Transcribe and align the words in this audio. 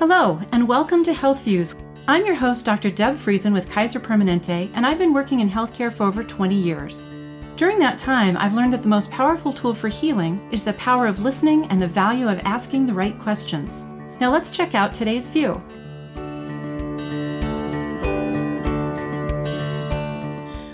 Hello, 0.00 0.40
and 0.52 0.66
welcome 0.66 1.04
to 1.04 1.12
Health 1.12 1.42
Views. 1.42 1.74
I'm 2.08 2.24
your 2.24 2.34
host, 2.34 2.64
Dr. 2.64 2.88
Deb 2.88 3.16
Friesen 3.16 3.52
with 3.52 3.68
Kaiser 3.68 4.00
Permanente, 4.00 4.70
and 4.72 4.86
I've 4.86 4.96
been 4.96 5.12
working 5.12 5.40
in 5.40 5.50
healthcare 5.50 5.92
for 5.92 6.04
over 6.04 6.24
20 6.24 6.54
years. 6.54 7.06
During 7.56 7.78
that 7.80 7.98
time, 7.98 8.34
I've 8.38 8.54
learned 8.54 8.72
that 8.72 8.80
the 8.80 8.88
most 8.88 9.10
powerful 9.10 9.52
tool 9.52 9.74
for 9.74 9.88
healing 9.88 10.48
is 10.50 10.64
the 10.64 10.72
power 10.72 11.06
of 11.06 11.20
listening 11.20 11.66
and 11.66 11.82
the 11.82 11.86
value 11.86 12.30
of 12.30 12.38
asking 12.46 12.86
the 12.86 12.94
right 12.94 13.12
questions. 13.18 13.84
Now 14.18 14.32
let's 14.32 14.48
check 14.48 14.74
out 14.74 14.94
today's 14.94 15.26
view. 15.26 15.62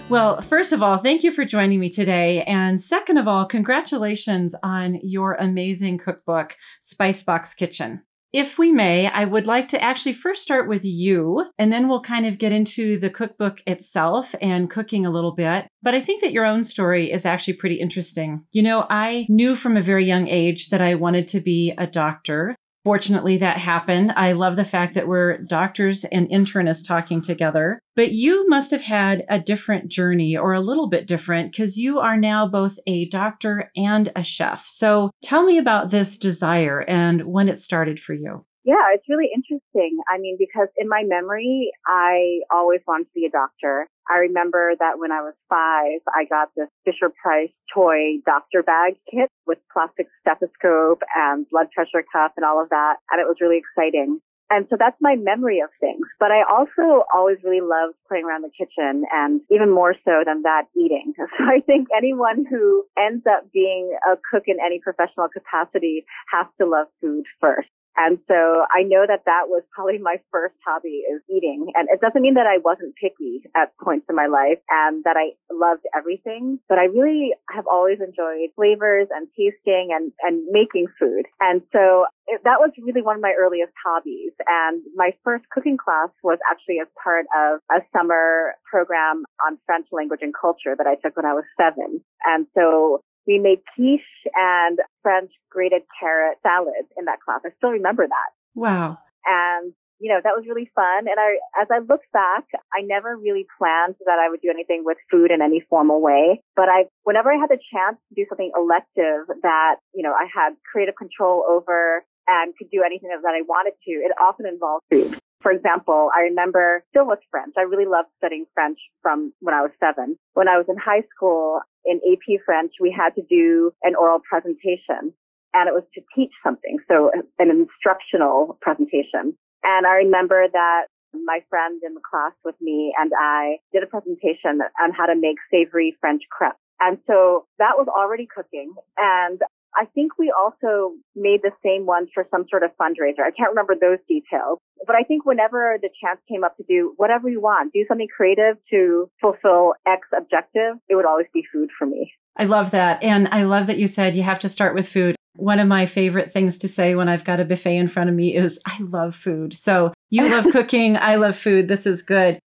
Well, 0.08 0.40
first 0.40 0.70
of 0.70 0.84
all, 0.84 0.98
thank 0.98 1.24
you 1.24 1.32
for 1.32 1.45
joining 1.45 1.80
me 1.80 1.88
today. 1.88 2.45
And 2.45 2.80
second 2.80 3.18
of 3.18 3.27
all, 3.27 3.45
congratulations 3.45 4.54
on 4.62 5.00
your 5.02 5.34
amazing 5.34 5.98
cookbook, 5.98 6.56
Spicebox 6.80 7.56
Kitchen. 7.56 8.02
If 8.33 8.59
we 8.59 8.73
may, 8.73 9.09
I 9.09 9.25
would 9.25 9.47
like 9.47 9.69
to 9.69 9.83
actually 9.83 10.12
first 10.12 10.43
start 10.43 10.69
with 10.69 10.85
you, 10.85 11.45
and 11.59 11.73
then 11.73 11.89
we'll 11.89 12.03
kind 12.03 12.27
of 12.27 12.39
get 12.39 12.52
into 12.52 12.99
the 12.99 13.09
cookbook 13.09 13.62
itself 13.66 14.35
and 14.43 14.71
cooking 14.71 15.07
a 15.07 15.11
little 15.11 15.33
bit. 15.33 15.66
But 15.83 15.95
I 15.95 16.01
think 16.01 16.23
that 16.23 16.33
your 16.33 16.45
own 16.45 16.65
story 16.65 17.11
is 17.11 17.25
actually 17.25 17.55
pretty 17.55 17.77
interesting. 17.77 18.45
You 18.52 18.62
know, 18.62 18.87
I 18.91 19.27
knew 19.29 19.55
from 19.57 19.77
a 19.77 19.83
very 19.83 20.05
young 20.05 20.29
age 20.29 20.69
that 20.69 20.83
I 20.83 20.97
wanted 20.97 21.29
to 21.29 21.41
be 21.41 21.73
a 21.79 21.87
doctor. 21.87 22.57
Fortunately, 22.86 23.36
that 23.38 23.56
happened. 23.56 24.12
I 24.14 24.30
love 24.30 24.54
the 24.54 24.64
fact 24.64 24.95
that 24.95 25.08
we're 25.08 25.38
doctors 25.38 26.04
and 26.04 26.28
internists 26.28 26.86
talking 26.86 27.20
together. 27.20 27.80
But 27.96 28.12
you 28.12 28.48
must 28.48 28.70
have 28.70 28.82
had 28.82 29.24
a 29.28 29.40
different 29.40 29.88
journey 29.88 30.36
or 30.36 30.52
a 30.52 30.60
little 30.60 30.88
bit 30.88 31.09
different 31.09 31.50
because 31.50 31.76
you 31.76 31.98
are 31.98 32.16
now 32.16 32.46
both 32.46 32.78
a 32.86 33.09
doctor 33.09 33.72
and 33.74 34.12
a 34.14 34.22
chef. 34.22 34.68
So 34.68 35.10
tell 35.20 35.42
me 35.42 35.59
about 35.59 35.90
this 35.90 36.16
desire 36.16 36.78
and 36.78 37.22
when 37.22 37.48
it 37.48 37.59
started 37.59 37.98
for 37.98 38.14
you. 38.14 38.45
Yeah, 38.66 38.83
it's 38.93 39.06
really 39.09 39.30
interesting. 39.30 40.02
I 40.10 40.18
mean, 40.18 40.35
because 40.40 40.66
in 40.77 40.88
my 40.88 41.04
memory, 41.07 41.71
I 41.87 42.40
always 42.51 42.80
wanted 42.85 43.04
to 43.04 43.15
be 43.15 43.24
a 43.24 43.30
doctor. 43.30 43.87
I 44.10 44.18
remember 44.27 44.74
that 44.80 44.99
when 44.99 45.13
I 45.13 45.23
was 45.23 45.35
five, 45.49 46.02
I 46.10 46.27
got 46.27 46.51
this 46.57 46.66
Fisher 46.85 47.15
Price 47.23 47.55
toy 47.73 48.18
doctor 48.27 48.65
bag 48.65 48.99
kit 49.09 49.30
with 49.46 49.59
plastic 49.73 50.09
stethoscope 50.21 51.02
and 51.15 51.46
blood 51.49 51.71
pressure 51.71 52.02
cuff 52.10 52.32
and 52.37 52.45
all 52.45 52.60
of 52.60 52.68
that. 52.71 52.96
And 53.13 53.21
it 53.21 53.30
was 53.30 53.38
really 53.40 53.63
exciting. 53.63 54.18
And 54.51 54.66
so 54.71 54.77
that's 54.79 54.99
my 55.01 55.15
memory 55.15 55.60
of 55.60 55.71
things. 55.79 56.07
But 56.18 56.30
I 56.30 56.43
also 56.43 57.07
always 57.15 57.38
really 57.45 57.62
loved 57.62 57.95
playing 58.09 58.24
around 58.27 58.43
the 58.43 58.51
kitchen 58.51 59.05
and 59.15 59.40
even 59.51 59.71
more 59.71 59.95
so 60.05 60.23
than 60.27 60.43
that, 60.43 60.66
eating. 60.74 61.15
So 61.38 61.45
I 61.45 61.60
think 61.60 61.87
anyone 61.96 62.46
who 62.51 62.85
ends 62.99 63.23
up 63.30 63.46
being 63.52 63.95
a 64.10 64.16
cook 64.31 64.44
in 64.47 64.56
any 64.65 64.81
professional 64.83 65.28
capacity 65.31 66.05
has 66.33 66.47
to 66.60 66.66
love 66.66 66.87
food 67.00 67.25
first. 67.41 67.69
And 67.97 68.19
so 68.28 68.65
I 68.75 68.83
know 68.83 69.05
that 69.06 69.25
that 69.27 69.49
was 69.49 69.62
probably 69.72 69.99
my 69.99 70.16
first 70.31 70.55
hobby 70.66 71.03
is 71.09 71.22
eating. 71.28 71.72
And 71.75 71.89
it 71.91 72.00
doesn't 72.00 72.22
mean 72.22 72.34
that 72.34 72.47
I 72.47 72.59
wasn't 72.59 72.94
picky 72.97 73.43
at 73.56 73.72
points 73.83 74.06
in 74.09 74.16
my 74.16 74.27
life 74.27 74.59
and 74.69 75.03
that 75.05 75.16
I 75.16 75.33
loved 75.50 75.83
everything, 75.97 76.59
but 76.69 76.78
I 76.78 76.84
really 76.84 77.33
have 77.50 77.67
always 77.71 77.99
enjoyed 78.00 78.53
flavors 78.55 79.09
and 79.11 79.28
tasting 79.37 79.91
and, 79.94 80.12
and 80.22 80.44
making 80.50 80.87
food. 80.99 81.25
And 81.41 81.62
so 81.72 82.06
it, 82.27 82.41
that 82.44 82.61
was 82.61 82.71
really 82.83 83.03
one 83.03 83.17
of 83.17 83.22
my 83.22 83.34
earliest 83.39 83.72
hobbies. 83.84 84.33
And 84.47 84.83
my 84.94 85.11
first 85.25 85.44
cooking 85.50 85.77
class 85.77 86.11
was 86.22 86.39
actually 86.50 86.81
as 86.81 86.89
part 87.03 87.27
of 87.37 87.61
a 87.71 87.81
summer 87.97 88.55
program 88.71 89.25
on 89.47 89.59
French 89.67 89.87
language 89.93 90.21
and 90.22 90.34
culture 90.34 90.75
that 90.77 90.87
I 90.87 90.97
took 90.97 91.17
when 91.17 91.27
I 91.27 91.33
was 91.33 91.44
seven. 91.56 92.00
And 92.25 92.47
so 92.55 93.03
we 93.27 93.38
made 93.38 93.60
quiche 93.75 94.00
and 94.34 94.78
French 95.03 95.31
grated 95.50 95.82
carrot 95.99 96.38
salad 96.43 96.87
in 96.97 97.05
that 97.06 97.21
class. 97.21 97.41
I 97.44 97.50
still 97.56 97.71
remember 97.71 98.06
that. 98.06 98.31
Wow. 98.55 98.99
And 99.25 99.72
you 99.99 100.12
know, 100.12 100.21
that 100.22 100.37
was 100.37 100.44
really 100.49 100.71
fun. 100.75 101.09
And 101.09 101.16
I, 101.19 101.41
as 101.60 101.69
I 101.72 101.78
look 101.78 102.03
back, 102.12 102.44
I 102.75 102.83
never 102.83 103.16
really 103.16 103.47
planned 103.59 103.97
that 104.05 104.19
I 104.21 104.28
would 104.28 104.41
do 104.41 104.50
anything 104.50 104.83
with 104.84 104.99
food 105.11 105.31
in 105.31 105.41
any 105.41 105.65
formal 105.69 106.00
way. 106.03 106.43
But 106.55 106.69
I, 106.69 106.84
whenever 107.05 107.33
I 107.33 107.37
had 107.37 107.49
the 107.49 107.59
chance 107.73 107.97
to 108.09 108.15
do 108.15 108.27
something 108.28 108.53
elective 108.56 109.27
that, 109.43 109.77
you 109.95 110.03
know, 110.03 110.12
I 110.12 110.29
had 110.33 110.53
creative 110.71 110.97
control 110.97 111.45
over 111.49 112.05
and 112.29 112.55
could 112.56 112.71
do 112.71 112.83
anything 112.84 113.09
that 113.09 113.25
I 113.25 113.43
wanted 113.43 113.73
to, 113.87 113.93
it 113.93 114.12
often 114.21 114.47
involved 114.47 114.84
food. 114.91 115.19
For 115.41 115.53
example, 115.53 116.11
I 116.17 116.23
remember 116.23 116.83
still 116.91 117.06
with 117.06 117.21
French. 117.31 117.55
I 117.56 117.62
really 117.62 117.87
loved 117.87 118.09
studying 118.19 118.47
French 118.53 118.79
from 119.00 119.33
when 119.41 119.55
I 119.55 119.62
was 119.62 119.71
seven. 119.79 120.19
When 120.34 120.49
I 120.49 120.56
was 120.59 120.67
in 120.69 120.77
high 120.77 121.05
school, 121.15 121.61
in 121.87 122.01
AP 122.11 122.41
French, 122.45 122.73
we 122.81 122.95
had 122.97 123.15
to 123.15 123.23
do 123.23 123.73
an 123.83 123.95
oral 123.95 124.21
presentation 124.29 125.13
and 125.55 125.69
it 125.69 125.73
was 125.73 125.85
to 125.95 126.03
teach 126.15 126.33
something. 126.45 126.79
So 126.89 127.11
an 127.39 127.51
instructional 127.51 128.59
presentation. 128.61 129.37
And 129.63 129.87
I 129.87 129.95
remember 130.05 130.47
that 130.53 130.87
my 131.25 131.41
friend 131.49 131.81
in 131.85 131.95
the 131.95 132.01
class 132.09 132.33
with 132.45 132.57
me 132.61 132.93
and 132.99 133.11
I 133.19 133.57
did 133.73 133.83
a 133.83 133.87
presentation 133.87 134.61
on 134.83 134.93
how 134.93 135.07
to 135.07 135.17
make 135.17 135.37
savory 135.51 135.97
French 136.01 136.23
crepes. 136.31 136.59
And 136.79 136.99
so 137.07 137.47
that 137.59 137.79
was 137.79 137.89
already 137.89 138.27
cooking. 138.27 138.75
And 138.99 139.41
I 139.76 139.84
think 139.94 140.19
we 140.19 140.32
also 140.32 140.94
made 141.14 141.41
the 141.42 141.53
same 141.64 141.84
ones 141.87 142.09
for 142.14 142.26
some 142.31 142.47
sort 142.48 142.62
of 142.62 142.70
fundraiser. 142.81 143.20
I 143.20 143.31
can't 143.31 143.50
remember 143.50 143.75
those 143.78 143.98
details, 144.09 144.59
but 144.87 144.97
I 144.97 145.03
think 145.03 145.26
whenever 145.26 145.76
the 145.81 145.91
chance 146.03 146.19
came 146.28 146.44
up 146.44 146.56
to 146.56 146.64
do 146.69 146.94
whatever 146.97 147.28
you 147.28 147.41
want, 147.41 147.72
do 147.72 147.84
something 147.87 148.09
creative 148.14 148.56
to 148.70 149.10
fulfill 149.20 149.75
X 149.87 150.09
objective, 150.16 150.76
it 150.88 150.94
would 150.94 151.04
always 151.04 151.26
be 151.34 151.44
food 151.53 151.69
for 151.78 151.87
me. 151.87 152.12
I 152.38 152.44
love 152.44 152.70
that. 152.70 153.03
And 153.03 153.28
I 153.28 153.42
love 153.44 153.66
that 153.66 153.78
you 153.78 153.87
said 153.87 154.14
you 154.14 154.22
have 154.22 154.38
to 154.41 154.48
start 154.48 154.75
with 154.75 154.88
food. 154.88 155.16
One 155.37 155.59
of 155.59 155.69
my 155.69 155.84
favorite 155.84 156.32
things 156.32 156.56
to 156.58 156.69
say 156.69 156.94
when 156.94 157.08
I've 157.08 157.25
got 157.25 157.41
a 157.41 157.44
buffet 157.44 157.76
in 157.76 157.88
front 157.88 158.08
of 158.08 158.16
me 158.16 158.34
is, 158.34 158.58
I 158.66 158.78
love 158.81 159.14
food. 159.14 159.54
So 159.54 159.93
you 160.10 160.28
love 160.31 160.47
cooking. 160.50 160.97
I 160.97 161.16
love 161.16 161.37
food. 161.37 161.69
This 161.69 161.87
is 161.87 162.03
good. 162.03 162.38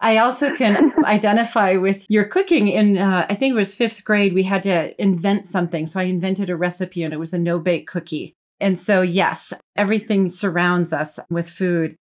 I 0.00 0.18
also 0.18 0.54
can 0.54 0.92
identify 1.04 1.76
with 1.76 2.06
your 2.08 2.24
cooking. 2.24 2.68
In 2.68 2.98
uh, 2.98 3.26
I 3.28 3.34
think 3.34 3.52
it 3.52 3.56
was 3.56 3.74
fifth 3.74 4.04
grade, 4.04 4.34
we 4.34 4.42
had 4.42 4.62
to 4.64 5.00
invent 5.00 5.46
something. 5.46 5.86
So 5.86 6.00
I 6.00 6.04
invented 6.04 6.50
a 6.50 6.56
recipe, 6.56 7.02
and 7.02 7.12
it 7.12 7.18
was 7.18 7.32
a 7.32 7.38
no 7.38 7.58
bake 7.58 7.86
cookie. 7.86 8.34
And 8.60 8.78
so, 8.78 9.02
yes, 9.02 9.52
everything 9.76 10.28
surrounds 10.28 10.92
us 10.92 11.18
with 11.28 11.48
food. 11.48 11.96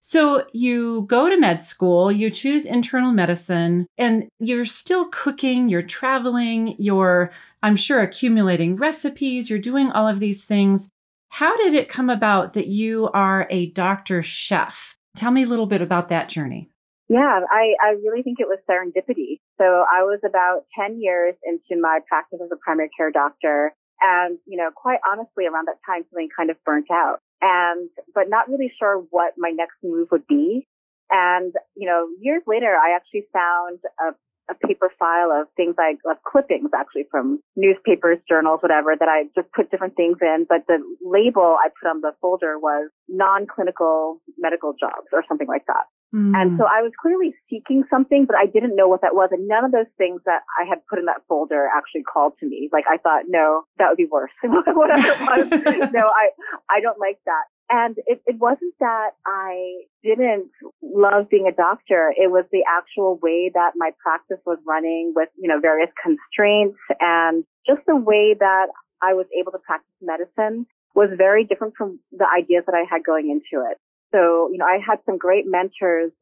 So 0.00 0.46
you 0.52 1.02
go 1.02 1.28
to 1.28 1.38
med 1.38 1.62
school, 1.62 2.10
you 2.10 2.30
choose 2.30 2.64
internal 2.64 3.12
medicine, 3.12 3.86
and 3.98 4.28
you're 4.38 4.64
still 4.64 5.08
cooking, 5.08 5.68
you're 5.68 5.82
traveling, 5.82 6.76
you're, 6.78 7.30
I'm 7.62 7.76
sure, 7.76 8.00
accumulating 8.00 8.76
recipes, 8.76 9.50
you're 9.50 9.58
doing 9.58 9.90
all 9.90 10.08
of 10.08 10.20
these 10.20 10.44
things. 10.44 10.88
How 11.30 11.54
did 11.56 11.74
it 11.74 11.88
come 11.88 12.08
about 12.08 12.54
that 12.54 12.68
you 12.68 13.10
are 13.12 13.46
a 13.50 13.70
doctor 13.70 14.22
chef? 14.22 14.96
Tell 15.14 15.30
me 15.30 15.42
a 15.42 15.46
little 15.46 15.66
bit 15.66 15.82
about 15.82 16.08
that 16.08 16.28
journey. 16.28 16.70
Yeah, 17.08 17.40
I, 17.50 17.72
I 17.82 17.90
really 18.04 18.22
think 18.22 18.38
it 18.38 18.48
was 18.48 18.58
serendipity. 18.68 19.40
So 19.56 19.64
I 19.64 20.04
was 20.04 20.20
about 20.24 20.64
10 20.78 21.00
years 21.00 21.34
into 21.42 21.80
my 21.80 22.00
practice 22.06 22.38
as 22.42 22.50
a 22.52 22.56
primary 22.62 22.90
care 22.96 23.10
doctor. 23.10 23.72
And, 24.00 24.38
you 24.46 24.56
know, 24.58 24.70
quite 24.76 25.00
honestly, 25.10 25.46
around 25.46 25.66
that 25.68 25.80
time, 25.86 26.04
something 26.10 26.28
kind 26.36 26.50
of 26.50 26.56
burnt 26.64 26.86
out 26.92 27.18
and, 27.40 27.88
but 28.14 28.28
not 28.28 28.48
really 28.48 28.70
sure 28.78 29.02
what 29.10 29.34
my 29.38 29.50
next 29.50 29.76
move 29.82 30.08
would 30.12 30.26
be. 30.28 30.68
And, 31.10 31.54
you 31.74 31.88
know, 31.88 32.06
years 32.20 32.42
later, 32.46 32.76
I 32.76 32.94
actually 32.94 33.24
found 33.32 33.80
a 33.98 34.12
a 34.50 34.54
paper 34.66 34.90
file 34.98 35.30
of 35.30 35.46
things 35.56 35.74
like 35.76 35.98
of 36.10 36.16
clippings 36.24 36.70
actually 36.74 37.04
from 37.10 37.40
newspapers, 37.56 38.18
journals, 38.28 38.60
whatever 38.62 38.96
that 38.98 39.08
I 39.08 39.24
just 39.34 39.52
put 39.52 39.70
different 39.70 39.94
things 39.94 40.16
in. 40.22 40.46
But 40.48 40.64
the 40.66 40.78
label 41.04 41.56
I 41.60 41.68
put 41.68 41.88
on 41.88 42.00
the 42.00 42.12
folder 42.20 42.58
was 42.58 42.90
non-clinical 43.08 44.20
medical 44.38 44.72
jobs 44.72 45.06
or 45.12 45.22
something 45.28 45.48
like 45.48 45.66
that. 45.66 45.84
Mm. 46.14 46.32
And 46.34 46.58
so 46.58 46.64
I 46.64 46.80
was 46.80 46.92
clearly 47.00 47.34
seeking 47.50 47.84
something, 47.90 48.24
but 48.24 48.36
I 48.36 48.46
didn't 48.46 48.76
know 48.76 48.88
what 48.88 49.02
that 49.02 49.14
was. 49.14 49.28
And 49.32 49.46
none 49.46 49.64
of 49.64 49.72
those 49.72 49.90
things 49.98 50.22
that 50.24 50.40
I 50.58 50.64
had 50.64 50.78
put 50.88 50.98
in 50.98 51.04
that 51.04 51.20
folder 51.28 51.68
actually 51.76 52.02
called 52.02 52.32
to 52.40 52.46
me. 52.46 52.70
Like 52.72 52.84
I 52.88 52.96
thought, 52.96 53.24
no, 53.28 53.64
that 53.78 53.88
would 53.88 53.98
be 53.98 54.08
worse. 54.10 54.32
Whatever 54.42 55.06
it 55.06 55.20
was. 55.20 55.90
no, 55.92 56.08
I, 56.08 56.30
I 56.70 56.80
don't 56.80 56.98
like 56.98 57.20
that. 57.26 57.44
And 57.70 57.96
it, 58.06 58.22
it 58.26 58.38
wasn't 58.38 58.72
that 58.80 59.10
I 59.26 59.84
didn't 60.02 60.48
love 60.82 61.28
being 61.28 61.46
a 61.46 61.52
doctor. 61.52 62.14
It 62.16 62.30
was 62.30 62.46
the 62.50 62.64
actual 62.66 63.18
way 63.22 63.50
that 63.52 63.72
my 63.76 63.90
practice 64.02 64.38
was 64.46 64.56
running 64.66 65.12
with, 65.14 65.28
you 65.36 65.48
know, 65.48 65.60
various 65.60 65.90
constraints 66.02 66.78
and 67.00 67.44
just 67.66 67.82
the 67.86 67.96
way 67.96 68.34
that 68.38 68.68
I 69.02 69.12
was 69.12 69.26
able 69.38 69.52
to 69.52 69.58
practice 69.58 69.92
medicine 70.00 70.66
was 70.94 71.10
very 71.16 71.44
different 71.44 71.74
from 71.76 72.00
the 72.10 72.26
ideas 72.26 72.64
that 72.66 72.74
I 72.74 72.84
had 72.88 73.04
going 73.04 73.30
into 73.30 73.64
it. 73.70 73.76
So, 74.12 74.48
you 74.50 74.58
know, 74.58 74.64
I 74.64 74.78
had 74.84 74.98
some 75.06 75.18
great 75.18 75.44
mentors 75.46 76.12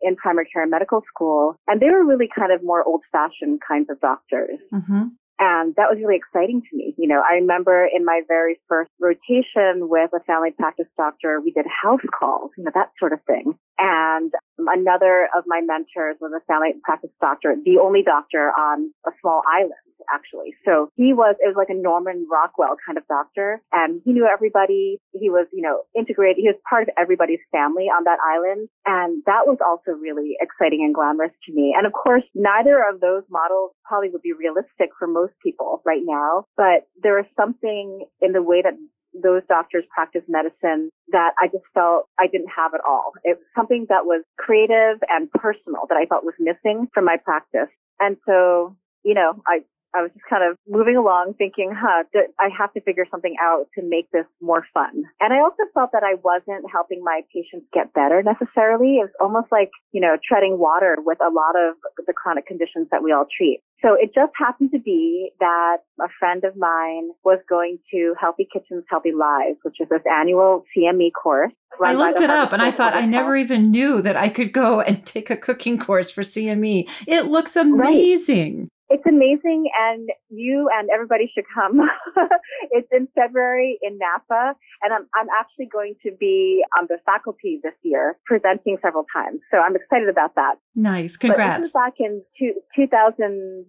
in 0.00 0.16
primary 0.16 0.46
care 0.52 0.62
and 0.62 0.70
medical 0.70 1.02
school, 1.08 1.56
and 1.66 1.80
they 1.80 1.90
were 1.90 2.04
really 2.04 2.28
kind 2.28 2.52
of 2.52 2.62
more 2.62 2.82
old 2.84 3.02
fashioned 3.10 3.60
kinds 3.66 3.88
of 3.90 4.00
doctors. 4.00 4.58
Mm-hmm. 4.72 5.08
And 5.40 5.74
that 5.74 5.90
was 5.90 5.98
really 5.98 6.14
exciting 6.16 6.62
to 6.62 6.76
me. 6.76 6.94
You 6.96 7.08
know, 7.08 7.20
I 7.20 7.34
remember 7.34 7.88
in 7.92 8.04
my 8.04 8.20
very 8.28 8.60
first 8.68 8.90
rotation 9.00 9.88
with 9.88 10.10
a 10.14 10.20
family 10.24 10.52
practice 10.52 10.86
doctor, 10.96 11.40
we 11.40 11.50
did 11.50 11.66
house 11.66 12.06
calls, 12.16 12.52
you 12.56 12.62
know, 12.62 12.70
that 12.74 12.92
sort 13.00 13.12
of 13.12 13.18
thing. 13.26 13.58
And 13.78 14.32
Another 14.58 15.28
of 15.36 15.44
my 15.46 15.60
mentors 15.60 16.16
was 16.20 16.30
a 16.30 16.40
family 16.46 16.74
practice 16.84 17.10
doctor, 17.20 17.56
the 17.64 17.78
only 17.82 18.02
doctor 18.02 18.52
on 18.56 18.92
a 19.04 19.10
small 19.20 19.42
island 19.50 19.72
actually. 20.12 20.54
So 20.64 20.88
he 20.96 21.12
was, 21.12 21.36
it 21.40 21.48
was 21.48 21.56
like 21.56 21.70
a 21.70 21.78
Norman 21.78 22.26
Rockwell 22.30 22.76
kind 22.86 22.98
of 22.98 23.06
doctor 23.06 23.60
and 23.72 24.00
he 24.04 24.12
knew 24.12 24.26
everybody. 24.26 24.98
He 25.12 25.30
was, 25.30 25.46
you 25.52 25.62
know, 25.62 25.82
integrated. 25.96 26.36
He 26.38 26.48
was 26.48 26.58
part 26.68 26.84
of 26.84 26.94
everybody's 26.98 27.42
family 27.52 27.84
on 27.84 28.04
that 28.04 28.18
island. 28.20 28.68
And 28.86 29.22
that 29.26 29.46
was 29.46 29.58
also 29.64 29.96
really 29.98 30.36
exciting 30.40 30.82
and 30.84 30.94
glamorous 30.94 31.32
to 31.46 31.52
me. 31.52 31.74
And 31.76 31.86
of 31.86 31.92
course, 31.92 32.24
neither 32.34 32.82
of 32.82 33.00
those 33.00 33.22
models 33.30 33.72
probably 33.84 34.10
would 34.10 34.22
be 34.22 34.32
realistic 34.32 34.90
for 34.98 35.06
most 35.06 35.32
people 35.42 35.82
right 35.84 36.02
now, 36.04 36.44
but 36.56 36.88
there 37.02 37.16
was 37.16 37.26
something 37.36 38.06
in 38.20 38.32
the 38.32 38.42
way 38.42 38.62
that 38.62 38.74
those 39.22 39.42
doctors 39.48 39.84
practice 39.94 40.22
medicine 40.28 40.90
that 41.08 41.32
I 41.38 41.46
just 41.46 41.64
felt 41.72 42.08
I 42.18 42.26
didn't 42.26 42.50
have 42.54 42.74
at 42.74 42.80
all. 42.86 43.12
It 43.22 43.38
was 43.38 43.46
something 43.54 43.86
that 43.88 44.04
was 44.04 44.24
creative 44.38 44.98
and 45.08 45.30
personal 45.30 45.86
that 45.88 45.96
I 45.96 46.06
felt 46.06 46.24
was 46.24 46.34
missing 46.38 46.88
from 46.92 47.04
my 47.04 47.16
practice. 47.22 47.70
And 48.00 48.16
so, 48.26 48.76
you 49.04 49.14
know, 49.14 49.40
I 49.46 49.60
I 49.94 50.02
was 50.02 50.10
just 50.12 50.26
kind 50.28 50.42
of 50.42 50.58
moving 50.68 50.96
along 50.96 51.34
thinking, 51.38 51.72
huh, 51.74 52.04
I 52.38 52.48
have 52.56 52.72
to 52.74 52.80
figure 52.80 53.06
something 53.10 53.36
out 53.40 53.66
to 53.78 53.82
make 53.82 54.10
this 54.10 54.26
more 54.40 54.66
fun. 54.74 55.04
And 55.20 55.32
I 55.32 55.38
also 55.38 55.62
felt 55.72 55.90
that 55.92 56.02
I 56.02 56.14
wasn't 56.22 56.66
helping 56.70 57.02
my 57.02 57.22
patients 57.32 57.66
get 57.72 57.92
better 57.94 58.22
necessarily. 58.22 58.98
It 58.98 59.10
was 59.10 59.14
almost 59.20 59.52
like, 59.52 59.70
you 59.92 60.00
know, 60.00 60.16
treading 60.26 60.58
water 60.58 60.96
with 60.98 61.18
a 61.20 61.30
lot 61.30 61.54
of 61.54 61.76
the 62.06 62.12
chronic 62.12 62.46
conditions 62.46 62.88
that 62.90 63.02
we 63.02 63.12
all 63.12 63.26
treat. 63.30 63.60
So 63.82 63.94
it 63.94 64.14
just 64.14 64.32
happened 64.36 64.70
to 64.72 64.78
be 64.78 65.30
that 65.40 65.78
a 66.00 66.08
friend 66.18 66.42
of 66.44 66.56
mine 66.56 67.10
was 67.22 67.38
going 67.48 67.78
to 67.92 68.14
Healthy 68.18 68.48
Kitchens, 68.52 68.84
Healthy 68.88 69.12
Lives, 69.12 69.58
which 69.62 69.76
is 69.78 69.88
this 69.90 70.00
annual 70.10 70.64
CME 70.76 71.10
course. 71.12 71.52
I 71.82 71.94
looked 71.94 72.20
it 72.20 72.30
up 72.30 72.52
and 72.52 72.62
I 72.62 72.70
thought 72.70 72.94
I 72.94 73.04
never 73.04 73.36
even 73.36 73.70
knew 73.70 74.00
that 74.02 74.16
I 74.16 74.28
could 74.28 74.52
go 74.52 74.80
and 74.80 75.04
take 75.06 75.30
a 75.30 75.36
cooking 75.36 75.78
course 75.78 76.10
for 76.10 76.22
CME. 76.22 76.88
It 77.06 77.26
looks 77.26 77.56
amazing. 77.56 78.58
Right. 78.60 78.68
It's 78.94 79.02
amazing, 79.10 79.66
and 79.74 80.08
you 80.30 80.70
and 80.72 80.88
everybody 80.94 81.28
should 81.34 81.46
come. 81.52 81.82
it's 82.70 82.86
in 82.92 83.08
February 83.12 83.76
in 83.82 83.98
Napa, 83.98 84.54
and 84.82 84.94
I'm 84.94 85.08
I'm 85.18 85.26
actually 85.34 85.66
going 85.66 85.96
to 86.06 86.12
be 86.14 86.62
on 86.78 86.86
the 86.88 86.98
faculty 87.04 87.58
this 87.60 87.74
year, 87.82 88.16
presenting 88.24 88.78
several 88.80 89.04
times. 89.12 89.40
So 89.50 89.58
I'm 89.58 89.74
excited 89.74 90.08
about 90.08 90.36
that. 90.36 90.62
Nice, 90.76 91.16
congrats! 91.16 91.42
But 91.42 91.58
this 91.58 91.64
was 91.64 91.72
back 91.72 91.94
in 91.98 92.22
two, 92.38 92.54
2012 92.76 93.66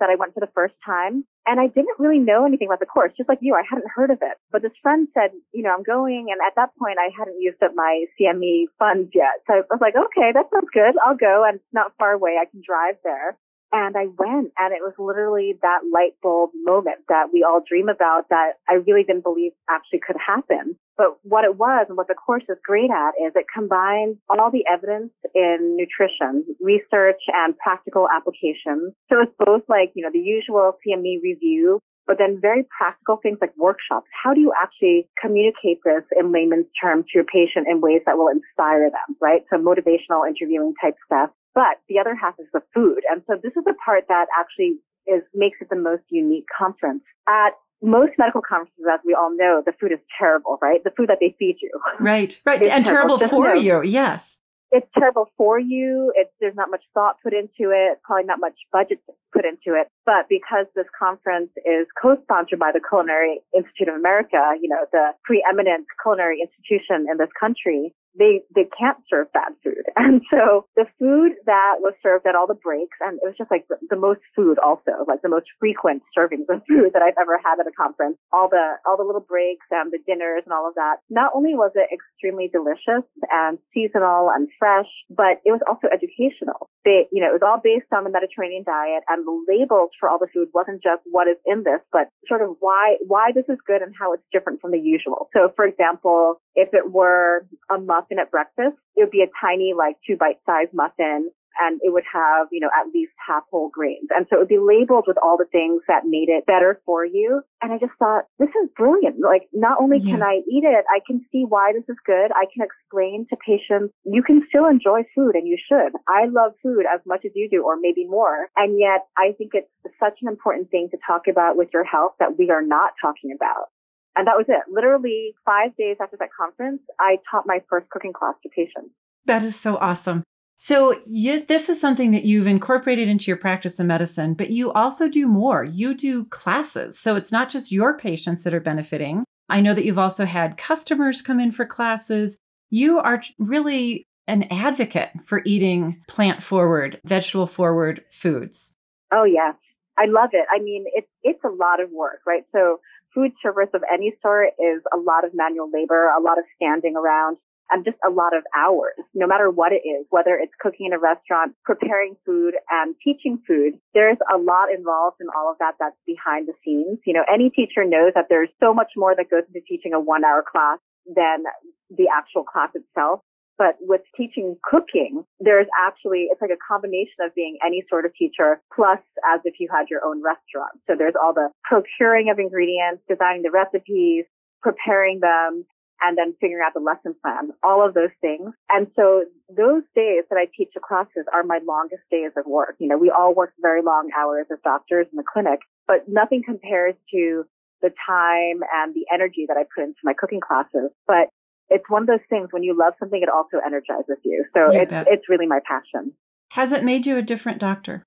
that 0.00 0.10
I 0.10 0.16
went 0.18 0.34
for 0.34 0.40
the 0.40 0.50
first 0.52 0.74
time, 0.84 1.22
and 1.46 1.60
I 1.60 1.68
didn't 1.68 2.02
really 2.02 2.18
know 2.18 2.44
anything 2.44 2.66
about 2.66 2.80
the 2.80 2.90
course, 2.90 3.12
just 3.16 3.28
like 3.28 3.38
you. 3.40 3.54
I 3.54 3.62
hadn't 3.62 3.86
heard 3.94 4.10
of 4.10 4.18
it, 4.20 4.34
but 4.50 4.62
this 4.62 4.74
friend 4.82 5.06
said, 5.14 5.30
you 5.54 5.62
know, 5.62 5.70
I'm 5.70 5.86
going, 5.86 6.26
and 6.34 6.42
at 6.42 6.58
that 6.58 6.74
point, 6.74 6.98
I 6.98 7.14
hadn't 7.16 7.38
used 7.38 7.62
up 7.62 7.70
my 7.76 8.02
CME 8.18 8.66
funds 8.80 9.14
yet. 9.14 9.46
So 9.46 9.62
I 9.62 9.70
was 9.70 9.80
like, 9.80 9.94
okay, 9.94 10.34
that 10.34 10.50
sounds 10.50 10.74
good. 10.74 10.98
I'll 11.06 11.14
go, 11.14 11.46
and 11.46 11.62
it's 11.62 11.72
not 11.72 11.94
far 12.02 12.10
away. 12.18 12.34
I 12.34 12.50
can 12.50 12.66
drive 12.66 12.98
there. 13.04 13.38
And 13.72 13.96
I 13.96 14.06
went 14.06 14.50
and 14.58 14.74
it 14.74 14.82
was 14.82 14.94
literally 14.98 15.54
that 15.62 15.80
light 15.92 16.18
bulb 16.22 16.50
moment 16.54 17.06
that 17.08 17.30
we 17.32 17.44
all 17.46 17.62
dream 17.66 17.88
about 17.88 18.28
that 18.30 18.58
I 18.68 18.74
really 18.74 19.04
didn't 19.04 19.22
believe 19.22 19.52
actually 19.68 20.00
could 20.04 20.16
happen. 20.18 20.76
But 20.96 21.16
what 21.22 21.44
it 21.44 21.56
was 21.56 21.86
and 21.88 21.96
what 21.96 22.08
the 22.08 22.14
course 22.14 22.42
is 22.48 22.58
great 22.64 22.90
at 22.90 23.14
is 23.24 23.32
it 23.34 23.46
combines 23.52 24.16
all 24.28 24.50
the 24.50 24.64
evidence 24.70 25.12
in 25.34 25.76
nutrition, 25.78 26.44
research 26.60 27.22
and 27.32 27.56
practical 27.58 28.08
applications. 28.10 28.92
So 29.08 29.22
it's 29.22 29.32
both 29.38 29.62
like, 29.68 29.92
you 29.94 30.02
know, 30.02 30.10
the 30.12 30.18
usual 30.18 30.76
CME 30.84 31.22
review, 31.22 31.80
but 32.06 32.18
then 32.18 32.40
very 32.42 32.66
practical 32.76 33.18
things 33.22 33.38
like 33.40 33.56
workshops. 33.56 34.08
How 34.10 34.34
do 34.34 34.40
you 34.40 34.52
actually 34.60 35.08
communicate 35.22 35.78
this 35.84 36.02
in 36.18 36.32
layman's 36.32 36.66
terms 36.82 37.06
to 37.06 37.12
your 37.14 37.24
patient 37.24 37.68
in 37.70 37.80
ways 37.80 38.02
that 38.04 38.18
will 38.18 38.28
inspire 38.28 38.90
them, 38.90 39.16
right? 39.22 39.42
So 39.48 39.56
motivational 39.56 40.26
interviewing 40.26 40.74
type 40.82 40.96
stuff. 41.06 41.30
But 41.54 41.82
the 41.88 41.98
other 41.98 42.14
half 42.14 42.34
is 42.38 42.46
the 42.52 42.62
food. 42.74 43.00
And 43.10 43.22
so 43.26 43.34
this 43.42 43.52
is 43.56 43.64
the 43.64 43.74
part 43.84 44.04
that 44.08 44.26
actually 44.38 44.78
is, 45.06 45.22
makes 45.34 45.58
it 45.60 45.68
the 45.70 45.76
most 45.76 46.04
unique 46.08 46.46
conference. 46.56 47.02
At 47.28 47.52
most 47.82 48.12
medical 48.18 48.42
conferences, 48.42 48.84
as 48.92 49.00
we 49.04 49.14
all 49.14 49.34
know, 49.34 49.62
the 49.64 49.72
food 49.80 49.92
is 49.92 49.98
terrible, 50.18 50.58
right? 50.60 50.82
The 50.84 50.92
food 50.96 51.08
that 51.08 51.18
they 51.20 51.34
feed 51.38 51.56
you. 51.60 51.70
Right, 51.98 52.38
right. 52.44 52.62
and 52.66 52.84
terrible, 52.84 53.18
terrible 53.18 53.36
for 53.36 53.56
you, 53.56 53.82
yes. 53.82 54.38
It's 54.72 54.86
terrible 54.96 55.26
for 55.36 55.58
you. 55.58 56.12
It's, 56.14 56.30
there's 56.38 56.54
not 56.54 56.70
much 56.70 56.84
thought 56.94 57.16
put 57.24 57.32
into 57.34 57.74
it, 57.74 57.98
probably 58.04 58.24
not 58.24 58.38
much 58.38 58.54
budget 58.70 59.00
put 59.34 59.44
into 59.44 59.74
it. 59.74 59.88
But 60.06 60.28
because 60.28 60.66
this 60.76 60.86
conference 60.96 61.50
is 61.66 61.88
co-sponsored 62.00 62.60
by 62.60 62.70
the 62.72 62.80
Culinary 62.80 63.42
Institute 63.54 63.88
of 63.88 63.96
America, 63.96 64.38
you 64.62 64.68
know, 64.68 64.86
the 64.92 65.10
preeminent 65.24 65.86
culinary 66.00 66.38
institution 66.38 67.10
in 67.10 67.18
this 67.18 67.30
country, 67.38 67.92
they 68.18 68.42
they 68.54 68.66
can't 68.76 68.98
serve 69.08 69.32
bad 69.32 69.52
food. 69.62 69.84
And 70.00 70.22
so 70.32 70.66
the 70.74 70.86
food 70.98 71.36
that 71.46 71.78
was 71.78 71.92
served 72.02 72.26
at 72.26 72.34
all 72.34 72.46
the 72.48 72.58
breaks, 72.58 72.96
and 73.00 73.20
it 73.22 73.26
was 73.26 73.36
just 73.36 73.50
like 73.50 73.68
the, 73.68 73.76
the, 73.90 74.00
most 74.00 74.20
food 74.34 74.58
also, 74.58 75.04
like 75.06 75.20
the 75.22 75.28
most 75.28 75.46
frequent 75.60 76.02
servings 76.16 76.48
of 76.52 76.64
food 76.66 76.90
that 76.94 77.02
I've 77.02 77.20
ever 77.20 77.38
had 77.38 77.60
at 77.60 77.68
a 77.68 77.74
conference. 77.76 78.16
All 78.32 78.48
the 78.48 78.80
all 78.88 78.96
the 78.96 79.04
little 79.04 79.22
breaks 79.22 79.66
and 79.70 79.92
the 79.92 80.00
dinners 80.02 80.42
and 80.46 80.52
all 80.52 80.66
of 80.66 80.74
that. 80.74 81.04
Not 81.10 81.30
only 81.34 81.54
was 81.54 81.70
it 81.76 81.92
extremely 81.92 82.48
delicious 82.48 83.04
and 83.30 83.58
seasonal 83.74 84.32
and 84.34 84.48
fresh, 84.58 84.88
but 85.10 85.38
it 85.44 85.52
was 85.52 85.60
also 85.68 85.86
educational. 85.92 86.70
They, 86.84 87.06
you 87.12 87.20
know, 87.20 87.28
it 87.28 87.36
was 87.36 87.44
all 87.44 87.60
based 87.62 87.92
on 87.92 88.04
the 88.04 88.10
Mediterranean 88.10 88.64
diet, 88.64 89.02
and 89.08 89.26
the 89.26 89.44
labels 89.48 89.90
for 89.98 90.08
all 90.08 90.18
the 90.18 90.28
food 90.32 90.48
wasn't 90.54 90.82
just 90.82 91.02
what 91.10 91.28
is 91.28 91.36
in 91.44 91.62
this, 91.64 91.80
but 91.92 92.08
sort 92.26 92.42
of 92.42 92.56
why 92.60 92.96
why 93.06 93.32
this 93.34 93.44
is 93.48 93.58
good 93.66 93.82
and 93.82 93.94
how 93.98 94.12
it's 94.12 94.22
different 94.32 94.60
from 94.60 94.72
the 94.72 94.78
usual. 94.78 95.28
So, 95.32 95.52
for 95.56 95.66
example, 95.66 96.40
if 96.54 96.72
it 96.72 96.90
were 96.90 97.46
a 97.70 97.78
muffin 97.78 98.18
at 98.18 98.30
breakfast, 98.30 98.76
it 98.96 99.04
would 99.04 99.10
be 99.10 99.22
a 99.22 99.30
tiny, 99.40 99.74
like 99.76 99.96
two 100.06 100.16
bite 100.16 100.40
sized 100.46 100.72
muffin 100.72 101.30
and 101.58 101.80
it 101.82 101.92
would 101.92 102.04
have, 102.12 102.48
you 102.52 102.60
know, 102.60 102.70
at 102.78 102.92
least 102.94 103.12
half 103.26 103.42
whole 103.50 103.70
grains. 103.72 104.08
And 104.14 104.26
so 104.28 104.36
it 104.36 104.38
would 104.40 104.48
be 104.48 104.58
labeled 104.58 105.04
with 105.06 105.16
all 105.22 105.36
the 105.36 105.50
things 105.50 105.82
that 105.88 106.06
made 106.06 106.28
it 106.28 106.46
better 106.46 106.80
for 106.86 107.04
you. 107.04 107.42
And 107.62 107.72
I 107.72 107.78
just 107.78 107.92
thought, 107.98 108.24
this 108.38 108.48
is 108.62 108.70
brilliant. 108.76 109.20
Like, 109.20 109.48
not 109.52 109.78
only 109.80 109.98
yes. 109.98 110.10
can 110.10 110.22
I 110.22 110.42
eat 110.48 110.64
it, 110.64 110.84
I 110.88 111.00
can 111.06 111.24
see 111.32 111.44
why 111.48 111.72
this 111.72 111.84
is 111.88 111.96
good. 112.06 112.30
I 112.32 112.46
can 112.52 112.64
explain 112.64 113.26
to 113.30 113.36
patients, 113.36 113.92
you 114.04 114.22
can 114.22 114.46
still 114.48 114.66
enjoy 114.66 115.02
food 115.14 115.34
and 115.34 115.46
you 115.46 115.58
should. 115.58 115.92
I 116.08 116.26
love 116.26 116.52
food 116.62 116.84
as 116.86 117.00
much 117.06 117.24
as 117.24 117.32
you 117.34 117.48
do, 117.50 117.64
or 117.64 117.76
maybe 117.80 118.06
more. 118.06 118.48
And 118.56 118.78
yet 118.78 119.06
I 119.18 119.32
think 119.36 119.52
it's 119.54 119.68
such 119.98 120.18
an 120.22 120.28
important 120.28 120.70
thing 120.70 120.88
to 120.90 120.98
talk 121.06 121.22
about 121.28 121.56
with 121.56 121.68
your 121.72 121.84
health 121.84 122.12
that 122.18 122.38
we 122.38 122.50
are 122.50 122.62
not 122.62 122.92
talking 123.02 123.32
about. 123.34 123.68
And 124.16 124.26
that 124.26 124.36
was 124.36 124.46
it. 124.48 124.62
Literally 124.70 125.34
five 125.44 125.76
days 125.76 125.96
after 126.00 126.16
that 126.18 126.30
conference, 126.36 126.82
I 126.98 127.18
taught 127.30 127.44
my 127.46 127.60
first 127.68 127.88
cooking 127.90 128.12
class 128.12 128.34
to 128.42 128.48
patients. 128.48 128.90
That 129.26 129.42
is 129.42 129.54
so 129.58 129.76
awesome. 129.76 130.24
So, 130.62 131.00
you, 131.06 131.42
this 131.46 131.70
is 131.70 131.80
something 131.80 132.10
that 132.10 132.26
you've 132.26 132.46
incorporated 132.46 133.08
into 133.08 133.28
your 133.28 133.38
practice 133.38 133.80
of 133.80 133.86
medicine, 133.86 134.34
but 134.34 134.50
you 134.50 134.70
also 134.72 135.08
do 135.08 135.26
more. 135.26 135.64
You 135.64 135.94
do 135.94 136.26
classes. 136.26 136.98
So, 136.98 137.16
it's 137.16 137.32
not 137.32 137.48
just 137.48 137.72
your 137.72 137.96
patients 137.96 138.44
that 138.44 138.52
are 138.52 138.60
benefiting. 138.60 139.24
I 139.48 139.62
know 139.62 139.72
that 139.72 139.86
you've 139.86 139.98
also 139.98 140.26
had 140.26 140.58
customers 140.58 141.22
come 141.22 141.40
in 141.40 141.50
for 141.50 141.64
classes. 141.64 142.38
You 142.68 142.98
are 142.98 143.22
really 143.38 144.06
an 144.26 144.42
advocate 144.50 145.12
for 145.24 145.40
eating 145.46 146.02
plant 146.08 146.42
forward, 146.42 147.00
vegetable 147.06 147.46
forward 147.46 148.04
foods. 148.10 148.76
Oh, 149.10 149.24
yes. 149.24 149.54
I 149.96 150.04
love 150.08 150.28
it. 150.34 150.44
I 150.54 150.62
mean, 150.62 150.84
it's, 150.92 151.08
it's 151.22 151.42
a 151.42 151.48
lot 151.48 151.82
of 151.82 151.88
work, 151.90 152.20
right? 152.26 152.44
So, 152.52 152.80
food 153.14 153.32
service 153.42 153.70
of 153.72 153.80
any 153.90 154.12
sort 154.20 154.48
is 154.58 154.82
a 154.92 154.98
lot 154.98 155.24
of 155.24 155.30
manual 155.32 155.70
labor, 155.72 156.10
a 156.10 156.20
lot 156.20 156.36
of 156.36 156.44
standing 156.56 156.96
around, 156.96 157.38
and 157.70 157.84
just 157.84 157.96
a 158.06 158.10
lot 158.10 158.36
of 158.36 158.42
hours, 158.56 158.98
no 159.14 159.26
matter 159.26 159.50
what 159.50 159.72
it 159.72 159.86
is, 159.86 160.06
whether 160.10 160.34
it's 160.34 160.52
cooking 160.60 160.86
in 160.86 160.92
a 160.92 160.98
restaurant, 160.98 161.54
preparing 161.64 162.16
food 162.26 162.54
and 162.70 162.94
teaching 163.02 163.40
food. 163.46 163.74
There's 163.94 164.18
a 164.32 164.38
lot 164.38 164.68
involved 164.74 165.18
in 165.20 165.26
all 165.36 165.50
of 165.50 165.58
that 165.58 165.74
that's 165.78 165.96
behind 166.06 166.48
the 166.48 166.54
scenes. 166.64 166.98
You 167.06 167.14
know, 167.14 167.24
any 167.32 167.50
teacher 167.50 167.84
knows 167.84 168.12
that 168.14 168.26
there's 168.28 168.50
so 168.60 168.74
much 168.74 168.92
more 168.96 169.14
that 169.16 169.30
goes 169.30 169.44
into 169.48 169.60
teaching 169.66 169.94
a 169.94 170.00
one 170.00 170.24
hour 170.24 170.44
class 170.44 170.78
than 171.06 171.44
the 171.90 172.06
actual 172.14 172.44
class 172.44 172.70
itself. 172.74 173.20
But 173.58 173.76
with 173.80 174.00
teaching 174.16 174.56
cooking, 174.64 175.22
there's 175.38 175.66
actually, 175.76 176.28
it's 176.32 176.40
like 176.40 176.50
a 176.50 176.56
combination 176.56 177.20
of 177.20 177.34
being 177.34 177.58
any 177.60 177.84
sort 177.90 178.06
of 178.06 178.14
teacher 178.16 178.62
plus 178.74 179.00
as 179.28 179.40
if 179.44 179.60
you 179.60 179.68
had 179.70 179.90
your 179.90 180.00
own 180.02 180.22
restaurant. 180.24 180.80
So 180.88 180.96
there's 180.96 181.12
all 181.12 181.34
the 181.34 181.50
procuring 181.64 182.30
of 182.30 182.38
ingredients, 182.38 183.04
designing 183.06 183.42
the 183.42 183.50
recipes, 183.50 184.24
preparing 184.62 185.20
them, 185.20 185.66
and 186.02 186.16
then 186.16 186.34
figuring 186.40 186.62
out 186.64 186.74
the 186.74 186.80
lesson 186.80 187.14
plan, 187.22 187.50
all 187.62 187.86
of 187.86 187.94
those 187.94 188.14
things. 188.20 188.52
And 188.70 188.86
so 188.96 189.24
those 189.48 189.82
days 189.94 190.24
that 190.30 190.36
I 190.36 190.46
teach 190.56 190.70
the 190.74 190.80
classes 190.80 191.26
are 191.32 191.42
my 191.42 191.60
longest 191.66 192.02
days 192.10 192.32
of 192.36 192.46
work. 192.46 192.76
You 192.78 192.88
know, 192.88 192.98
we 192.98 193.10
all 193.10 193.34
work 193.34 193.52
very 193.60 193.82
long 193.82 194.10
hours 194.16 194.46
as 194.52 194.58
doctors 194.64 195.06
in 195.12 195.16
the 195.16 195.24
clinic, 195.24 195.60
but 195.86 196.08
nothing 196.08 196.42
compares 196.44 196.94
to 197.12 197.44
the 197.82 197.90
time 198.06 198.60
and 198.74 198.94
the 198.94 199.06
energy 199.12 199.44
that 199.48 199.56
I 199.56 199.64
put 199.74 199.84
into 199.84 200.00
my 200.04 200.12
cooking 200.16 200.40
classes. 200.40 200.90
But 201.06 201.28
it's 201.68 201.88
one 201.88 202.02
of 202.02 202.08
those 202.08 202.24
things 202.28 202.48
when 202.50 202.62
you 202.62 202.76
love 202.76 202.94
something, 202.98 203.22
it 203.22 203.28
also 203.28 203.58
energizes 203.64 204.18
you. 204.24 204.44
So 204.54 204.72
you 204.72 204.80
it's, 204.80 204.92
it's 204.92 205.28
really 205.28 205.46
my 205.46 205.60
passion. 205.66 206.12
Has 206.52 206.72
it 206.72 206.84
made 206.84 207.06
you 207.06 207.16
a 207.16 207.22
different 207.22 207.58
doctor? 207.58 208.02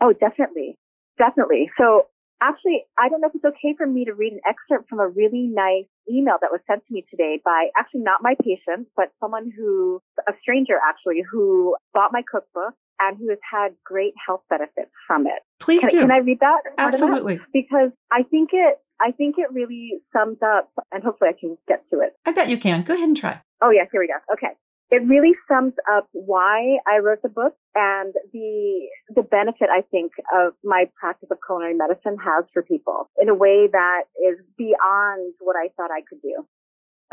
Oh, 0.00 0.12
definitely. 0.12 0.76
Definitely. 1.18 1.70
So 1.78 2.06
Actually, 2.42 2.84
I 2.98 3.08
don't 3.08 3.20
know 3.20 3.28
if 3.28 3.34
it's 3.34 3.44
okay 3.44 3.74
for 3.76 3.86
me 3.86 4.04
to 4.04 4.12
read 4.12 4.32
an 4.32 4.40
excerpt 4.46 4.88
from 4.88 5.00
a 5.00 5.08
really 5.08 5.48
nice 5.48 5.88
email 6.10 6.36
that 6.40 6.50
was 6.50 6.60
sent 6.66 6.86
to 6.86 6.92
me 6.92 7.04
today 7.10 7.40
by 7.44 7.68
actually 7.76 8.00
not 8.00 8.22
my 8.22 8.34
patient, 8.42 8.88
but 8.96 9.12
someone 9.20 9.50
who, 9.56 10.00
a 10.28 10.32
stranger 10.42 10.74
actually, 10.86 11.22
who 11.30 11.76
bought 11.94 12.12
my 12.12 12.22
cookbook 12.30 12.74
and 13.00 13.16
who 13.18 13.30
has 13.30 13.38
had 13.50 13.74
great 13.84 14.12
health 14.26 14.42
benefits 14.50 14.90
from 15.06 15.26
it. 15.26 15.40
Please 15.60 15.80
can, 15.80 15.90
do. 15.90 16.00
Can 16.00 16.10
I 16.10 16.18
read 16.18 16.40
that? 16.40 16.60
Absolutely. 16.78 17.36
That? 17.36 17.46
Because 17.52 17.90
I 18.12 18.22
think 18.22 18.50
it, 18.52 18.78
I 19.00 19.12
think 19.12 19.36
it 19.38 19.52
really 19.52 20.00
sums 20.12 20.38
up, 20.42 20.70
and 20.92 21.02
hopefully 21.02 21.30
I 21.30 21.38
can 21.38 21.56
get 21.68 21.84
to 21.90 22.00
it. 22.00 22.14
I 22.26 22.32
bet 22.32 22.48
you 22.48 22.58
can. 22.58 22.82
Go 22.82 22.94
ahead 22.94 23.08
and 23.08 23.16
try. 23.16 23.40
Oh 23.62 23.70
yeah, 23.70 23.84
here 23.90 24.00
we 24.00 24.08
go. 24.08 24.14
Okay 24.34 24.54
it 24.90 25.02
really 25.06 25.32
sums 25.48 25.74
up 25.90 26.08
why 26.12 26.78
I 26.86 26.98
wrote 26.98 27.22
the 27.22 27.28
book 27.28 27.54
and 27.74 28.14
the 28.32 28.88
the 29.14 29.22
benefit 29.22 29.68
I 29.70 29.82
think 29.90 30.12
of 30.34 30.54
my 30.62 30.86
practice 30.98 31.28
of 31.30 31.38
culinary 31.44 31.74
medicine 31.74 32.16
has 32.24 32.44
for 32.52 32.62
people 32.62 33.10
in 33.20 33.28
a 33.28 33.34
way 33.34 33.68
that 33.70 34.02
is 34.24 34.38
beyond 34.56 35.34
what 35.40 35.56
I 35.56 35.68
thought 35.76 35.90
I 35.90 36.02
could 36.08 36.22
do. 36.22 36.46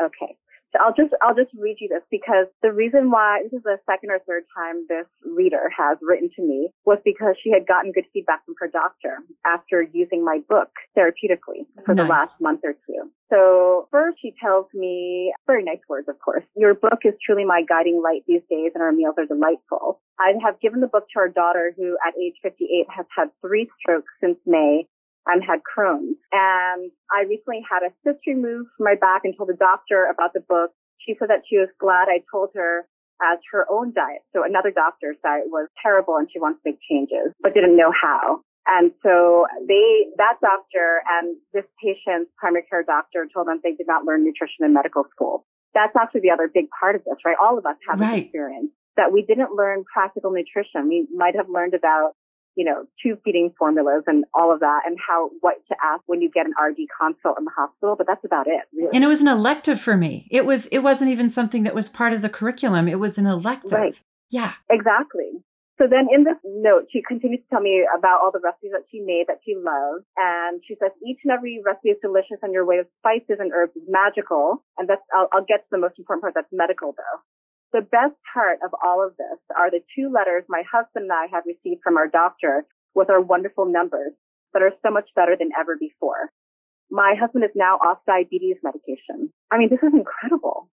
Okay. 0.02 0.36
So 0.74 0.82
I'll 0.82 0.94
just 0.94 1.14
I'll 1.22 1.34
just 1.34 1.54
read 1.54 1.76
you 1.78 1.88
this 1.88 2.02
because 2.10 2.50
the 2.62 2.72
reason 2.72 3.10
why 3.10 3.42
this 3.44 3.52
is 3.52 3.62
the 3.62 3.78
second 3.86 4.10
or 4.10 4.18
third 4.26 4.42
time 4.50 4.84
this 4.88 5.06
reader 5.22 5.70
has 5.70 5.98
written 6.02 6.28
to 6.34 6.42
me 6.42 6.68
was 6.84 6.98
because 7.04 7.36
she 7.42 7.50
had 7.50 7.66
gotten 7.66 7.92
good 7.92 8.06
feedback 8.12 8.44
from 8.44 8.56
her 8.58 8.66
doctor 8.66 9.22
after 9.46 9.82
using 9.82 10.24
my 10.24 10.40
book 10.48 10.70
therapeutically 10.98 11.62
for 11.86 11.94
nice. 11.94 12.02
the 12.02 12.10
last 12.10 12.40
month 12.40 12.60
or 12.64 12.72
two. 12.72 13.08
So 13.30 13.86
first 13.92 14.18
she 14.20 14.34
tells 14.42 14.66
me 14.74 15.32
very 15.46 15.62
nice 15.62 15.78
words, 15.88 16.08
of 16.08 16.18
course. 16.18 16.44
Your 16.56 16.74
book 16.74 17.06
is 17.06 17.14
truly 17.24 17.44
my 17.44 17.62
guiding 17.68 18.02
light 18.02 18.22
these 18.26 18.42
days 18.50 18.72
and 18.74 18.82
our 18.82 18.92
meals 18.92 19.14
are 19.16 19.26
delightful. 19.26 20.00
I 20.18 20.32
have 20.44 20.60
given 20.60 20.80
the 20.80 20.88
book 20.88 21.06
to 21.14 21.20
our 21.20 21.28
daughter 21.28 21.72
who 21.76 21.96
at 22.06 22.14
age 22.18 22.34
58 22.42 22.86
has 22.90 23.06
had 23.16 23.28
three 23.40 23.70
strokes 23.80 24.10
since 24.20 24.38
May 24.44 24.88
and 25.26 25.42
had 25.42 25.60
Crohn's. 25.64 26.16
And 26.32 26.90
I 27.10 27.24
recently 27.28 27.64
had 27.64 27.82
a 27.82 27.92
cyst 28.04 28.26
removed 28.26 28.68
from 28.76 28.84
my 28.84 28.94
back 28.94 29.22
and 29.24 29.34
told 29.36 29.48
the 29.48 29.58
doctor 29.58 30.06
about 30.12 30.32
the 30.34 30.40
book. 30.40 30.70
She 31.00 31.14
said 31.18 31.28
that 31.28 31.44
she 31.48 31.58
was 31.58 31.68
glad 31.80 32.08
I 32.08 32.24
told 32.30 32.50
her 32.54 32.86
as 33.22 33.38
her 33.52 33.66
own 33.70 33.92
diet. 33.94 34.22
So 34.34 34.42
another 34.44 34.70
doctor's 34.70 35.16
diet 35.22 35.46
was 35.46 35.68
terrible 35.80 36.16
and 36.16 36.28
she 36.32 36.40
wants 36.40 36.60
to 36.62 36.70
make 36.70 36.80
changes, 36.82 37.32
but 37.40 37.54
didn't 37.54 37.76
know 37.76 37.92
how. 37.92 38.40
And 38.66 38.92
so 39.02 39.46
they, 39.68 40.08
that 40.16 40.40
doctor 40.40 41.04
and 41.20 41.36
this 41.52 41.64
patient's 41.82 42.32
primary 42.38 42.64
care 42.68 42.82
doctor 42.82 43.28
told 43.32 43.46
them 43.46 43.60
they 43.62 43.76
did 43.76 43.86
not 43.86 44.04
learn 44.04 44.24
nutrition 44.24 44.64
in 44.64 44.72
medical 44.72 45.04
school. 45.12 45.44
That's 45.74 45.92
actually 45.96 46.22
the 46.22 46.30
other 46.30 46.48
big 46.52 46.66
part 46.72 46.94
of 46.94 47.02
this, 47.04 47.18
right? 47.24 47.36
All 47.40 47.58
of 47.58 47.66
us 47.66 47.76
have 47.88 48.00
right. 48.00 48.16
this 48.16 48.24
experience 48.24 48.70
that 48.96 49.12
we 49.12 49.22
didn't 49.22 49.52
learn 49.52 49.84
practical 49.92 50.30
nutrition. 50.30 50.88
We 50.88 51.06
might 51.12 51.36
have 51.36 51.48
learned 51.50 51.74
about 51.74 52.12
you 52.56 52.64
know, 52.64 52.84
tube 53.02 53.20
feeding 53.24 53.52
formulas 53.58 54.04
and 54.06 54.24
all 54.34 54.52
of 54.52 54.60
that 54.60 54.82
and 54.86 54.96
how, 55.06 55.30
what 55.40 55.56
to 55.68 55.76
ask 55.82 56.02
when 56.06 56.22
you 56.22 56.30
get 56.30 56.46
an 56.46 56.52
RD 56.60 56.78
consult 57.00 57.38
in 57.38 57.44
the 57.44 57.50
hospital, 57.56 57.94
but 57.96 58.06
that's 58.06 58.24
about 58.24 58.46
it. 58.46 58.62
Really. 58.72 58.90
And 58.94 59.04
it 59.04 59.08
was 59.08 59.20
an 59.20 59.28
elective 59.28 59.80
for 59.80 59.96
me. 59.96 60.28
It 60.30 60.46
was, 60.46 60.66
it 60.66 60.78
wasn't 60.78 61.10
even 61.10 61.28
something 61.28 61.64
that 61.64 61.74
was 61.74 61.88
part 61.88 62.12
of 62.12 62.22
the 62.22 62.28
curriculum. 62.28 62.88
It 62.88 62.98
was 62.98 63.18
an 63.18 63.26
elective. 63.26 63.78
Right. 63.78 64.00
Yeah. 64.30 64.52
Exactly. 64.70 65.42
So 65.78 65.90
then 65.90 66.06
in 66.06 66.22
this 66.22 66.38
note, 66.44 66.86
she 66.92 67.02
continues 67.02 67.40
to 67.40 67.48
tell 67.50 67.60
me 67.60 67.82
about 67.98 68.22
all 68.22 68.30
the 68.30 68.38
recipes 68.38 68.70
that 68.70 68.86
she 68.92 69.00
made 69.00 69.24
that 69.26 69.42
she 69.44 69.56
loves. 69.58 70.06
And 70.16 70.62
she 70.66 70.76
says, 70.78 70.92
each 71.02 71.18
and 71.24 71.32
every 71.32 71.60
recipe 71.66 71.90
is 71.90 71.98
delicious 72.00 72.38
and 72.42 72.52
your 72.52 72.64
way 72.64 72.78
of 72.78 72.86
spices 73.02 73.42
and 73.42 73.50
herbs 73.52 73.74
is 73.74 73.82
magical. 73.88 74.62
And 74.78 74.88
that's, 74.88 75.02
I'll, 75.12 75.26
I'll 75.32 75.44
get 75.44 75.66
to 75.66 75.70
the 75.72 75.82
most 75.82 75.98
important 75.98 76.22
part. 76.22 76.34
That's 76.34 76.46
medical 76.52 76.94
though. 76.94 77.18
The 77.74 77.82
best 77.82 78.14
part 78.32 78.60
of 78.64 78.70
all 78.86 79.04
of 79.04 79.16
this 79.18 79.38
are 79.58 79.68
the 79.68 79.82
two 79.98 80.06
letters 80.06 80.44
my 80.48 80.62
husband 80.62 81.10
and 81.10 81.12
I 81.12 81.26
have 81.34 81.42
received 81.42 81.82
from 81.82 81.96
our 81.96 82.06
doctor 82.06 82.64
with 82.94 83.10
our 83.10 83.20
wonderful 83.20 83.66
numbers 83.66 84.14
that 84.52 84.62
are 84.62 84.70
so 84.86 84.92
much 84.92 85.10
better 85.16 85.34
than 85.36 85.50
ever 85.58 85.74
before. 85.74 86.30
My 86.88 87.16
husband 87.18 87.42
is 87.42 87.50
now 87.56 87.82
off 87.82 87.98
diabetes 88.06 88.62
medication. 88.62 89.34
I 89.50 89.58
mean, 89.58 89.70
this 89.70 89.82
is 89.82 89.90
incredible. 89.92 90.70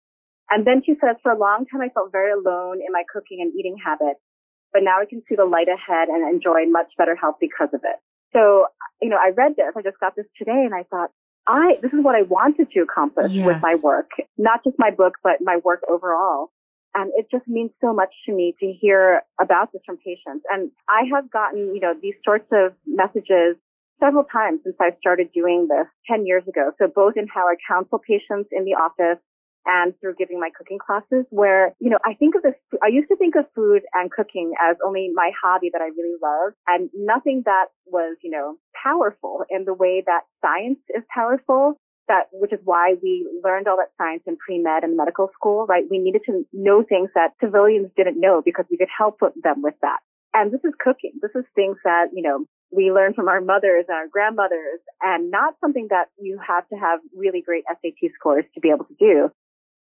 And 0.48 0.66
then 0.66 0.80
she 0.86 0.94
says, 0.96 1.16
for 1.22 1.32
a 1.32 1.38
long 1.38 1.66
time, 1.70 1.82
I 1.82 1.90
felt 1.92 2.12
very 2.12 2.32
alone 2.32 2.80
in 2.80 2.88
my 2.92 3.04
cooking 3.12 3.44
and 3.44 3.52
eating 3.52 3.76
habits, 3.76 4.24
but 4.72 4.82
now 4.82 4.96
I 4.96 5.04
can 5.04 5.20
see 5.28 5.36
the 5.36 5.44
light 5.44 5.68
ahead 5.68 6.08
and 6.08 6.24
enjoy 6.32 6.64
much 6.64 6.88
better 6.96 7.14
health 7.14 7.36
because 7.38 7.68
of 7.74 7.80
it. 7.84 8.00
So, 8.32 8.72
you 9.02 9.10
know, 9.10 9.18
I 9.20 9.36
read 9.36 9.52
this. 9.56 9.76
I 9.76 9.82
just 9.82 10.00
got 10.00 10.16
this 10.16 10.26
today 10.38 10.64
and 10.64 10.72
I 10.72 10.84
thought, 10.84 11.10
I, 11.46 11.76
this 11.82 11.92
is 11.92 12.00
what 12.00 12.14
I 12.14 12.22
wanted 12.22 12.70
to 12.72 12.80
accomplish 12.80 13.32
yes. 13.32 13.44
with 13.44 13.60
my 13.60 13.76
work, 13.82 14.10
not 14.38 14.64
just 14.64 14.76
my 14.78 14.90
book, 14.90 15.14
but 15.22 15.44
my 15.44 15.58
work 15.62 15.82
overall. 15.88 16.50
And 16.96 17.12
it 17.14 17.26
just 17.30 17.46
means 17.46 17.70
so 17.82 17.92
much 17.92 18.08
to 18.24 18.32
me 18.32 18.54
to 18.58 18.72
hear 18.72 19.20
about 19.38 19.70
this 19.72 19.82
from 19.84 19.98
patients. 19.98 20.44
And 20.50 20.70
I 20.88 21.02
have 21.14 21.30
gotten, 21.30 21.74
you 21.74 21.80
know, 21.80 21.92
these 22.00 22.14
sorts 22.24 22.48
of 22.52 22.72
messages 22.86 23.56
several 24.00 24.24
times 24.24 24.60
since 24.64 24.76
I 24.80 24.96
started 24.98 25.28
doing 25.34 25.68
this 25.68 25.86
10 26.08 26.24
years 26.24 26.44
ago. 26.48 26.72
So 26.78 26.86
both 26.88 27.14
in 27.16 27.26
how 27.28 27.46
I 27.48 27.56
counsel 27.68 27.98
patients 27.98 28.48
in 28.50 28.64
the 28.64 28.72
office 28.72 29.20
and 29.66 29.92
through 30.00 30.14
giving 30.14 30.40
my 30.40 30.48
cooking 30.56 30.78
classes 30.78 31.26
where, 31.30 31.74
you 31.80 31.90
know, 31.90 31.98
I 32.06 32.14
think 32.14 32.34
of 32.34 32.42
this, 32.42 32.54
I 32.82 32.88
used 32.88 33.08
to 33.08 33.16
think 33.16 33.34
of 33.36 33.44
food 33.54 33.82
and 33.92 34.10
cooking 34.10 34.52
as 34.62 34.76
only 34.84 35.10
my 35.12 35.32
hobby 35.42 35.68
that 35.72 35.82
I 35.82 35.86
really 35.86 36.16
love 36.22 36.52
and 36.66 36.88
nothing 36.94 37.42
that 37.44 37.66
was, 37.84 38.16
you 38.22 38.30
know, 38.30 38.56
powerful 38.80 39.44
in 39.50 39.64
the 39.64 39.74
way 39.74 40.02
that 40.06 40.22
science 40.40 40.78
is 40.94 41.02
powerful 41.12 41.78
that, 42.08 42.28
which 42.32 42.52
is 42.52 42.60
why 42.64 42.94
we 43.02 43.28
learned 43.44 43.68
all 43.68 43.76
that 43.76 43.92
science 43.98 44.22
in 44.26 44.36
pre-med 44.36 44.84
and 44.84 44.96
medical 44.96 45.30
school, 45.34 45.66
right? 45.66 45.84
We 45.90 45.98
needed 45.98 46.22
to 46.26 46.46
know 46.52 46.82
things 46.82 47.10
that 47.14 47.32
civilians 47.42 47.90
didn't 47.96 48.20
know 48.20 48.42
because 48.44 48.64
we 48.70 48.76
could 48.76 48.88
help 48.96 49.20
them 49.20 49.62
with 49.62 49.74
that. 49.82 49.98
And 50.34 50.52
this 50.52 50.60
is 50.64 50.72
cooking. 50.78 51.12
This 51.22 51.30
is 51.34 51.44
things 51.54 51.78
that, 51.84 52.08
you 52.12 52.22
know, 52.22 52.44
we 52.70 52.92
learn 52.92 53.14
from 53.14 53.28
our 53.28 53.40
mothers 53.40 53.86
and 53.88 53.96
our 53.96 54.08
grandmothers 54.08 54.80
and 55.00 55.30
not 55.30 55.54
something 55.60 55.86
that 55.90 56.08
you 56.20 56.38
have 56.46 56.68
to 56.68 56.76
have 56.76 57.00
really 57.16 57.40
great 57.40 57.64
SAT 57.68 58.10
scores 58.14 58.44
to 58.54 58.60
be 58.60 58.70
able 58.70 58.84
to 58.84 58.96
do. 58.98 59.30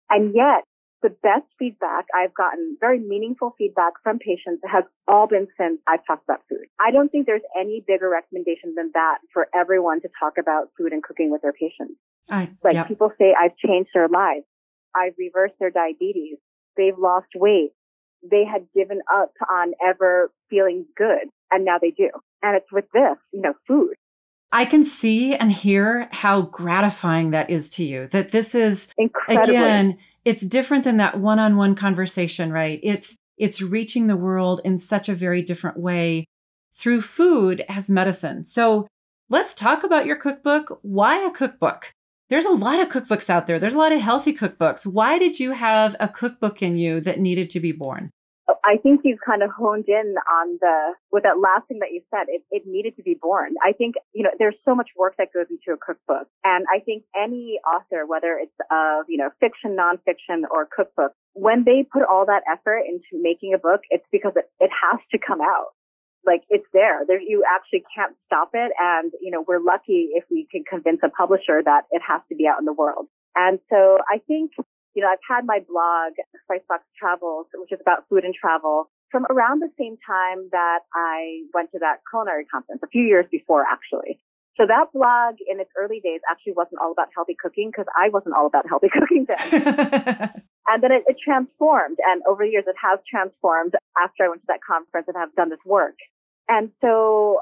And 0.09 0.35
yet 0.35 0.63
the 1.03 1.09
best 1.21 1.45
feedback 1.59 2.05
I've 2.15 2.33
gotten, 2.33 2.77
very 2.79 2.97
meaningful 2.97 3.53
feedback 3.57 3.93
from 4.01 4.17
patients 4.17 4.63
has 4.65 4.85
all 5.07 5.27
been 5.27 5.47
since 5.59 5.79
I've 5.87 5.99
talked 6.07 6.23
about 6.23 6.41
food. 6.49 6.65
I 6.79 6.91
don't 6.91 7.09
think 7.09 7.27
there's 7.27 7.45
any 7.59 7.83
bigger 7.85 8.09
recommendation 8.09 8.73
than 8.75 8.91
that 8.93 9.19
for 9.33 9.47
everyone 9.53 10.01
to 10.01 10.09
talk 10.19 10.33
about 10.39 10.71
food 10.77 10.93
and 10.93 11.03
cooking 11.03 11.29
with 11.29 11.41
their 11.41 11.53
patients. 11.53 11.99
I, 12.31 12.49
like 12.63 12.75
yep. 12.75 12.87
people 12.87 13.11
say, 13.19 13.35
I've 13.39 13.55
changed 13.57 13.89
their 13.93 14.07
lives. 14.07 14.45
I've 14.95 15.13
reversed 15.19 15.55
their 15.59 15.69
diabetes. 15.69 16.37
They've 16.77 16.97
lost 16.97 17.27
weight. 17.35 17.71
They 18.23 18.45
had 18.45 18.65
given 18.73 19.01
up 19.13 19.33
on 19.51 19.73
ever 19.85 20.31
feeling 20.49 20.85
good 20.97 21.27
and 21.51 21.65
now 21.65 21.77
they 21.79 21.91
do. 21.91 22.09
And 22.41 22.55
it's 22.55 22.71
with 22.71 22.85
this, 22.93 23.17
you 23.33 23.41
know, 23.41 23.53
food. 23.67 23.95
I 24.53 24.65
can 24.65 24.83
see 24.83 25.35
and 25.35 25.51
hear 25.51 26.07
how 26.11 26.43
gratifying 26.43 27.31
that 27.31 27.49
is 27.49 27.69
to 27.71 27.83
you. 27.83 28.07
That 28.07 28.29
this 28.29 28.53
is 28.53 28.93
Incredibly. 28.97 29.55
again, 29.55 29.97
it's 30.25 30.45
different 30.45 30.83
than 30.83 30.97
that 30.97 31.19
one-on-one 31.19 31.75
conversation, 31.75 32.51
right? 32.51 32.79
It's 32.83 33.15
it's 33.37 33.61
reaching 33.61 34.07
the 34.07 34.15
world 34.15 34.61
in 34.63 34.77
such 34.77 35.09
a 35.09 35.15
very 35.15 35.41
different 35.41 35.77
way 35.77 36.25
through 36.73 37.01
food 37.01 37.63
as 37.67 37.89
medicine. 37.89 38.43
So, 38.43 38.87
let's 39.29 39.53
talk 39.53 39.83
about 39.83 40.05
your 40.05 40.15
cookbook. 40.15 40.79
Why 40.81 41.25
a 41.25 41.31
cookbook? 41.31 41.91
There's 42.29 42.45
a 42.45 42.51
lot 42.51 42.79
of 42.79 42.89
cookbooks 42.89 43.29
out 43.29 43.47
there. 43.47 43.59
There's 43.59 43.75
a 43.75 43.79
lot 43.79 43.91
of 43.91 44.01
healthy 44.01 44.33
cookbooks. 44.33 44.85
Why 44.85 45.19
did 45.19 45.39
you 45.39 45.51
have 45.51 45.95
a 45.99 46.07
cookbook 46.07 46.61
in 46.61 46.77
you 46.77 47.01
that 47.01 47.19
needed 47.19 47.49
to 47.51 47.59
be 47.59 47.71
born? 47.71 48.11
I 48.63 48.75
think 48.75 49.01
you've 49.03 49.23
kind 49.25 49.41
of 49.41 49.51
honed 49.55 49.85
in 49.87 50.15
on 50.29 50.57
the, 50.59 50.93
with 51.11 51.23
that 51.23 51.39
last 51.39 51.67
thing 51.67 51.79
that 51.79 51.91
you 51.91 52.01
said, 52.11 52.27
it, 52.27 52.43
it 52.51 52.63
needed 52.65 52.95
to 52.97 53.03
be 53.03 53.15
born. 53.19 53.55
I 53.63 53.71
think, 53.71 53.95
you 54.11 54.23
know, 54.23 54.31
there's 54.37 54.55
so 54.65 54.75
much 54.75 54.89
work 54.97 55.15
that 55.17 55.31
goes 55.33 55.45
into 55.49 55.71
a 55.71 55.79
cookbook. 55.79 56.27
And 56.43 56.65
I 56.67 56.79
think 56.79 57.03
any 57.15 57.59
author, 57.63 58.05
whether 58.05 58.35
it's 58.35 58.55
of, 58.69 59.05
you 59.07 59.17
know, 59.17 59.29
fiction, 59.39 59.77
nonfiction, 59.79 60.43
or 60.51 60.67
cookbook, 60.75 61.13
when 61.33 61.63
they 61.63 61.87
put 61.89 62.03
all 62.03 62.25
that 62.25 62.43
effort 62.51 62.83
into 62.85 63.21
making 63.23 63.53
a 63.53 63.57
book, 63.57 63.81
it's 63.89 64.05
because 64.11 64.33
it, 64.35 64.49
it 64.59 64.71
has 64.75 64.99
to 65.11 65.17
come 65.17 65.39
out. 65.39 65.71
Like 66.25 66.43
it's 66.49 66.67
there. 66.73 67.05
There, 67.07 67.21
you 67.21 67.43
actually 67.47 67.83
can't 67.95 68.15
stop 68.25 68.51
it. 68.53 68.71
And, 68.79 69.11
you 69.21 69.31
know, 69.31 69.43
we're 69.47 69.63
lucky 69.63 70.11
if 70.15 70.25
we 70.29 70.47
can 70.51 70.63
convince 70.63 70.99
a 71.03 71.09
publisher 71.09 71.61
that 71.63 71.83
it 71.91 72.01
has 72.05 72.21
to 72.27 72.35
be 72.35 72.47
out 72.47 72.59
in 72.59 72.65
the 72.65 72.73
world. 72.73 73.07
And 73.35 73.59
so 73.69 73.99
I 74.11 74.19
think 74.27 74.51
you 74.93 75.01
know, 75.01 75.09
I've 75.09 75.25
had 75.27 75.45
my 75.45 75.59
blog, 75.59 76.13
Spicebox 76.45 76.85
Travels, 76.97 77.47
which 77.53 77.71
is 77.71 77.79
about 77.81 78.05
food 78.09 78.23
and 78.23 78.33
travel 78.33 78.89
from 79.11 79.25
around 79.29 79.61
the 79.61 79.69
same 79.77 79.97
time 80.05 80.49
that 80.51 80.81
I 80.93 81.45
went 81.53 81.71
to 81.71 81.79
that 81.79 82.01
culinary 82.09 82.45
conference, 82.45 82.81
a 82.83 82.87
few 82.87 83.03
years 83.03 83.25
before 83.31 83.63
actually. 83.69 84.19
So 84.57 84.65
that 84.67 84.93
blog 84.93 85.41
in 85.49 85.59
its 85.59 85.69
early 85.77 85.99
days 85.99 86.21
actually 86.29 86.53
wasn't 86.53 86.81
all 86.81 86.91
about 86.91 87.09
healthy 87.15 87.35
cooking 87.39 87.69
because 87.69 87.85
I 87.97 88.09
wasn't 88.09 88.35
all 88.35 88.45
about 88.45 88.69
healthy 88.69 88.89
cooking 88.93 89.25
then. 89.25 89.49
and 90.69 90.81
then 90.81 90.91
it, 90.91 91.03
it, 91.07 91.17
transformed. 91.23 91.97
And 92.05 92.21
over 92.27 92.45
the 92.45 92.51
years, 92.51 92.65
it 92.67 92.75
has 92.81 92.99
transformed 93.09 93.73
after 93.97 94.25
I 94.25 94.29
went 94.29 94.41
to 94.41 94.49
that 94.49 94.61
conference 94.65 95.07
and 95.07 95.17
have 95.17 95.33
done 95.33 95.49
this 95.49 95.63
work. 95.65 95.97
And 96.47 96.69
so 96.81 97.41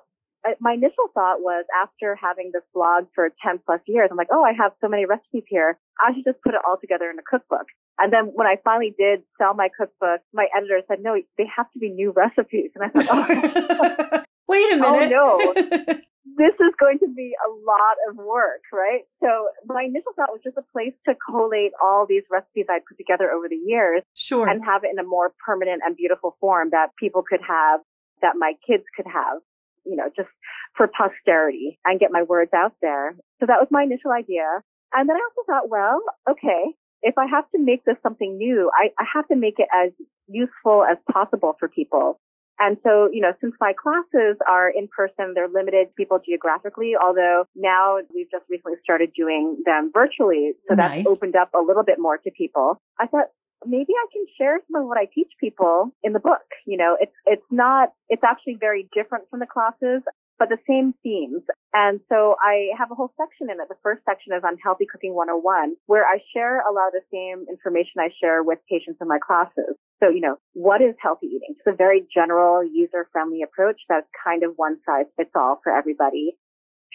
my 0.59 0.73
initial 0.73 1.07
thought 1.13 1.41
was 1.41 1.65
after 1.81 2.15
having 2.15 2.51
this 2.53 2.63
blog 2.73 3.05
for 3.13 3.29
10 3.45 3.59
plus 3.65 3.81
years, 3.85 4.09
I'm 4.11 4.17
like, 4.17 4.31
oh, 4.31 4.43
I 4.43 4.53
have 4.53 4.71
so 4.81 4.87
many 4.87 5.05
recipes 5.05 5.43
here. 5.47 5.77
I 5.99 6.13
should 6.13 6.25
just 6.25 6.41
put 6.41 6.53
it 6.53 6.61
all 6.67 6.77
together 6.79 7.09
in 7.09 7.19
a 7.19 7.23
cookbook. 7.23 7.67
And 7.99 8.11
then 8.11 8.31
when 8.33 8.47
I 8.47 8.57
finally 8.63 8.95
did 8.97 9.21
sell 9.37 9.53
my 9.53 9.69
cookbook, 9.69 10.21
my 10.33 10.47
editor 10.57 10.81
said, 10.87 10.99
no, 11.01 11.15
they 11.37 11.45
have 11.55 11.71
to 11.73 11.79
be 11.79 11.89
new 11.89 12.11
recipes. 12.15 12.71
And 12.75 12.83
I 12.83 12.89
thought, 12.89 13.07
oh, 13.11 14.23
wait 14.47 14.73
a 14.73 14.77
minute. 14.77 15.13
Oh, 15.13 15.53
no. 15.53 15.53
this 16.37 16.55
is 16.57 16.73
going 16.79 16.97
to 16.99 17.07
be 17.13 17.33
a 17.37 17.49
lot 17.65 17.97
of 18.09 18.15
work, 18.17 18.61
right? 18.73 19.01
So 19.21 19.49
my 19.67 19.83
initial 19.83 20.13
thought 20.15 20.31
was 20.31 20.41
just 20.43 20.57
a 20.57 20.65
place 20.73 20.93
to 21.07 21.13
collate 21.29 21.73
all 21.83 22.05
these 22.07 22.23
recipes 22.31 22.65
I 22.69 22.79
put 22.87 22.97
together 22.97 23.29
over 23.31 23.47
the 23.49 23.61
years. 23.61 24.01
Sure. 24.15 24.47
And 24.47 24.63
have 24.65 24.83
it 24.83 24.89
in 24.91 24.97
a 24.97 25.07
more 25.07 25.33
permanent 25.45 25.81
and 25.85 25.95
beautiful 25.95 26.37
form 26.39 26.69
that 26.71 26.95
people 26.97 27.23
could 27.27 27.41
have, 27.47 27.81
that 28.21 28.33
my 28.37 28.53
kids 28.65 28.83
could 28.95 29.05
have, 29.05 29.41
you 29.85 29.95
know, 29.95 30.09
just 30.15 30.29
for 30.75 30.87
posterity 30.87 31.79
and 31.85 31.99
get 31.99 32.11
my 32.11 32.23
words 32.23 32.51
out 32.53 32.73
there. 32.81 33.15
So 33.39 33.45
that 33.45 33.59
was 33.59 33.67
my 33.71 33.83
initial 33.83 34.11
idea. 34.11 34.45
And 34.93 35.07
then 35.07 35.15
I 35.15 35.19
also 35.19 35.45
thought, 35.47 35.69
well, 35.69 36.01
okay, 36.29 36.75
if 37.01 37.17
I 37.17 37.25
have 37.25 37.49
to 37.51 37.59
make 37.59 37.83
this 37.85 37.97
something 38.03 38.37
new, 38.37 38.69
I, 38.73 38.89
I 38.99 39.05
have 39.13 39.27
to 39.29 39.35
make 39.35 39.55
it 39.57 39.67
as 39.73 39.91
useful 40.27 40.83
as 40.83 40.97
possible 41.11 41.55
for 41.59 41.67
people. 41.67 42.19
And 42.59 42.77
so, 42.83 43.09
you 43.11 43.21
know, 43.21 43.33
since 43.41 43.55
my 43.59 43.73
classes 43.73 44.37
are 44.47 44.69
in 44.69 44.87
person, 44.87 45.33
they're 45.33 45.47
limited 45.47 45.87
to 45.87 45.93
people 45.97 46.19
geographically, 46.23 46.93
although 46.95 47.45
now 47.55 47.97
we've 48.13 48.29
just 48.29 48.45
recently 48.49 48.77
started 48.83 49.13
doing 49.17 49.57
them 49.65 49.89
virtually. 49.91 50.51
So 50.69 50.75
nice. 50.75 51.03
that's 51.03 51.07
opened 51.07 51.35
up 51.35 51.49
a 51.55 51.59
little 51.59 51.83
bit 51.83 51.97
more 51.97 52.19
to 52.19 52.29
people. 52.29 52.79
I 52.99 53.07
thought 53.07 53.27
maybe 53.65 53.93
I 53.93 54.05
can 54.11 54.25
share 54.37 54.59
some 54.67 54.81
of 54.81 54.87
what 54.87 54.97
I 54.97 55.05
teach 55.05 55.31
people 55.39 55.91
in 56.03 56.13
the 56.13 56.19
book. 56.19 56.45
You 56.65 56.77
know, 56.77 56.97
it's, 56.99 57.15
it's 57.25 57.45
not, 57.51 57.93
it's 58.09 58.23
actually 58.23 58.57
very 58.59 58.87
different 58.93 59.29
from 59.29 59.39
the 59.39 59.47
classes 59.47 60.03
but 60.41 60.49
the 60.49 60.57
same 60.67 60.95
themes. 61.03 61.43
And 61.71 61.99
so 62.09 62.33
I 62.41 62.73
have 62.75 62.89
a 62.89 62.95
whole 62.95 63.13
section 63.13 63.53
in 63.53 63.61
it. 63.61 63.69
The 63.69 63.77
first 63.83 64.01
section 64.09 64.33
is 64.33 64.41
on 64.43 64.57
Healthy 64.57 64.87
Cooking 64.91 65.13
101, 65.13 65.77
where 65.85 66.03
I 66.03 66.17
share 66.33 66.65
a 66.65 66.73
lot 66.73 66.89
of 66.89 66.97
the 66.97 67.05
same 67.13 67.45
information 67.45 68.01
I 68.01 68.09
share 68.19 68.41
with 68.41 68.57
patients 68.67 68.97
in 68.99 69.07
my 69.07 69.19
classes. 69.21 69.77
So, 70.01 70.09
you 70.09 70.19
know, 70.19 70.41
what 70.53 70.81
is 70.81 70.97
healthy 70.97 71.27
eating? 71.27 71.53
It's 71.61 71.69
a 71.69 71.77
very 71.77 72.07
general, 72.11 72.65
user-friendly 72.65 73.43
approach 73.43 73.79
that's 73.87 74.09
kind 74.17 74.41
of 74.41 74.53
one 74.55 74.81
size 74.83 75.05
fits 75.15 75.29
all 75.35 75.61
for 75.63 75.71
everybody. 75.71 76.33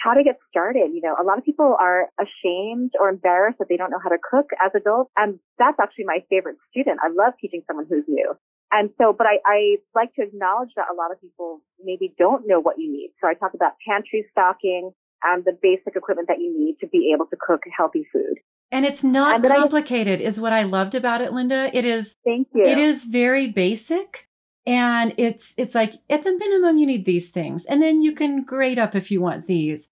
How 0.02 0.14
to 0.14 0.22
get 0.22 0.38
started. 0.48 0.90
You 0.92 1.00
know, 1.02 1.16
a 1.20 1.24
lot 1.24 1.38
of 1.38 1.44
people 1.44 1.76
are 1.78 2.08
ashamed 2.20 2.92
or 3.00 3.08
embarrassed 3.08 3.58
that 3.58 3.68
they 3.68 3.76
don't 3.76 3.90
know 3.90 4.00
how 4.02 4.10
to 4.10 4.18
cook 4.18 4.50
as 4.64 4.72
adults. 4.74 5.10
And 5.16 5.38
that's 5.58 5.78
actually 5.80 6.04
my 6.04 6.18
favorite 6.28 6.56
student. 6.70 7.00
I 7.02 7.08
love 7.08 7.34
teaching 7.40 7.62
someone 7.66 7.86
who's 7.88 8.04
new. 8.06 8.34
And 8.72 8.90
so, 8.98 9.14
but 9.16 9.26
I, 9.26 9.38
I 9.46 9.76
like 9.94 10.14
to 10.14 10.22
acknowledge 10.22 10.70
that 10.76 10.86
a 10.92 10.94
lot 10.94 11.12
of 11.12 11.20
people 11.20 11.60
maybe 11.82 12.12
don't 12.18 12.46
know 12.46 12.60
what 12.60 12.78
you 12.78 12.90
need. 12.90 13.12
So 13.20 13.28
I 13.28 13.34
talk 13.34 13.54
about 13.54 13.72
pantry 13.86 14.26
stocking 14.32 14.90
and 15.22 15.44
the 15.44 15.56
basic 15.60 15.96
equipment 15.96 16.28
that 16.28 16.40
you 16.40 16.52
need 16.56 16.76
to 16.80 16.86
be 16.86 17.12
able 17.14 17.26
to 17.26 17.36
cook 17.40 17.62
healthy 17.76 18.06
food. 18.12 18.38
And 18.70 18.84
it's 18.84 19.04
not 19.04 19.36
and 19.36 19.44
complicated, 19.44 20.20
I, 20.20 20.24
is 20.24 20.40
what 20.40 20.52
I 20.52 20.64
loved 20.64 20.94
about 20.94 21.20
it, 21.20 21.32
Linda. 21.32 21.70
It 21.72 21.84
is. 21.84 22.16
Thank 22.24 22.48
you. 22.52 22.64
It 22.64 22.78
is 22.78 23.04
very 23.04 23.46
basic, 23.46 24.28
and 24.66 25.14
it's 25.16 25.54
it's 25.56 25.74
like 25.74 25.94
at 26.10 26.24
the 26.24 26.36
minimum 26.36 26.78
you 26.78 26.86
need 26.86 27.04
these 27.04 27.30
things, 27.30 27.64
and 27.64 27.80
then 27.80 28.02
you 28.02 28.12
can 28.12 28.42
grade 28.42 28.78
up 28.78 28.94
if 28.94 29.10
you 29.10 29.20
want 29.20 29.46
these. 29.46 29.88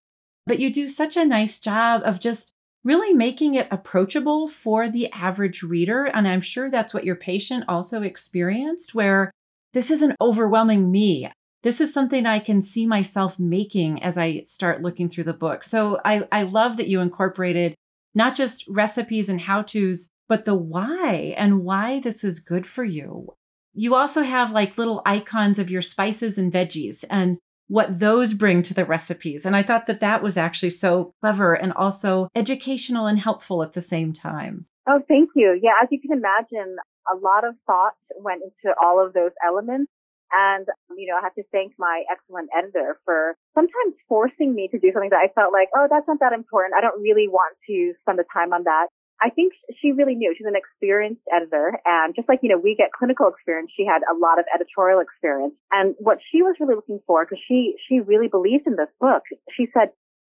But 0.47 0.59
you 0.59 0.71
do 0.71 0.89
such 0.89 1.17
a 1.17 1.25
nice 1.25 1.59
job 1.59 2.03
of 2.05 2.21
just 2.21 2.53
really 2.85 3.15
making 3.15 3.55
it 3.55 3.67
approachable 3.71 4.47
for 4.47 4.89
the 4.89 5.11
average 5.13 5.63
reader. 5.63 6.05
And 6.05 6.29
I'm 6.29 6.43
sure 6.43 6.71
that's 6.71 6.93
what 6.93 7.05
your 7.05 7.17
patient 7.17 7.65
also 7.67 8.03
experienced, 8.03 8.95
where 8.95 9.31
this 9.73 9.91
isn't 9.91 10.17
overwhelming 10.21 10.91
me. 10.91 11.31
This 11.63 11.81
is 11.81 11.95
something 11.95 12.27
I 12.27 12.41
can 12.41 12.61
see 12.61 12.87
myself 12.87 13.39
making 13.39 14.03
as 14.03 14.19
I 14.19 14.43
start 14.43 14.83
looking 14.83 15.09
through 15.09 15.25
the 15.25 15.33
book. 15.33 15.65
So 15.65 15.99
I, 16.05 16.29
I 16.31 16.43
love 16.43 16.77
that 16.77 16.89
you 16.89 17.01
incorporated 17.01 17.75
not 18.15 18.37
just 18.37 18.65
recipes 18.69 19.31
and 19.31 19.41
how 19.41 19.63
to's, 19.63 20.11
but 20.29 20.45
the 20.45 20.55
why 20.55 21.35
and 21.39 21.65
why 21.65 22.01
this 22.01 22.23
is 22.23 22.39
good 22.39 22.67
for 22.67 22.85
you. 22.85 23.35
You 23.75 23.95
also 23.95 24.23
have 24.23 24.53
like 24.53 24.79
little 24.79 25.03
icons 25.05 25.59
of 25.59 25.71
your 25.71 25.83
spices 25.83 26.39
and 26.39 26.53
veggies. 26.53 27.05
And 27.11 27.39
what 27.69 27.99
those 27.99 28.35
bring 28.35 28.63
to 28.63 28.75
the 28.75 28.85
recipes. 28.85 29.47
And 29.47 29.57
I 29.57 29.63
thought 29.63 29.87
that 29.87 30.01
that 30.01 30.23
was 30.23 30.37
actually 30.37 30.71
so 30.71 31.15
clever 31.21 31.55
and 31.55 31.73
also 31.73 32.29
educational 32.35 33.07
and 33.07 33.19
helpful 33.19 33.63
at 33.63 33.73
the 33.73 33.81
same 33.81 34.13
time. 34.13 34.67
Oh, 34.87 35.01
thank 35.09 35.31
you. 35.35 35.59
Yeah, 35.63 35.73
as 35.83 35.89
you 35.91 36.01
can 36.01 36.13
imagine, 36.13 36.77
a 37.13 37.17
lot 37.17 37.45
of 37.45 37.55
thought 37.67 37.95
went 38.21 38.43
into 38.43 38.75
all 38.83 39.05
of 39.05 39.15
those 39.15 39.33
elements. 39.47 39.91
And, 40.33 40.67
you 40.97 41.07
know, 41.07 41.17
I 41.17 41.23
have 41.23 41.35
to 41.35 41.45
thank 41.53 41.75
my 41.79 42.03
excellent 42.11 42.51
editor 42.57 42.99
for 43.05 43.37
sometimes 43.55 43.95
forcing 44.09 44.55
me 44.55 44.69
to 44.69 44.79
do 44.79 44.91
something 44.93 45.11
that 45.11 45.23
I 45.23 45.33
felt 45.33 45.53
like, 45.53 45.69
oh, 45.77 45.87
that's 45.89 46.09
not 46.09 46.19
that 46.21 46.33
important. 46.33 46.75
I 46.77 46.81
don't 46.81 47.01
really 47.01 47.29
want 47.29 47.57
to 47.69 47.95
spend 48.03 48.19
the 48.19 48.25
time 48.33 48.53
on 48.53 48.65
that. 48.65 48.89
I 49.23 49.31
think 49.31 49.53
she 49.81 49.93
really 49.93 50.15
knew. 50.15 50.35
She's 50.37 50.47
an 50.47 50.57
experienced 50.57 51.23
editor. 51.35 51.79
And 51.85 52.15
just 52.15 52.29
like, 52.29 52.41
you 52.43 52.49
know, 52.49 52.59
we 52.59 52.75
get 52.75 52.91
clinical 52.93 53.29
experience, 53.29 53.71
she 53.77 53.87
had 53.87 54.03
a 54.11 54.17
lot 54.17 54.39
of 54.39 54.45
editorial 54.55 55.01
experience. 55.01 55.55
And 55.71 55.95
what 55.99 56.19
she 56.31 56.43
was 56.43 56.57
really 56.61 56.75
looking 56.75 57.01
for, 57.07 57.25
because 57.25 57.43
she, 57.47 57.75
she 57.89 58.01
really 58.01 58.29
believed 58.29 58.67
in 58.67 58.77
this 58.77 58.91
book, 59.01 59.23
she 59.57 59.67
said, 59.73 59.91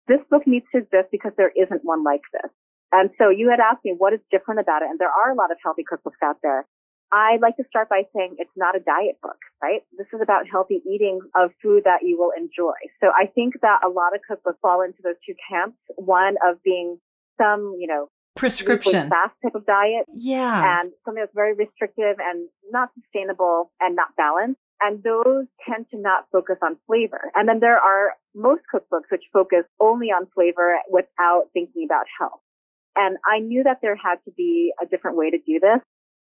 this 0.07 0.21
book 0.31 0.47
needs 0.47 0.67
to 0.73 0.79
exist 0.79 1.09
because 1.11 1.33
there 1.37 1.53
isn't 1.57 1.85
one 1.85 2.05
like 2.05 2.23
this. 2.33 2.51
And 2.93 3.11
so 3.19 3.31
you 3.31 3.51
had 3.51 3.59
asked 3.59 3.85
me 3.85 3.95
what 3.97 4.13
is 4.13 4.21
different 4.31 4.61
about 4.61 4.83
it. 4.83 4.89
And 4.91 4.99
there 4.99 5.11
are 5.11 5.33
a 5.33 5.35
lot 5.35 5.51
of 5.51 5.57
healthy 5.63 5.83
cookbooks 5.83 6.21
out 6.23 6.37
there. 6.43 6.67
I'd 7.13 7.41
like 7.41 7.57
to 7.57 7.65
start 7.69 7.89
by 7.89 8.03
saying 8.15 8.37
it's 8.39 8.51
not 8.57 8.77
a 8.77 8.81
diet 8.81 9.19
book, 9.23 9.39
right? 9.63 9.83
This 9.97 10.07
is 10.13 10.21
about 10.23 10.51
healthy 10.51 10.83
eating 10.83 11.21
of 11.35 11.51
food 11.63 11.83
that 11.85 12.03
you 12.03 12.19
will 12.19 12.33
enjoy. 12.37 12.75
So 13.01 13.09
I 13.15 13.27
think 13.27 13.55
that 13.63 13.81
a 13.85 13.89
lot 13.89 14.15
of 14.15 14.21
cookbooks 14.29 14.59
fall 14.61 14.83
into 14.83 14.99
those 15.03 15.15
two 15.25 15.35
camps. 15.49 15.79
One 15.97 16.35
of 16.45 16.63
being 16.63 16.99
some, 17.39 17.77
you 17.79 17.87
know, 17.87 18.09
prescription 18.37 19.09
fast 19.11 19.35
type 19.43 19.55
of 19.55 19.67
diet. 19.67 20.07
Yeah. 20.13 20.81
And 20.81 20.93
something 21.05 21.23
that's 21.23 21.35
very 21.35 21.55
restrictive 21.55 22.17
and 22.19 22.49
not 22.71 22.91
sustainable 23.01 23.71
and 23.81 23.97
not 23.97 24.17
balanced. 24.17 24.61
And 24.81 25.03
those 25.03 25.47
tend 25.67 25.87
to 25.93 25.99
not 25.99 26.27
focus 26.33 26.57
on 26.63 26.77
flavor. 26.87 27.31
And 27.35 27.49
then 27.49 27.61
there 27.61 27.79
are 27.79 28.15
most 28.35 28.63
cookbooks 28.73 29.09
which 29.11 29.23
focus 29.33 29.65
only 29.81 30.09
on 30.09 30.27
flavor 30.35 30.77
without 30.91 31.49
thinking 31.53 31.87
about 31.87 32.07
health. 32.19 32.41
And 32.97 33.17
I 33.27 33.39
knew 33.39 33.63
that 33.65 33.79
there 33.83 33.97
had 33.97 34.17
to 34.25 34.33
be 34.37 34.73
a 34.83 34.87
different 34.87 35.17
way 35.17 35.31
to 35.31 35.39
do 35.39 35.59
this. 35.61 35.81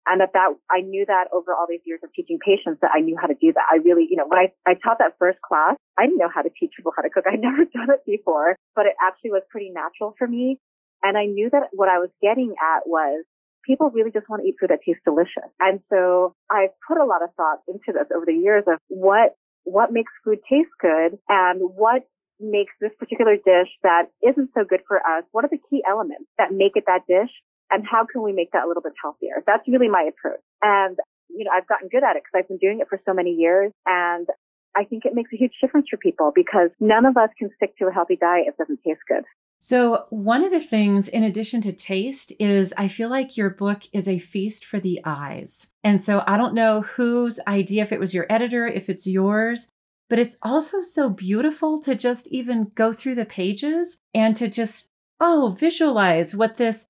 And 0.06 0.20
that, 0.20 0.32
that 0.32 0.56
I 0.70 0.80
knew 0.80 1.04
that 1.06 1.28
over 1.32 1.54
all 1.54 1.66
these 1.68 1.84
years 1.84 2.00
of 2.02 2.12
teaching 2.12 2.38
patients 2.44 2.80
that 2.80 2.90
I 2.94 3.00
knew 3.00 3.16
how 3.20 3.28
to 3.28 3.34
do 3.34 3.52
that. 3.52 3.64
I 3.70 3.76
really, 3.76 4.06
you 4.08 4.16
know, 4.16 4.26
when 4.26 4.38
I, 4.38 4.50
I 4.66 4.74
taught 4.74 4.98
that 4.98 5.14
first 5.18 5.38
class, 5.46 5.76
I 5.98 6.06
didn't 6.06 6.18
know 6.18 6.30
how 6.32 6.42
to 6.42 6.48
teach 6.48 6.72
people 6.76 6.92
how 6.96 7.02
to 7.02 7.10
cook. 7.10 7.24
I'd 7.30 7.40
never 7.44 7.64
done 7.64 7.90
it 7.90 8.00
before, 8.06 8.56
but 8.74 8.86
it 8.86 8.94
actually 9.00 9.30
was 9.30 9.42
pretty 9.50 9.70
natural 9.70 10.14
for 10.18 10.26
me. 10.26 10.58
And 11.02 11.16
I 11.16 11.26
knew 11.26 11.48
that 11.50 11.68
what 11.72 11.88
I 11.88 11.98
was 11.98 12.10
getting 12.22 12.54
at 12.60 12.86
was 12.86 13.24
people 13.64 13.90
really 13.90 14.10
just 14.10 14.28
want 14.28 14.42
to 14.42 14.48
eat 14.48 14.56
food 14.60 14.70
that 14.70 14.80
tastes 14.84 15.02
delicious. 15.04 15.48
And 15.60 15.80
so 15.90 16.34
I've 16.50 16.74
put 16.86 16.98
a 16.98 17.04
lot 17.04 17.22
of 17.22 17.30
thought 17.36 17.60
into 17.68 17.92
this 17.92 18.08
over 18.14 18.24
the 18.26 18.34
years 18.34 18.64
of 18.66 18.78
what, 18.88 19.36
what 19.64 19.92
makes 19.92 20.12
food 20.24 20.38
taste 20.48 20.72
good 20.80 21.18
and 21.28 21.60
what 21.60 22.02
makes 22.40 22.72
this 22.80 22.92
particular 22.98 23.36
dish 23.36 23.68
that 23.82 24.08
isn't 24.26 24.50
so 24.56 24.64
good 24.64 24.80
for 24.88 24.96
us. 24.98 25.24
What 25.32 25.44
are 25.44 25.52
the 25.52 25.60
key 25.68 25.82
elements 25.88 26.24
that 26.38 26.52
make 26.52 26.72
it 26.74 26.84
that 26.86 27.06
dish? 27.06 27.30
And 27.70 27.84
how 27.86 28.04
can 28.10 28.22
we 28.22 28.32
make 28.32 28.50
that 28.52 28.64
a 28.64 28.68
little 28.68 28.82
bit 28.82 28.94
healthier? 29.00 29.44
That's 29.46 29.62
really 29.68 29.88
my 29.88 30.08
approach. 30.08 30.42
And, 30.62 30.96
you 31.28 31.44
know, 31.44 31.52
I've 31.54 31.68
gotten 31.68 31.88
good 31.88 32.02
at 32.02 32.16
it 32.16 32.24
because 32.24 32.42
I've 32.42 32.48
been 32.48 32.58
doing 32.58 32.80
it 32.80 32.88
for 32.88 32.98
so 33.06 33.14
many 33.14 33.30
years. 33.30 33.70
And 33.86 34.26
I 34.74 34.84
think 34.84 35.04
it 35.04 35.14
makes 35.14 35.30
a 35.32 35.36
huge 35.36 35.54
difference 35.60 35.86
for 35.90 35.96
people 35.96 36.32
because 36.34 36.70
none 36.80 37.04
of 37.04 37.16
us 37.16 37.30
can 37.38 37.50
stick 37.56 37.76
to 37.78 37.86
a 37.86 37.92
healthy 37.92 38.16
diet 38.16 38.46
if 38.48 38.54
it 38.54 38.58
doesn't 38.58 38.80
taste 38.82 39.02
good. 39.06 39.24
So, 39.62 40.06
one 40.08 40.42
of 40.42 40.50
the 40.50 40.58
things, 40.58 41.06
in 41.06 41.22
addition 41.22 41.60
to 41.62 41.72
taste, 41.72 42.32
is 42.40 42.72
I 42.78 42.88
feel 42.88 43.10
like 43.10 43.36
your 43.36 43.50
book 43.50 43.82
is 43.92 44.08
a 44.08 44.18
feast 44.18 44.64
for 44.64 44.80
the 44.80 45.00
eyes. 45.04 45.66
And 45.84 46.00
so, 46.00 46.24
I 46.26 46.38
don't 46.38 46.54
know 46.54 46.80
whose 46.80 47.38
idea, 47.46 47.82
if 47.82 47.92
it 47.92 48.00
was 48.00 48.14
your 48.14 48.26
editor, 48.30 48.66
if 48.66 48.88
it's 48.88 49.06
yours, 49.06 49.70
but 50.08 50.18
it's 50.18 50.38
also 50.42 50.80
so 50.80 51.10
beautiful 51.10 51.78
to 51.80 51.94
just 51.94 52.26
even 52.28 52.72
go 52.74 52.90
through 52.90 53.16
the 53.16 53.26
pages 53.26 53.98
and 54.14 54.34
to 54.36 54.48
just, 54.48 54.88
oh, 55.20 55.54
visualize 55.58 56.34
what 56.34 56.56
this 56.56 56.86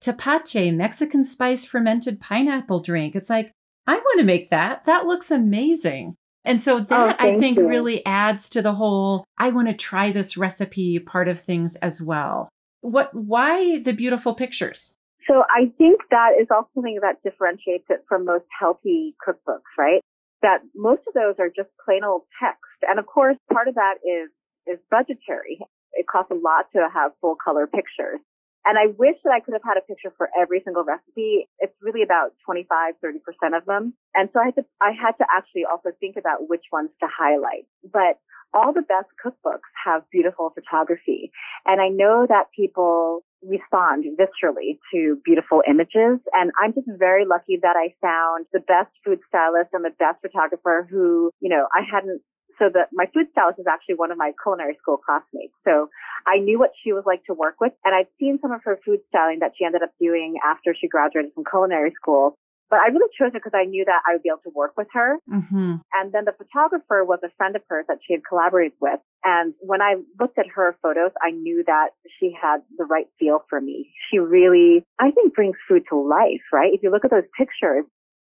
tepache, 0.00 0.70
Mexican 0.70 1.24
spice 1.24 1.64
fermented 1.64 2.20
pineapple 2.20 2.80
drink. 2.80 3.16
It's 3.16 3.30
like, 3.30 3.50
I 3.88 3.96
want 3.96 4.20
to 4.20 4.24
make 4.24 4.50
that. 4.50 4.84
That 4.84 5.06
looks 5.06 5.32
amazing. 5.32 6.12
And 6.44 6.60
so 6.60 6.76
oh, 6.76 6.80
that 6.80 7.16
oh, 7.20 7.24
I 7.24 7.38
think 7.38 7.58
you. 7.58 7.68
really 7.68 8.04
adds 8.04 8.48
to 8.50 8.62
the 8.62 8.74
whole 8.74 9.24
I 9.38 9.50
want 9.50 9.68
to 9.68 9.74
try 9.74 10.10
this 10.10 10.36
recipe 10.36 10.98
part 10.98 11.28
of 11.28 11.40
things 11.40 11.76
as 11.76 12.02
well. 12.02 12.48
What 12.80 13.14
why 13.14 13.78
the 13.78 13.92
beautiful 13.92 14.34
pictures? 14.34 14.94
So 15.28 15.44
I 15.54 15.70
think 15.78 16.00
that 16.10 16.30
is 16.40 16.48
also 16.50 16.68
something 16.74 16.98
that 17.00 17.22
differentiates 17.22 17.84
it 17.90 18.04
from 18.08 18.24
most 18.24 18.44
healthy 18.58 19.14
cookbooks, 19.26 19.70
right? 19.78 20.00
That 20.42 20.62
most 20.74 21.02
of 21.06 21.14
those 21.14 21.36
are 21.38 21.48
just 21.48 21.68
plain 21.84 22.02
old 22.02 22.22
text. 22.42 22.58
And 22.82 22.98
of 22.98 23.06
course, 23.06 23.36
part 23.52 23.68
of 23.68 23.76
that 23.76 23.94
is 24.04 24.30
is 24.66 24.78
budgetary. 24.90 25.60
It 25.92 26.06
costs 26.10 26.32
a 26.32 26.34
lot 26.34 26.66
to 26.74 26.88
have 26.92 27.12
full 27.20 27.36
color 27.36 27.66
pictures. 27.66 28.20
And 28.64 28.78
I 28.78 28.94
wish 28.98 29.16
that 29.24 29.32
I 29.32 29.40
could 29.40 29.54
have 29.54 29.66
had 29.66 29.76
a 29.76 29.82
picture 29.82 30.12
for 30.16 30.30
every 30.38 30.62
single 30.64 30.84
recipe. 30.84 31.48
It's 31.58 31.74
really 31.82 32.02
about 32.02 32.32
25, 32.46 32.94
30% 33.04 33.56
of 33.56 33.64
them. 33.66 33.94
And 34.14 34.28
so 34.32 34.40
I 34.40 34.46
had 34.46 34.56
to, 34.56 34.64
I 34.80 34.92
had 34.92 35.12
to 35.18 35.26
actually 35.34 35.64
also 35.64 35.90
think 35.98 36.16
about 36.16 36.48
which 36.48 36.64
ones 36.70 36.90
to 37.00 37.08
highlight. 37.10 37.66
But 37.82 38.18
all 38.54 38.72
the 38.72 38.82
best 38.82 39.08
cookbooks 39.24 39.66
have 39.84 40.02
beautiful 40.12 40.52
photography. 40.54 41.32
And 41.66 41.80
I 41.80 41.88
know 41.88 42.26
that 42.28 42.52
people 42.54 43.24
respond 43.42 44.04
viscerally 44.18 44.78
to 44.92 45.18
beautiful 45.24 45.62
images. 45.68 46.20
And 46.32 46.52
I'm 46.62 46.72
just 46.74 46.86
very 46.98 47.24
lucky 47.24 47.58
that 47.62 47.76
I 47.76 47.94
found 48.00 48.46
the 48.52 48.60
best 48.60 48.90
food 49.04 49.18
stylist 49.28 49.70
and 49.72 49.84
the 49.84 49.96
best 49.98 50.20
photographer 50.20 50.86
who, 50.88 51.30
you 51.40 51.48
know, 51.48 51.66
I 51.74 51.82
hadn't 51.82 52.22
so 52.58 52.70
that 52.72 52.88
my 52.92 53.06
food 53.12 53.26
stylist 53.32 53.58
is 53.58 53.66
actually 53.66 53.96
one 53.96 54.10
of 54.10 54.18
my 54.18 54.32
culinary 54.42 54.76
school 54.80 54.96
classmates. 54.96 55.54
So 55.64 55.88
I 56.26 56.38
knew 56.38 56.58
what 56.58 56.70
she 56.82 56.92
was 56.92 57.04
like 57.06 57.24
to 57.26 57.34
work 57.34 57.60
with 57.60 57.72
and 57.84 57.94
I'd 57.94 58.08
seen 58.18 58.38
some 58.40 58.52
of 58.52 58.60
her 58.64 58.78
food 58.84 59.00
styling 59.08 59.40
that 59.40 59.52
she 59.58 59.64
ended 59.64 59.82
up 59.82 59.90
doing 60.00 60.36
after 60.44 60.74
she 60.78 60.88
graduated 60.88 61.32
from 61.34 61.44
culinary 61.44 61.92
school. 62.00 62.36
But 62.72 62.80
I 62.80 62.86
really 62.86 63.12
chose 63.18 63.32
her 63.34 63.38
because 63.38 63.52
I 63.52 63.64
knew 63.64 63.84
that 63.84 64.00
I 64.08 64.14
would 64.14 64.22
be 64.22 64.30
able 64.30 64.40
to 64.44 64.56
work 64.56 64.72
with 64.78 64.88
her. 64.94 65.18
Mm-hmm. 65.30 65.84
And 65.92 66.12
then 66.12 66.24
the 66.24 66.32
photographer 66.32 67.04
was 67.04 67.18
a 67.22 67.28
friend 67.36 67.54
of 67.54 67.60
hers 67.68 67.84
that 67.88 67.98
she 68.00 68.14
had 68.14 68.22
collaborated 68.26 68.72
with. 68.80 68.98
And 69.22 69.52
when 69.60 69.82
I 69.82 69.96
looked 70.18 70.38
at 70.38 70.46
her 70.54 70.74
photos, 70.80 71.10
I 71.20 71.32
knew 71.32 71.62
that 71.66 71.90
she 72.18 72.32
had 72.32 72.62
the 72.78 72.84
right 72.84 73.04
feel 73.18 73.44
for 73.50 73.60
me. 73.60 73.92
She 74.10 74.18
really, 74.18 74.86
I 74.98 75.10
think, 75.10 75.34
brings 75.34 75.56
food 75.68 75.82
to 75.90 76.00
life, 76.00 76.40
right? 76.50 76.72
If 76.72 76.82
you 76.82 76.90
look 76.90 77.04
at 77.04 77.10
those 77.10 77.28
pictures, 77.36 77.84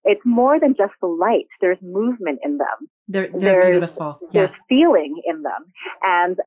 it's 0.06 0.22
more 0.24 0.58
than 0.58 0.76
just 0.78 0.94
the 1.02 1.08
light. 1.08 1.48
There's 1.60 1.78
movement 1.82 2.40
in 2.42 2.60
them. 2.60 2.88
They're, 3.10 3.28
they're 3.28 3.62
there's, 3.62 3.72
beautiful. 3.72 4.20
Yeah. 4.32 4.46
There's 4.46 4.58
feeling 4.70 5.22
in 5.26 5.42
them. 5.42 5.74
And 6.02 6.38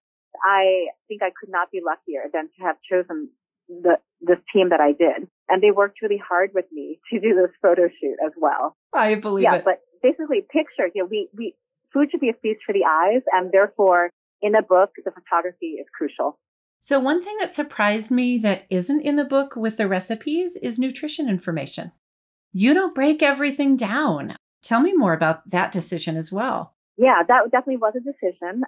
I 0.45 0.87
think 1.09 1.23
I 1.23 1.31
could 1.39 1.51
not 1.51 1.71
be 1.71 1.81
luckier 1.85 2.31
than 2.33 2.49
to 2.57 2.65
have 2.65 2.77
chosen 2.89 3.29
the 3.69 3.99
this 4.21 4.39
team 4.53 4.69
that 4.71 4.81
I 4.81 4.93
did, 4.93 5.29
and 5.49 5.63
they 5.63 5.71
worked 5.71 6.03
really 6.03 6.21
hard 6.21 6.51
with 6.55 6.67
me 6.73 7.01
to 7.11 7.21
do 7.21 7.35
this 7.35 7.51
photo 7.61 7.89
shoot 7.89 8.17
as 8.25 8.33
well. 8.37 8.77
I 8.93 9.15
believe 9.15 9.45
yeah, 9.45 9.57
it. 9.57 9.65
but 9.65 9.81
basically, 10.03 10.41
pictures. 10.41 10.93
You 10.95 11.03
know, 11.03 11.09
we 11.11 11.29
we 11.37 11.55
food 11.93 12.09
should 12.11 12.21
be 12.21 12.29
a 12.29 12.35
feast 12.35 12.61
for 12.67 12.73
the 12.73 12.85
eyes, 12.89 13.23
and 13.33 13.51
therefore, 13.53 14.11
in 14.41 14.55
a 14.55 14.63
book, 14.63 14.91
the 15.05 15.11
photography 15.11 15.77
is 15.81 15.87
crucial. 15.97 16.39
So, 16.81 16.99
one 16.99 17.23
thing 17.23 17.37
that 17.39 17.55
surprised 17.55 18.11
me 18.11 18.39
that 18.39 18.67
isn't 18.71 19.03
in 19.03 19.17
the 19.17 19.25
book 19.25 19.55
with 19.57 19.77
the 19.77 19.89
recipes 19.89 20.57
is 20.57 20.79
nutrition 20.79 21.29
information. 21.29 21.93
You 22.53 22.75
don't 22.75 22.95
break 22.95 23.23
everything 23.23 23.77
down. 23.77 24.37
Tell 24.63 24.81
me 24.81 24.93
more 24.93 25.13
about 25.13 25.49
that 25.49 25.73
decision 25.73 26.17
as 26.17 26.33
well. 26.33 26.75
Yeah, 26.97 27.23
that 27.27 27.51
definitely 27.51 27.79
was 27.79 27.95
a 27.97 28.01
decision. 28.01 28.63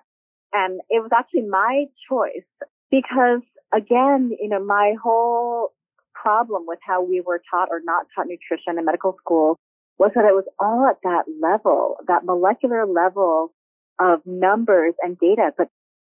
And 0.53 0.81
it 0.91 1.03
was 1.03 1.11
actually 1.17 1.43
my 1.43 1.85
choice 2.09 2.47
because 2.91 3.43
again, 3.75 4.37
you 4.41 4.49
know, 4.49 4.65
my 4.65 4.95
whole 5.03 5.73
problem 6.15 6.65
with 6.67 6.79
how 6.87 7.03
we 7.03 7.21
were 7.21 7.43
taught 7.51 7.69
or 7.71 7.81
not 7.85 8.07
taught 8.15 8.27
nutrition 8.27 8.79
in 8.79 8.85
medical 8.85 9.17
school 9.21 9.59
was 9.99 10.11
that 10.15 10.25
it 10.25 10.35
was 10.35 10.45
all 10.59 10.87
at 10.89 10.99
that 11.03 11.25
level, 11.41 11.97
that 12.09 12.25
molecular 12.25 12.87
level 12.87 13.53
of 14.01 14.21
numbers 14.25 14.95
and 15.03 15.19
data, 15.19 15.53
but 15.57 15.69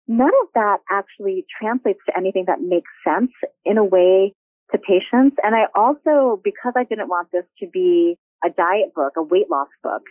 none 0.06 0.30
of 0.42 0.48
that 0.54 0.78
actually 0.90 1.44
translates 1.60 1.98
to 2.06 2.16
anything 2.16 2.44
that 2.46 2.60
makes 2.60 2.90
sense 3.06 3.30
in 3.64 3.78
a 3.78 3.84
way 3.84 4.34
to 4.70 4.78
patients. 4.78 5.36
And 5.42 5.54
I 5.54 5.66
also, 5.74 6.40
because 6.44 6.74
I 6.76 6.84
didn't 6.84 7.08
want 7.08 7.28
this 7.32 7.44
to 7.60 7.66
be 7.72 8.18
a 8.44 8.50
diet 8.50 8.94
book, 8.94 9.14
a 9.16 9.22
weight 9.22 9.50
loss 9.50 9.68
book, 9.82 10.02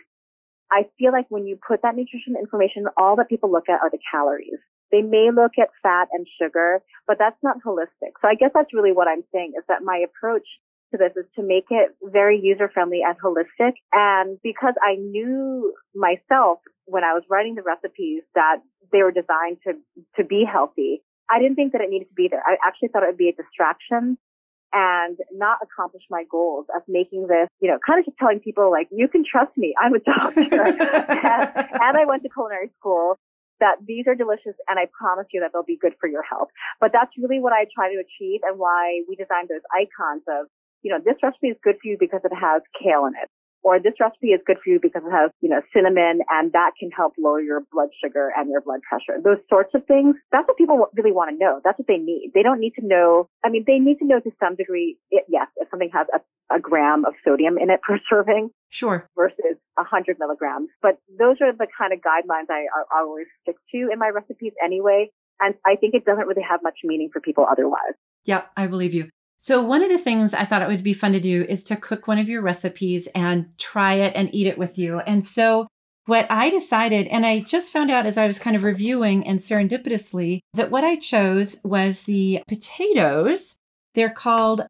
I 0.70 0.88
feel 0.98 1.12
like 1.12 1.26
when 1.28 1.46
you 1.46 1.58
put 1.60 1.82
that 1.82 1.94
nutrition 1.94 2.34
information, 2.38 2.86
all 2.96 3.16
that 3.16 3.28
people 3.28 3.52
look 3.52 3.68
at 3.68 3.80
are 3.82 3.90
the 3.90 3.98
calories. 4.10 4.58
They 4.90 5.02
may 5.02 5.28
look 5.34 5.52
at 5.60 5.68
fat 5.82 6.08
and 6.12 6.26
sugar, 6.40 6.82
but 7.06 7.18
that's 7.18 7.36
not 7.42 7.56
holistic. 7.64 8.16
So 8.20 8.28
I 8.28 8.34
guess 8.34 8.50
that's 8.54 8.72
really 8.72 8.92
what 8.92 9.08
I'm 9.08 9.24
saying 9.32 9.52
is 9.56 9.64
that 9.68 9.82
my 9.82 10.04
approach 10.04 10.46
to 10.92 10.98
this 10.98 11.12
is 11.16 11.24
to 11.36 11.42
make 11.42 11.66
it 11.70 11.96
very 12.02 12.38
user 12.40 12.70
friendly 12.72 13.00
and 13.04 13.16
holistic. 13.18 13.72
And 13.92 14.38
because 14.42 14.74
I 14.82 14.96
knew 14.96 15.74
myself 15.94 16.60
when 16.84 17.04
I 17.04 17.12
was 17.12 17.22
writing 17.28 17.54
the 17.54 17.62
recipes 17.62 18.22
that 18.34 18.56
they 18.92 19.02
were 19.02 19.12
designed 19.12 19.58
to, 19.66 19.72
to 20.16 20.24
be 20.24 20.44
healthy, 20.44 21.02
I 21.30 21.38
didn't 21.38 21.56
think 21.56 21.72
that 21.72 21.80
it 21.80 21.88
needed 21.88 22.08
to 22.08 22.14
be 22.14 22.28
there. 22.30 22.42
I 22.46 22.56
actually 22.66 22.88
thought 22.88 23.02
it 23.02 23.06
would 23.06 23.16
be 23.16 23.30
a 23.30 23.42
distraction 23.42 24.18
and 24.72 25.18
not 25.32 25.58
accomplish 25.62 26.02
my 26.10 26.24
goals 26.30 26.66
of 26.74 26.82
making 26.88 27.26
this, 27.28 27.48
you 27.60 27.68
know, 27.68 27.78
kind 27.86 28.00
of 28.00 28.06
just 28.06 28.16
telling 28.18 28.40
people 28.40 28.70
like, 28.70 28.88
you 28.90 29.08
can 29.08 29.24
trust 29.24 29.56
me. 29.56 29.74
I'm 29.80 29.94
a 29.94 30.00
doctor. 30.00 30.40
and, 30.66 31.44
and 31.56 31.96
I 31.96 32.04
went 32.06 32.22
to 32.22 32.28
culinary 32.28 32.70
school 32.78 33.16
that 33.60 33.76
these 33.86 34.06
are 34.08 34.14
delicious 34.14 34.58
and 34.66 34.78
I 34.78 34.86
promise 34.90 35.26
you 35.32 35.40
that 35.40 35.50
they'll 35.52 35.62
be 35.62 35.78
good 35.78 35.94
for 36.00 36.08
your 36.08 36.22
health. 36.22 36.48
But 36.80 36.90
that's 36.92 37.12
really 37.16 37.38
what 37.38 37.52
I 37.52 37.66
try 37.72 37.92
to 37.92 38.00
achieve 38.00 38.40
and 38.42 38.58
why 38.58 39.02
we 39.08 39.14
designed 39.14 39.48
those 39.48 39.62
icons 39.70 40.22
of, 40.26 40.46
you 40.82 40.90
know, 40.90 40.98
this 40.98 41.14
recipe 41.22 41.48
is 41.48 41.56
good 41.62 41.76
for 41.80 41.86
you 41.86 41.96
because 41.98 42.20
it 42.24 42.34
has 42.34 42.62
kale 42.74 43.06
in 43.06 43.14
it. 43.14 43.30
Or 43.62 43.78
this 43.78 43.94
recipe 44.00 44.28
is 44.28 44.40
good 44.46 44.58
for 44.62 44.70
you 44.70 44.80
because 44.82 45.02
it 45.06 45.10
has, 45.10 45.30
you 45.40 45.48
know, 45.48 45.62
cinnamon 45.72 46.20
and 46.30 46.52
that 46.52 46.72
can 46.78 46.90
help 46.90 47.14
lower 47.18 47.40
your 47.40 47.62
blood 47.72 47.88
sugar 48.02 48.32
and 48.36 48.50
your 48.50 48.60
blood 48.60 48.80
pressure. 48.82 49.20
Those 49.22 49.38
sorts 49.48 49.70
of 49.74 49.86
things, 49.86 50.16
that's 50.32 50.46
what 50.48 50.56
people 50.56 50.86
really 50.96 51.12
want 51.12 51.30
to 51.30 51.36
know. 51.38 51.60
That's 51.64 51.78
what 51.78 51.86
they 51.86 51.96
need. 51.96 52.32
They 52.34 52.42
don't 52.42 52.58
need 52.58 52.74
to 52.80 52.86
know, 52.86 53.28
I 53.44 53.50
mean, 53.50 53.64
they 53.66 53.78
need 53.78 53.98
to 53.98 54.06
know 54.06 54.20
to 54.20 54.30
some 54.42 54.56
degree, 54.56 54.96
it, 55.10 55.24
yes, 55.28 55.46
if 55.56 55.68
something 55.70 55.90
has 55.92 56.06
a, 56.14 56.20
a 56.54 56.58
gram 56.58 57.04
of 57.04 57.14
sodium 57.24 57.56
in 57.56 57.70
it 57.70 57.80
per 57.82 57.98
serving. 58.10 58.50
Sure. 58.68 59.06
Versus 59.16 59.60
100 59.74 60.16
milligrams. 60.18 60.68
But 60.80 60.98
those 61.18 61.36
are 61.40 61.52
the 61.52 61.66
kind 61.78 61.92
of 61.92 62.00
guidelines 62.00 62.50
I, 62.50 62.66
I 62.74 63.00
always 63.00 63.26
stick 63.42 63.56
to 63.72 63.88
in 63.92 63.98
my 63.98 64.08
recipes 64.08 64.52
anyway. 64.64 65.10
And 65.40 65.54
I 65.66 65.76
think 65.76 65.94
it 65.94 66.04
doesn't 66.04 66.26
really 66.26 66.42
have 66.48 66.60
much 66.62 66.78
meaning 66.84 67.10
for 67.12 67.20
people 67.20 67.46
otherwise. 67.50 67.94
Yeah, 68.24 68.42
I 68.56 68.66
believe 68.66 68.94
you. 68.94 69.10
So, 69.44 69.60
one 69.60 69.82
of 69.82 69.88
the 69.88 69.98
things 69.98 70.34
I 70.34 70.44
thought 70.44 70.62
it 70.62 70.68
would 70.68 70.84
be 70.84 70.94
fun 70.94 71.10
to 71.14 71.18
do 71.18 71.44
is 71.48 71.64
to 71.64 71.74
cook 71.74 72.06
one 72.06 72.18
of 72.18 72.28
your 72.28 72.42
recipes 72.42 73.08
and 73.12 73.46
try 73.58 73.94
it 73.94 74.12
and 74.14 74.32
eat 74.32 74.46
it 74.46 74.56
with 74.56 74.78
you. 74.78 75.00
And 75.00 75.24
so, 75.24 75.66
what 76.06 76.30
I 76.30 76.48
decided, 76.48 77.08
and 77.08 77.26
I 77.26 77.40
just 77.40 77.72
found 77.72 77.90
out 77.90 78.06
as 78.06 78.16
I 78.16 78.28
was 78.28 78.38
kind 78.38 78.54
of 78.54 78.62
reviewing 78.62 79.26
and 79.26 79.40
serendipitously, 79.40 80.38
that 80.54 80.70
what 80.70 80.84
I 80.84 80.94
chose 80.94 81.56
was 81.64 82.04
the 82.04 82.44
potatoes. 82.46 83.56
They're 83.96 84.10
called 84.10 84.64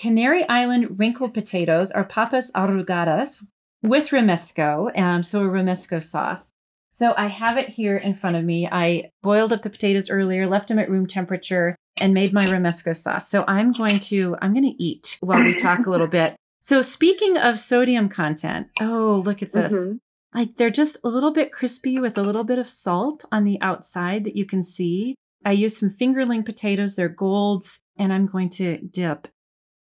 Canary 0.00 0.48
Island 0.48 1.00
wrinkled 1.00 1.34
potatoes, 1.34 1.90
or 1.90 2.04
papas 2.04 2.52
arrugadas, 2.54 3.44
with 3.82 4.10
romesco, 4.10 4.96
um, 4.96 5.24
so 5.24 5.40
a 5.40 5.48
romesco 5.48 6.00
sauce. 6.00 6.52
So 6.92 7.12
I 7.16 7.26
have 7.26 7.58
it 7.58 7.70
here 7.70 7.96
in 7.96 8.14
front 8.14 8.36
of 8.36 8.44
me. 8.44 8.68
I 8.70 9.10
boiled 9.20 9.52
up 9.52 9.62
the 9.62 9.70
potatoes 9.70 10.08
earlier, 10.08 10.46
left 10.46 10.68
them 10.68 10.78
at 10.78 10.88
room 10.88 11.08
temperature, 11.08 11.74
and 11.96 12.14
made 12.14 12.32
my 12.32 12.46
romesco 12.46 12.96
sauce. 12.96 13.28
So 13.28 13.44
I'm 13.46 13.72
going 13.72 14.00
to 14.00 14.36
I'm 14.40 14.52
going 14.52 14.70
to 14.70 14.82
eat 14.82 15.18
while 15.20 15.42
we 15.42 15.54
talk 15.54 15.86
a 15.86 15.90
little 15.90 16.06
bit. 16.06 16.36
So 16.60 16.80
speaking 16.80 17.36
of 17.36 17.58
sodium 17.58 18.08
content, 18.08 18.68
oh 18.80 19.22
look 19.24 19.42
at 19.42 19.52
this. 19.52 19.72
Mm-hmm. 19.72 19.96
Like 20.34 20.56
they're 20.56 20.70
just 20.70 20.98
a 21.04 21.08
little 21.08 21.32
bit 21.32 21.52
crispy 21.52 21.98
with 21.98 22.16
a 22.16 22.22
little 22.22 22.44
bit 22.44 22.58
of 22.58 22.68
salt 22.68 23.24
on 23.30 23.44
the 23.44 23.60
outside 23.60 24.24
that 24.24 24.36
you 24.36 24.46
can 24.46 24.62
see. 24.62 25.14
I 25.44 25.52
use 25.52 25.76
some 25.76 25.90
fingerling 25.90 26.44
potatoes, 26.44 26.94
they're 26.94 27.08
golds, 27.08 27.80
and 27.98 28.12
I'm 28.12 28.26
going 28.26 28.48
to 28.50 28.78
dip. 28.78 29.28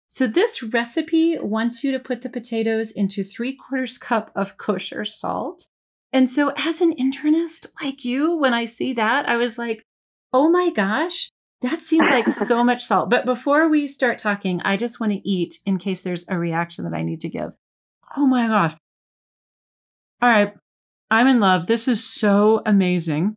So 0.09 0.27
this 0.27 0.62
recipe 0.62 1.38
wants 1.38 1.85
you 1.85 1.92
to 1.92 2.01
put 2.01 2.23
the 2.23 2.29
potatoes 2.29 2.90
into 2.90 3.23
three 3.23 3.55
quarters 3.55 3.96
cup 3.96 4.33
of 4.35 4.57
kosher 4.57 5.05
salt. 5.05 5.66
And 6.12 6.29
so 6.29 6.53
as 6.57 6.81
an 6.81 6.94
internist 6.96 7.66
like 7.81 8.05
you, 8.05 8.37
when 8.37 8.53
I 8.53 8.64
see 8.64 8.92
that, 8.94 9.29
I 9.29 9.37
was 9.37 9.57
like, 9.57 9.85
oh 10.33 10.51
my 10.51 10.70
gosh, 10.70 11.29
that 11.62 11.83
seems 11.83 12.09
like 12.11 12.31
so 12.31 12.64
much 12.70 12.85
salt. 12.85 13.11
But 13.11 13.25
before 13.25 13.68
we 13.68 13.87
start 13.87 14.18
talking, 14.18 14.61
I 14.62 14.77
just 14.77 15.01
want 15.01 15.12
to 15.12 15.29
eat 15.29 15.59
in 15.66 15.79
case 15.79 16.03
there's 16.03 16.25
a 16.29 16.38
reaction 16.38 16.85
that 16.85 16.96
I 16.96 17.03
need 17.03 17.20
to 17.23 17.29
give. 17.29 17.53
Oh 18.16 18.27
my 18.27 18.46
gosh. 18.46 18.75
All 20.23 20.29
right. 20.29 20.55
I'm 21.11 21.27
in 21.27 21.40
love. 21.40 21.66
This 21.66 21.88
is 21.88 22.05
so 22.05 22.62
amazing. 22.64 23.37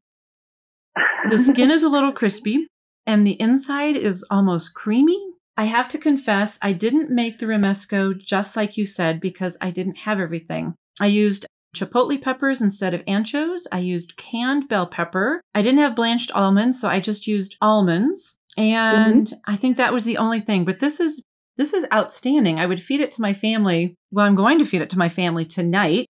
The 1.30 1.38
skin 1.38 1.72
is 1.72 1.84
a 1.84 1.90
little 1.90 2.12
crispy 2.12 2.68
and 3.08 3.26
the 3.26 3.40
inside 3.42 3.96
is 3.96 4.24
almost 4.30 4.74
creamy. 4.74 5.20
I 5.56 5.66
have 5.66 5.88
to 5.90 5.98
confess, 5.98 6.58
I 6.62 6.74
didn't 6.74 7.12
make 7.12 7.38
the 7.38 7.46
romesco 7.46 8.18
just 8.18 8.56
like 8.56 8.76
you 8.78 8.86
said 8.86 9.20
because 9.20 9.58
I 9.62 9.72
didn't 9.72 9.98
have 9.98 10.20
everything. 10.20 10.76
I 11.00 11.08
used 11.08 11.46
chipotle 11.74 12.22
peppers 12.22 12.62
instead 12.62 12.94
of 12.94 13.04
anchos. 13.06 13.68
I 13.72 13.80
used 13.80 14.18
canned 14.18 14.68
bell 14.68 14.88
pepper. 14.88 15.42
I 15.54 15.62
didn't 15.62 15.82
have 15.82 15.96
blanched 15.96 16.32
almonds, 16.32 16.80
so 16.80 16.88
I 16.88 17.00
just 17.00 17.28
used 17.28 17.58
almonds. 17.62 18.38
And 18.58 19.28
mm-hmm. 19.28 19.52
I 19.52 19.56
think 19.56 19.78
that 19.78 19.94
was 19.94 20.06
the 20.06 20.18
only 20.18 20.40
thing. 20.40 20.66
But 20.66 20.80
this 20.80 21.00
is 21.00 21.24
this 21.58 21.74
is 21.74 21.86
outstanding. 21.94 22.60
I 22.60 22.66
would 22.66 22.82
feed 22.82 23.02
it 23.02 23.12
to 23.12 23.22
my 23.22 23.34
family. 23.34 23.96
Well, 24.12 24.26
I'm 24.26 24.36
going 24.36 24.60
to 24.60 24.66
feed 24.66 24.82
it 24.82 24.90
to 24.92 24.98
my 24.98 25.10
family 25.10 25.46
tonight. 25.46 26.08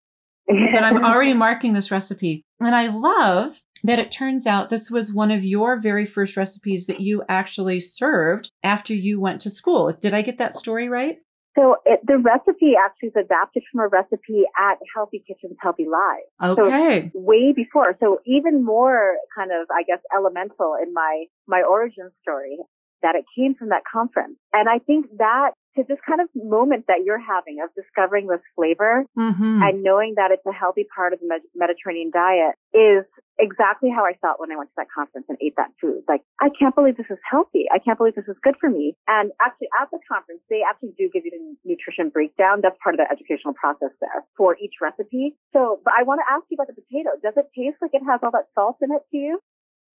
but 0.46 0.85
I'm 0.85 1.05
already 1.05 1.35
marking 1.35 1.72
this 1.72 1.90
recipe. 1.90 2.42
And 2.61 2.75
I 2.75 2.88
love 2.88 3.61
that 3.85 3.98
it 3.98 4.12
turns 4.12 4.46
out 4.46 4.70
this 4.70 4.90
was 4.90 5.12
one 5.12 5.33
of 5.33 5.44
your 5.44 5.81
very 5.81 6.07
first 6.07 6.37
recipes 6.37 6.87
that 6.87 7.01
you 7.01 7.25
actually 7.29 7.81
served 7.81 8.51
after 8.62 8.94
you 8.94 9.20
went 9.20 9.40
to 9.40 9.51
school. 9.51 9.90
Did 9.92 10.14
I 10.14 10.22
get 10.22 10.38
that 10.38 10.55
story 10.55 10.88
right? 10.88 11.16
So 11.55 11.77
it, 11.85 12.01
the 12.07 12.19
recipe 12.19 12.75
actually 12.83 13.11
is 13.11 13.17
adapted 13.17 13.62
from 13.71 13.81
a 13.81 13.88
recipe 13.88 14.45
at 14.59 14.79
Healthy 14.95 15.23
Kitchens, 15.27 15.57
Healthy 15.61 15.87
Lives. 15.87 16.59
Okay. 16.59 17.11
So 17.12 17.21
way 17.21 17.53
before. 17.53 17.97
So 18.01 18.21
even 18.25 18.65
more 18.65 19.17
kind 19.37 19.51
of, 19.53 19.67
I 19.71 19.83
guess, 19.83 19.99
elemental 20.17 20.77
in 20.83 20.95
my, 20.95 21.25
my 21.47 21.62
origin 21.62 22.11
story. 22.23 22.57
That 23.03 23.15
it 23.15 23.25
came 23.37 23.55
from 23.55 23.69
that 23.71 23.83
conference. 23.91 24.37
And 24.53 24.69
I 24.69 24.79
think 24.79 25.07
that 25.19 25.53
to 25.77 25.85
this 25.88 25.99
kind 26.07 26.21
of 26.21 26.29
moment 26.37 26.85
that 26.88 27.01
you're 27.05 27.21
having 27.21 27.57
of 27.65 27.73
discovering 27.73 28.27
this 28.27 28.45
flavor 28.55 29.05
mm-hmm. 29.17 29.62
and 29.62 29.83
knowing 29.83 30.15
that 30.17 30.31
it's 30.31 30.45
a 30.45 30.53
healthy 30.53 30.85
part 30.95 31.12
of 31.12 31.21
the 31.21 31.41
Mediterranean 31.57 32.11
diet 32.12 32.61
is 32.77 33.09
exactly 33.41 33.88
how 33.88 34.05
I 34.05 34.12
felt 34.21 34.37
when 34.37 34.53
I 34.53 34.57
went 34.61 34.69
to 34.69 34.79
that 34.85 34.93
conference 34.93 35.25
and 35.33 35.38
ate 35.41 35.57
that 35.57 35.73
food. 35.81 36.05
Like, 36.05 36.21
I 36.41 36.53
can't 36.53 36.77
believe 36.77 37.01
this 37.01 37.09
is 37.09 37.19
healthy. 37.25 37.65
I 37.73 37.81
can't 37.81 37.97
believe 37.97 38.15
this 38.15 38.29
is 38.29 38.37
good 38.45 38.55
for 38.61 38.69
me. 38.69 38.93
And 39.09 39.33
actually 39.41 39.73
at 39.81 39.88
the 39.88 39.99
conference, 40.05 40.45
they 40.53 40.61
actually 40.61 40.93
do 41.01 41.09
give 41.09 41.25
you 41.25 41.33
the 41.33 41.41
nutrition 41.65 42.12
breakdown. 42.12 42.61
That's 42.61 42.77
part 42.85 42.95
of 42.95 43.01
the 43.01 43.09
educational 43.09 43.57
process 43.57 43.97
there 44.05 44.29
for 44.37 44.61
each 44.61 44.77
recipe. 44.85 45.35
So, 45.57 45.81
but 45.85 45.97
I 45.97 46.05
want 46.05 46.21
to 46.21 46.29
ask 46.29 46.45
you 46.53 46.61
about 46.61 46.69
the 46.69 46.77
potato. 46.77 47.17
Does 47.25 47.35
it 47.41 47.49
taste 47.57 47.81
like 47.81 47.97
it 47.97 48.05
has 48.05 48.21
all 48.21 48.31
that 48.37 48.53
salt 48.53 48.77
in 48.85 48.93
it 48.93 49.03
to 49.09 49.17
you? 49.17 49.41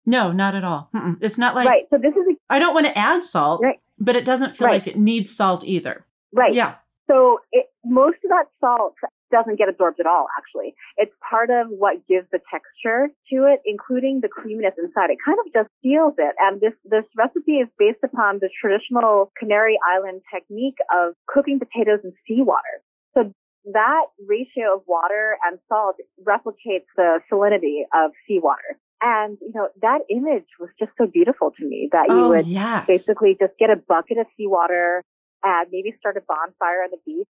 No, 0.06 0.32
not 0.32 0.56
at 0.56 0.64
all. 0.64 0.90
Mm-mm. 0.96 1.18
It's 1.22 1.38
not 1.38 1.56
like 1.56 1.68
right. 1.68 1.84
So 1.90 1.98
this 1.98 2.14
is. 2.14 2.36
I 2.50 2.60
don't 2.60 2.74
want 2.74 2.86
to 2.88 2.98
add 2.98 3.24
salt, 3.24 3.62
right. 3.64 3.80
but 4.00 4.16
it 4.16 4.26
doesn't 4.26 4.56
feel 4.56 4.68
right. 4.68 4.86
like 4.86 4.88
it 4.88 4.98
needs 4.98 5.36
salt 5.36 5.64
either. 5.64 6.06
Right. 6.34 6.54
Yeah. 6.54 6.76
So 7.10 7.40
it, 7.52 7.68
most 7.86 8.18
of 8.24 8.30
that 8.30 8.46
salt 8.60 8.96
doesn't 9.32 9.58
get 9.58 9.68
absorbed 9.68 10.00
at 10.00 10.06
all. 10.06 10.28
Actually, 10.38 10.76
it's 10.98 11.12
part 11.28 11.50
of 11.50 11.68
what 11.70 12.06
gives 12.08 12.28
the 12.32 12.40
texture 12.52 13.10
to 13.32 13.36
it, 13.50 13.60
including 13.66 14.22
the 14.22 14.30
creaminess 14.30 14.74
inside. 14.78 15.10
It 15.10 15.18
kind 15.26 15.38
of 15.46 15.52
just 15.52 15.70
seals 15.82 16.14
it. 16.18 16.36
And 16.40 16.62
this 16.62 16.74
this 16.86 17.06
recipe 17.18 17.64
is 17.64 17.68
based 17.80 18.04
upon 18.04 18.40
the 18.40 18.50
traditional 18.62 19.32
Canary 19.38 19.78
Island 19.82 20.22
technique 20.34 20.78
of 20.94 21.14
cooking 21.28 21.60
potatoes 21.60 22.00
in 22.04 22.14
seawater. 22.28 22.84
So 23.16 23.32
that 23.72 24.06
ratio 24.28 24.76
of 24.76 24.82
water 24.88 25.38
and 25.46 25.58
salt 25.68 25.96
replicates 26.22 26.90
the 26.96 27.20
salinity 27.32 27.84
of 27.94 28.12
seawater. 28.28 28.78
And, 29.06 29.38
you 29.42 29.52
know, 29.54 29.68
that 29.82 30.00
image 30.10 30.48
was 30.62 30.70
just 30.80 30.94
so 30.98 31.06
beautiful 31.06 31.52
to 31.60 31.66
me 31.68 31.90
that 31.92 32.08
you 32.08 32.16
oh, 32.16 32.30
would 32.30 32.48
yes. 32.48 32.88
basically 32.88 33.36
just 33.38 33.52
get 33.60 33.70
a 33.70 33.76
bucket 33.76 34.18
of 34.18 34.28
seawater 34.38 35.04
and 35.44 35.68
maybe 35.74 35.94
start 36.00 36.16
a 36.16 36.22
bonfire 36.22 36.88
on 36.88 36.92
the 36.92 36.98
beach, 37.06 37.28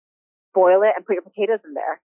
boil 0.54 0.84
it 0.84 0.92
and 0.98 1.06
put 1.06 1.14
your 1.14 1.22
potatoes 1.22 1.60
in 1.64 1.74
there. 1.74 2.02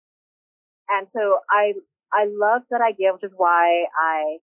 And 0.88 1.08
so 1.14 1.40
I, 1.50 1.74
I 2.14 2.28
love 2.30 2.62
that 2.70 2.82
idea, 2.82 3.12
which 3.12 3.24
is 3.24 3.32
why 3.36 3.86
I 4.00 4.38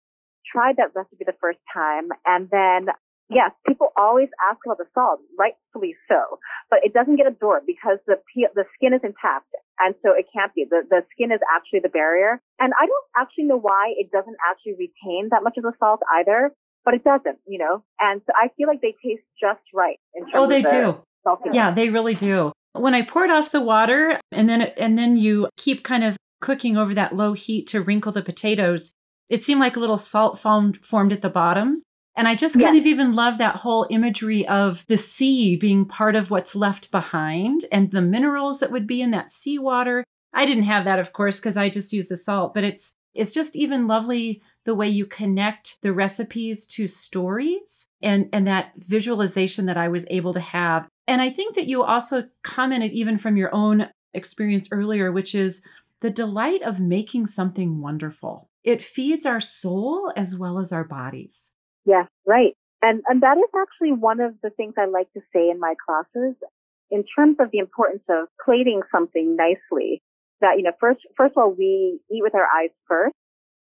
tried 0.50 0.78
that 0.78 0.90
recipe 0.96 1.22
the 1.24 1.38
first 1.40 1.60
time. 1.72 2.08
And 2.26 2.50
then 2.50 2.86
yes, 3.34 3.50
people 3.66 3.88
always 3.96 4.28
ask 4.50 4.58
about 4.64 4.78
the 4.78 4.86
salt, 4.94 5.20
rightfully 5.38 5.94
so, 6.08 6.38
but 6.70 6.80
it 6.82 6.92
doesn't 6.92 7.16
get 7.16 7.26
absorbed 7.26 7.66
because 7.66 7.98
the 8.06 8.16
the 8.54 8.64
skin 8.76 8.94
is 8.94 9.00
intact, 9.02 9.48
and 9.80 9.94
so 10.02 10.12
it 10.12 10.26
can't 10.32 10.54
be. 10.54 10.64
The 10.68 10.82
the 10.88 11.02
skin 11.12 11.32
is 11.32 11.40
actually 11.54 11.80
the 11.80 11.88
barrier, 11.88 12.40
and 12.60 12.72
I 12.80 12.86
don't 12.86 13.08
actually 13.16 13.44
know 13.44 13.58
why 13.58 13.94
it 13.96 14.10
doesn't 14.10 14.36
actually 14.48 14.76
retain 14.78 15.28
that 15.30 15.42
much 15.42 15.56
of 15.56 15.64
the 15.64 15.72
salt 15.78 16.00
either, 16.12 16.52
but 16.84 16.94
it 16.94 17.04
doesn't, 17.04 17.38
you 17.46 17.58
know. 17.58 17.84
And 18.00 18.20
so 18.26 18.32
I 18.36 18.48
feel 18.56 18.68
like 18.68 18.80
they 18.80 18.94
taste 19.04 19.24
just 19.40 19.62
right 19.74 19.98
in 20.14 20.22
terms. 20.24 20.34
Oh, 20.34 20.46
they 20.46 20.62
the 20.62 20.98
do. 21.24 21.52
Yeah, 21.52 21.70
they 21.70 21.88
really 21.88 22.14
do. 22.14 22.52
When 22.72 22.94
I 22.94 23.02
poured 23.02 23.30
off 23.30 23.52
the 23.52 23.60
water, 23.60 24.20
and 24.30 24.48
then 24.48 24.62
and 24.62 24.98
then 24.98 25.16
you 25.16 25.48
keep 25.56 25.84
kind 25.84 26.04
of 26.04 26.16
cooking 26.40 26.76
over 26.76 26.94
that 26.94 27.14
low 27.14 27.32
heat 27.34 27.66
to 27.68 27.80
wrinkle 27.80 28.12
the 28.12 28.22
potatoes. 28.22 28.92
It 29.28 29.42
seemed 29.42 29.60
like 29.60 29.76
a 29.76 29.80
little 29.80 29.98
salt 29.98 30.38
formed 30.38 30.84
formed 30.84 31.12
at 31.12 31.22
the 31.22 31.30
bottom 31.30 31.82
and 32.14 32.28
I 32.28 32.34
just 32.34 32.60
kind 32.60 32.76
of 32.76 32.84
even 32.84 33.12
love 33.12 33.38
that 33.38 33.56
whole 33.56 33.86
imagery 33.88 34.46
of 34.46 34.84
the 34.86 34.98
sea 34.98 35.56
being 35.56 35.84
part 35.84 36.14
of 36.14 36.30
what's 36.30 36.54
left 36.54 36.90
behind 36.90 37.64
and 37.72 37.90
the 37.90 38.02
minerals 38.02 38.60
that 38.60 38.70
would 38.70 38.86
be 38.86 39.00
in 39.00 39.12
that 39.12 39.30
seawater. 39.30 40.04
I 40.34 40.44
didn't 40.44 40.64
have 40.64 40.84
that, 40.84 40.98
of 40.98 41.12
course, 41.12 41.38
because 41.38 41.56
I 41.56 41.68
just 41.68 41.92
use 41.92 42.08
the 42.08 42.16
salt, 42.16 42.54
but 42.54 42.64
it's 42.64 42.94
it's 43.14 43.32
just 43.32 43.56
even 43.56 43.86
lovely 43.86 44.40
the 44.64 44.74
way 44.74 44.88
you 44.88 45.04
connect 45.04 45.76
the 45.82 45.92
recipes 45.92 46.66
to 46.66 46.86
stories 46.86 47.88
and 48.02 48.28
and 48.32 48.46
that 48.46 48.72
visualization 48.76 49.66
that 49.66 49.76
I 49.76 49.88
was 49.88 50.06
able 50.10 50.32
to 50.34 50.40
have. 50.40 50.88
And 51.06 51.20
I 51.20 51.30
think 51.30 51.54
that 51.54 51.66
you 51.66 51.82
also 51.82 52.28
commented 52.42 52.92
even 52.92 53.18
from 53.18 53.36
your 53.36 53.54
own 53.54 53.88
experience 54.14 54.68
earlier, 54.70 55.10
which 55.10 55.34
is 55.34 55.62
the 56.00 56.10
delight 56.10 56.62
of 56.62 56.80
making 56.80 57.26
something 57.26 57.80
wonderful. 57.80 58.48
It 58.64 58.80
feeds 58.80 59.26
our 59.26 59.40
soul 59.40 60.12
as 60.16 60.36
well 60.36 60.58
as 60.58 60.72
our 60.72 60.84
bodies. 60.84 61.52
Yes, 61.84 62.06
right. 62.26 62.54
And, 62.82 63.02
and 63.08 63.22
that 63.22 63.38
is 63.38 63.50
actually 63.56 63.92
one 63.92 64.20
of 64.20 64.34
the 64.42 64.50
things 64.50 64.74
I 64.76 64.86
like 64.86 65.12
to 65.14 65.20
say 65.32 65.50
in 65.50 65.60
my 65.60 65.74
classes 65.86 66.34
in 66.90 67.04
terms 67.16 67.36
of 67.40 67.50
the 67.52 67.58
importance 67.58 68.02
of 68.08 68.28
plating 68.44 68.82
something 68.90 69.36
nicely 69.36 70.02
that, 70.40 70.56
you 70.56 70.64
know, 70.64 70.72
first, 70.80 71.00
first 71.16 71.32
of 71.36 71.42
all, 71.42 71.54
we 71.56 72.00
eat 72.10 72.22
with 72.22 72.34
our 72.34 72.46
eyes 72.46 72.70
first. 72.88 73.14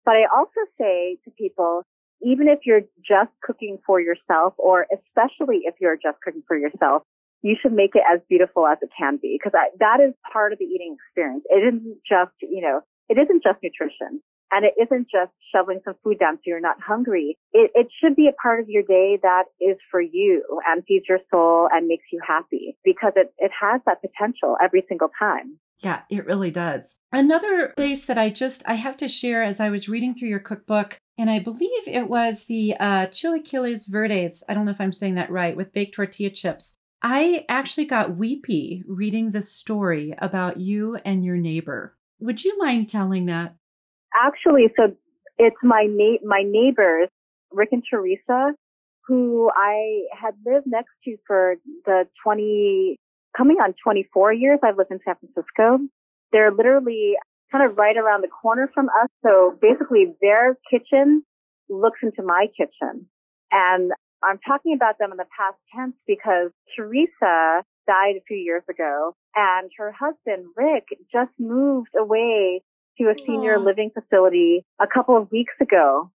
But 0.06 0.16
I 0.16 0.26
also 0.36 0.62
say 0.80 1.18
to 1.26 1.32
people, 1.38 1.84
even 2.24 2.48
if 2.48 2.60
you're 2.66 2.82
just 3.08 3.32
cooking 3.44 3.78
for 3.86 4.02
yourself 4.02 4.54
or 4.58 4.88
especially 4.92 5.62
if 5.64 5.76
you're 5.80 5.96
just 5.96 6.18
cooking 6.24 6.44
for 6.48 6.58
yourself, 6.58 7.04
you 7.44 7.56
should 7.60 7.74
make 7.74 7.96
it 7.96 8.04
as 8.12 8.20
beautiful 8.30 8.68
as 8.68 8.78
it 8.82 8.90
can 8.98 9.18
be 9.22 9.40
because 9.40 9.58
that 9.80 10.00
is 10.00 10.14
part 10.32 10.54
of 10.54 10.60
the 10.60 10.66
eating 10.66 10.96
experience. 10.98 11.44
It 11.50 11.64
isn't 11.68 11.98
just, 12.08 12.34
you 12.42 12.62
know, 12.62 12.82
it 13.10 13.18
isn't 13.18 13.44
just 13.44 13.58
nutrition. 13.64 14.22
And 14.52 14.66
it 14.66 14.74
isn't 14.82 15.08
just 15.12 15.32
shoveling 15.54 15.82
some 15.86 15.96
food 16.04 16.20
down 16.20 16.36
so 16.38 16.42
you're 16.46 16.60
not 16.60 16.78
hungry. 16.82 17.38
It, 17.54 17.72
it 17.74 17.88
should 18.02 18.16
be 18.16 18.28
a 18.28 18.34
part 18.42 18.60
of 18.60 18.70
your 18.70 18.84
day 18.84 19.18
that 19.24 19.46
is 19.60 19.78
for 19.90 20.02
you 20.02 20.44
and 20.68 20.84
feeds 20.86 21.06
your 21.08 21.20
soul 21.32 21.70
and 21.72 21.88
makes 21.88 22.06
you 22.12 22.20
happy 22.26 22.78
because 22.84 23.14
it, 23.16 23.34
it 23.38 23.52
has 23.60 23.82
that 23.86 24.02
potential 24.02 24.58
every 24.64 24.84
single 24.88 25.10
time. 25.18 25.58
Yeah, 25.80 26.02
it 26.12 26.26
really 26.26 26.52
does. 26.52 26.98
Another 27.12 27.74
place 27.76 28.06
that 28.06 28.18
I 28.18 28.30
just 28.30 28.62
I 28.68 28.76
have 28.76 28.98
to 28.98 29.08
share 29.08 29.44
as 29.44 29.60
I 29.60 29.70
was 29.70 29.90
reading 29.90 30.14
through 30.14 30.30
your 30.30 30.40
cookbook, 30.40 30.98
and 31.18 31.30
I 31.30 31.40
believe 31.40 31.88
it 31.88 32.08
was 32.08 32.46
the 32.46 32.76
uh, 32.80 33.08
chilaquiles 33.08 33.90
verdes. 33.90 34.44
I 34.48 34.54
don't 34.54 34.66
know 34.66 34.72
if 34.72 34.82
I'm 34.82 34.92
saying 34.92 35.16
that 35.16 35.32
right 35.32 35.58
with 35.58 35.74
baked 35.74 35.96
tortilla 35.96 36.30
chips. 36.30 36.78
I 37.02 37.46
actually 37.50 37.86
got 37.86 38.16
weepy 38.16 38.84
reading 38.88 39.32
the 39.32 39.42
story 39.42 40.14
about 40.20 40.58
you 40.58 40.98
and 41.04 41.26
your 41.26 41.38
neighbor. 41.38 41.98
Would 42.20 42.44
you 42.44 42.56
mind 42.60 42.88
telling 42.88 43.26
that? 43.26 43.56
Actually, 44.16 44.68
so 44.76 44.96
it's 45.38 45.58
my 45.64 45.88
na- 45.90 46.24
my 46.24 46.44
neighbors, 46.46 47.10
Rick 47.52 47.70
and 47.72 47.84
Teresa, 47.90 48.54
who 49.08 49.50
I 49.56 50.06
had 50.20 50.36
lived 50.46 50.68
next 50.68 50.92
to 51.06 51.18
for 51.26 51.56
the 51.86 52.08
20, 52.24 52.98
coming 53.36 53.58
on 53.58 53.74
24 53.84 54.34
years. 54.34 54.60
I've 54.64 54.78
lived 54.78 54.92
in 54.92 55.00
San 55.06 55.16
Francisco. 55.16 55.80
They're 56.32 56.52
literally 56.52 57.16
kind 57.52 57.70
of 57.70 57.78
right 57.78 57.98
around 57.98 58.22
the 58.22 58.30
corner 58.30 58.70
from 58.74 58.88
us. 59.02 59.10
So 59.26 59.58
basically 59.62 60.14
their 60.22 60.58
kitchen 60.70 61.24
looks 61.70 62.00
into 62.02 62.24
my 62.24 62.48
kitchen. 62.56 63.08
And 63.52 63.92
I'm 64.24 64.40
talking 64.48 64.74
about 64.74 64.98
them 65.00 65.12
in 65.12 65.18
the 65.18 65.26
past 65.38 65.58
tense 65.76 65.96
because 66.08 66.52
Teresa 66.76 67.64
died 67.88 68.16
a 68.18 68.24
few 68.28 68.38
years 68.38 68.64
ago 68.70 69.16
and 69.36 69.70
her 69.78 69.92
husband, 69.92 70.46
Rick, 70.56 70.86
just 71.12 71.32
moved 71.40 71.90
away 71.98 72.62
to 72.98 73.06
a 73.06 73.16
senior 73.26 73.58
Aww. 73.58 73.66
living 73.66 73.92
facility 73.94 74.66
a 74.80 74.88
couple 74.88 75.18
of 75.18 75.32
weeks 75.32 75.54
ago. 75.62 76.12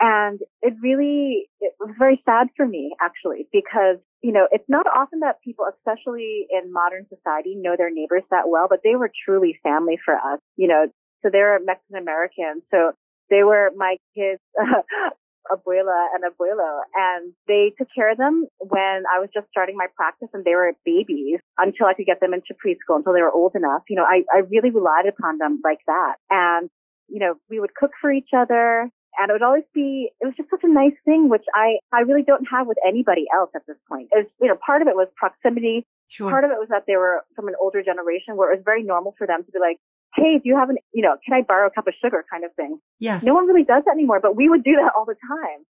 And 0.00 0.40
it 0.62 0.74
really, 0.82 1.48
it 1.60 1.74
was 1.78 1.94
very 1.96 2.20
sad 2.24 2.48
for 2.56 2.66
me 2.66 2.94
actually, 3.00 3.46
because, 3.52 3.98
you 4.20 4.32
know, 4.32 4.48
it's 4.50 4.68
not 4.68 4.86
often 4.86 5.20
that 5.20 5.40
people, 5.44 5.64
especially 5.70 6.46
in 6.50 6.72
modern 6.72 7.06
society, 7.08 7.54
know 7.54 7.76
their 7.76 7.90
neighbors 7.90 8.24
that 8.30 8.48
well, 8.48 8.66
but 8.68 8.80
they 8.82 8.96
were 8.96 9.10
truly 9.24 9.58
family 9.62 9.98
for 10.04 10.14
us, 10.14 10.40
you 10.56 10.66
know, 10.66 10.86
so 11.22 11.30
they're 11.30 11.58
Mexican 11.64 11.96
American. 11.98 12.62
So 12.70 12.92
they 13.30 13.44
were 13.44 13.70
my 13.76 13.96
kids' 14.14 14.40
abuela 15.50 16.06
and 16.14 16.24
abuelo 16.24 16.80
and 16.94 17.32
they 17.48 17.72
took 17.78 17.88
care 17.94 18.10
of 18.12 18.18
them 18.18 18.46
when 18.58 19.04
I 19.12 19.18
was 19.18 19.28
just 19.34 19.48
starting 19.50 19.76
my 19.76 19.86
practice 19.96 20.28
and 20.32 20.44
they 20.44 20.54
were 20.54 20.72
babies 20.84 21.40
until 21.58 21.86
I 21.86 21.94
could 21.94 22.06
get 22.06 22.20
them 22.20 22.34
into 22.34 22.54
preschool 22.54 22.96
until 22.96 23.12
they 23.12 23.22
were 23.22 23.32
old 23.32 23.54
enough. 23.54 23.82
You 23.88 23.96
know, 23.96 24.04
I, 24.04 24.22
I 24.32 24.38
really 24.50 24.70
relied 24.70 25.06
upon 25.06 25.38
them 25.38 25.60
like 25.64 25.80
that. 25.86 26.16
And, 26.30 26.70
you 27.08 27.18
know, 27.18 27.34
we 27.50 27.60
would 27.60 27.74
cook 27.74 27.92
for 28.00 28.12
each 28.12 28.30
other 28.36 28.88
and 29.18 29.28
it 29.28 29.32
would 29.32 29.42
always 29.42 29.64
be, 29.74 30.10
it 30.20 30.24
was 30.24 30.34
just 30.36 30.48
such 30.48 30.64
a 30.64 30.72
nice 30.72 30.96
thing, 31.04 31.28
which 31.28 31.44
I, 31.54 31.76
I 31.92 32.00
really 32.00 32.22
don't 32.22 32.46
have 32.50 32.66
with 32.66 32.78
anybody 32.86 33.26
else 33.34 33.50
at 33.54 33.62
this 33.66 33.76
point. 33.88 34.08
It 34.12 34.24
was, 34.24 34.26
you 34.40 34.48
know, 34.48 34.56
part 34.64 34.80
of 34.80 34.88
it 34.88 34.96
was 34.96 35.08
proximity. 35.16 35.84
Sure. 36.08 36.30
Part 36.30 36.44
of 36.44 36.50
it 36.50 36.56
was 36.56 36.68
that 36.70 36.84
they 36.86 36.96
were 36.96 37.22
from 37.36 37.48
an 37.48 37.54
older 37.60 37.82
generation 37.82 38.36
where 38.36 38.52
it 38.52 38.56
was 38.56 38.64
very 38.64 38.82
normal 38.82 39.14
for 39.18 39.26
them 39.26 39.44
to 39.44 39.52
be 39.52 39.58
like, 39.58 39.78
hey, 40.14 40.38
do 40.38 40.42
you 40.44 40.56
have 40.56 40.70
an, 40.70 40.76
you 40.92 41.02
know, 41.02 41.16
can 41.24 41.34
I 41.34 41.42
borrow 41.42 41.66
a 41.66 41.70
cup 41.70 41.86
of 41.86 41.94
sugar 42.02 42.24
kind 42.30 42.44
of 42.44 42.52
thing? 42.54 42.78
Yes. 42.98 43.24
No 43.24 43.34
one 43.34 43.46
really 43.46 43.64
does 43.64 43.82
that 43.86 43.92
anymore, 43.92 44.20
but 44.20 44.36
we 44.36 44.48
would 44.48 44.62
do 44.62 44.76
that 44.76 44.92
all 44.96 45.04
the 45.04 45.16
time. 45.26 45.64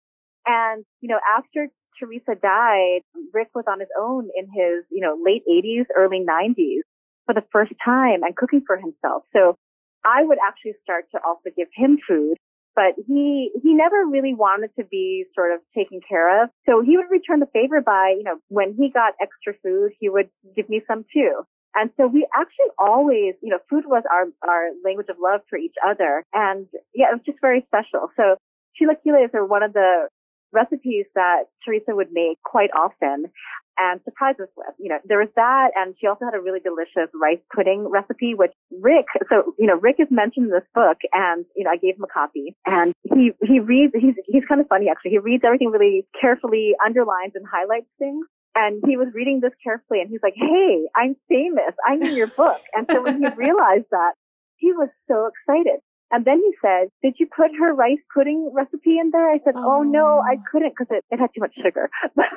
And, 0.45 0.85
you 1.01 1.09
know, 1.09 1.19
after 1.37 1.67
Teresa 1.99 2.33
died, 2.41 3.01
Rick 3.33 3.49
was 3.53 3.65
on 3.67 3.79
his 3.79 3.89
own 3.99 4.29
in 4.35 4.45
his, 4.45 4.85
you 4.89 5.01
know, 5.01 5.17
late 5.23 5.43
80s, 5.49 5.85
early 5.95 6.25
90s 6.27 6.81
for 7.25 7.35
the 7.35 7.43
first 7.51 7.73
time 7.83 8.23
and 8.23 8.35
cooking 8.35 8.63
for 8.65 8.77
himself. 8.77 9.23
So 9.33 9.55
I 10.03 10.23
would 10.23 10.39
actually 10.45 10.73
start 10.81 11.05
to 11.13 11.19
also 11.25 11.49
give 11.55 11.67
him 11.75 11.99
food, 12.07 12.37
but 12.75 12.95
he, 13.07 13.51
he 13.61 13.73
never 13.73 14.05
really 14.09 14.33
wanted 14.33 14.71
to 14.79 14.85
be 14.85 15.25
sort 15.35 15.53
of 15.53 15.59
taken 15.77 15.99
care 16.07 16.43
of. 16.43 16.49
So 16.67 16.81
he 16.81 16.97
would 16.97 17.11
return 17.11 17.39
the 17.39 17.49
favor 17.53 17.81
by, 17.81 18.15
you 18.17 18.23
know, 18.23 18.37
when 18.47 18.73
he 18.73 18.89
got 18.89 19.13
extra 19.21 19.53
food, 19.61 19.91
he 19.99 20.09
would 20.09 20.29
give 20.55 20.69
me 20.69 20.81
some 20.87 21.05
too. 21.13 21.43
And 21.75 21.89
so 21.97 22.07
we 22.07 22.27
actually 22.35 22.71
always, 22.77 23.35
you 23.41 23.49
know, 23.49 23.59
food 23.69 23.85
was 23.87 24.03
our, 24.11 24.27
our 24.47 24.69
language 24.83 25.07
of 25.09 25.17
love 25.21 25.41
for 25.49 25.57
each 25.57 25.75
other. 25.87 26.23
And 26.33 26.67
yeah, 26.93 27.07
it 27.11 27.13
was 27.13 27.25
just 27.25 27.39
very 27.41 27.65
special. 27.67 28.09
So 28.17 28.35
chilaquiles 28.79 29.33
are 29.33 29.45
one 29.45 29.63
of 29.63 29.73
the 29.73 30.07
recipes 30.51 31.05
that 31.15 31.43
Teresa 31.63 31.95
would 31.95 32.11
make 32.11 32.41
quite 32.43 32.71
often 32.75 33.31
and 33.77 34.01
surprise 34.03 34.35
us 34.41 34.49
with. 34.57 34.75
You 34.77 34.89
know, 34.89 34.99
there 35.05 35.17
was 35.17 35.29
that, 35.35 35.71
and 35.75 35.95
she 35.99 36.07
also 36.07 36.25
had 36.25 36.35
a 36.35 36.41
really 36.41 36.59
delicious 36.59 37.09
rice 37.15 37.39
pudding 37.55 37.87
recipe, 37.89 38.35
which 38.35 38.51
Rick, 38.81 39.05
so, 39.29 39.55
you 39.57 39.65
know, 39.65 39.79
Rick 39.79 39.95
is 39.99 40.07
mentioned 40.11 40.47
in 40.47 40.51
this 40.51 40.67
book, 40.75 40.97
and, 41.13 41.45
you 41.55 41.63
know, 41.63 41.71
I 41.71 41.77
gave 41.77 41.95
him 41.95 42.03
a 42.03 42.07
copy, 42.07 42.55
and 42.65 42.93
he, 43.03 43.31
he 43.41 43.59
reads, 43.59 43.93
he's, 43.95 44.15
he's 44.27 44.43
kind 44.47 44.59
of 44.59 44.67
funny 44.67 44.87
actually. 44.89 45.11
He 45.11 45.19
reads 45.19 45.43
everything 45.45 45.71
really 45.71 46.05
carefully, 46.19 46.73
underlines 46.83 47.31
and 47.35 47.45
highlights 47.47 47.87
things. 47.97 48.27
And 48.53 48.83
he 48.85 48.97
was 48.97 49.07
reading 49.13 49.39
this 49.39 49.53
carefully 49.63 50.01
and 50.01 50.09
he's 50.09 50.19
like, 50.21 50.35
Hey, 50.35 50.85
I'm 50.95 51.15
famous. 51.29 51.73
I'm 51.87 52.01
in 52.01 52.15
your 52.15 52.27
book. 52.27 52.61
And 52.73 52.85
so 52.89 53.01
when 53.01 53.21
he 53.21 53.27
realized 53.37 53.87
that, 53.91 54.13
he 54.57 54.71
was 54.73 54.89
so 55.07 55.29
excited. 55.31 55.79
And 56.11 56.25
then 56.25 56.39
he 56.39 56.51
said, 56.61 56.89
did 57.01 57.15
you 57.19 57.27
put 57.33 57.51
her 57.57 57.73
rice 57.73 57.97
pudding 58.13 58.51
recipe 58.53 58.99
in 58.99 59.11
there? 59.11 59.31
I 59.31 59.39
said, 59.45 59.53
oh, 59.55 59.77
oh 59.77 59.83
no, 59.83 60.19
I 60.19 60.35
oh. 60.35 60.43
couldn't 60.51 60.73
because 60.77 60.87
it, 60.91 61.05
it 61.09 61.19
had 61.19 61.29
too 61.33 61.39
much 61.39 61.55
sugar. 61.55 61.89
but 62.15 62.27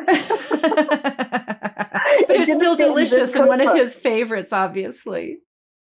it's 2.31 2.55
still 2.55 2.77
delicious 2.77 3.35
and 3.35 3.49
one 3.49 3.61
of 3.61 3.75
his 3.75 3.97
favorites, 3.97 4.53
obviously. 4.53 5.39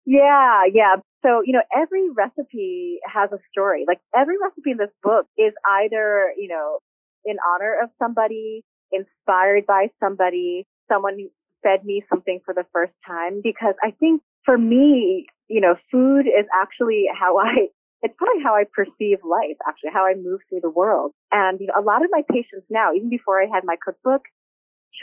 Yeah, 0.06 0.66
yeah. 0.72 0.98
So, 1.26 1.42
you 1.44 1.54
know, 1.54 1.64
every 1.76 2.10
recipe 2.12 3.00
has 3.12 3.32
a 3.32 3.40
story. 3.52 3.86
Like 3.88 4.00
every 4.16 4.36
recipe 4.40 4.72
in 4.72 4.78
this 4.78 4.94
book 5.02 5.26
is 5.38 5.54
either, 5.68 6.32
you 6.38 6.48
know, 6.48 6.80
in 7.26 7.38
honor 7.54 7.76
of 7.84 7.90
somebody, 7.98 8.64
inspired 8.92 9.66
by 9.66 9.88
somebody, 10.00 10.68
someone 10.88 11.18
fed 11.64 11.86
me 11.86 12.04
something 12.10 12.40
for 12.46 12.54
the 12.54 12.66
first 12.74 12.94
time. 13.06 13.42
Because 13.44 13.76
I 13.84 13.92
think 13.92 14.22
for 14.46 14.58
me, 14.58 15.28
you 15.48 15.62
know, 15.62 15.76
food 15.92 16.28
is 16.28 16.46
actually 16.54 17.06
how 17.18 17.38
I 17.38 17.70
it's 18.02 18.16
probably 18.18 18.42
how 18.42 18.56
I 18.56 18.64
perceive 18.64 19.20
life, 19.26 19.58
actually, 19.68 19.90
how 19.94 20.06
I 20.06 20.16
move 20.16 20.40
through 20.48 20.62
the 20.62 20.70
world. 20.70 21.12
And 21.32 21.60
you 21.60 21.68
know, 21.68 21.74
a 21.78 21.84
lot 21.84 22.04
of 22.04 22.10
my 22.12 22.22
patients 22.32 22.66
now, 22.70 22.94
even 22.94 23.10
before 23.10 23.42
I 23.42 23.46
had 23.54 23.64
my 23.66 23.76
cookbook, 23.84 24.22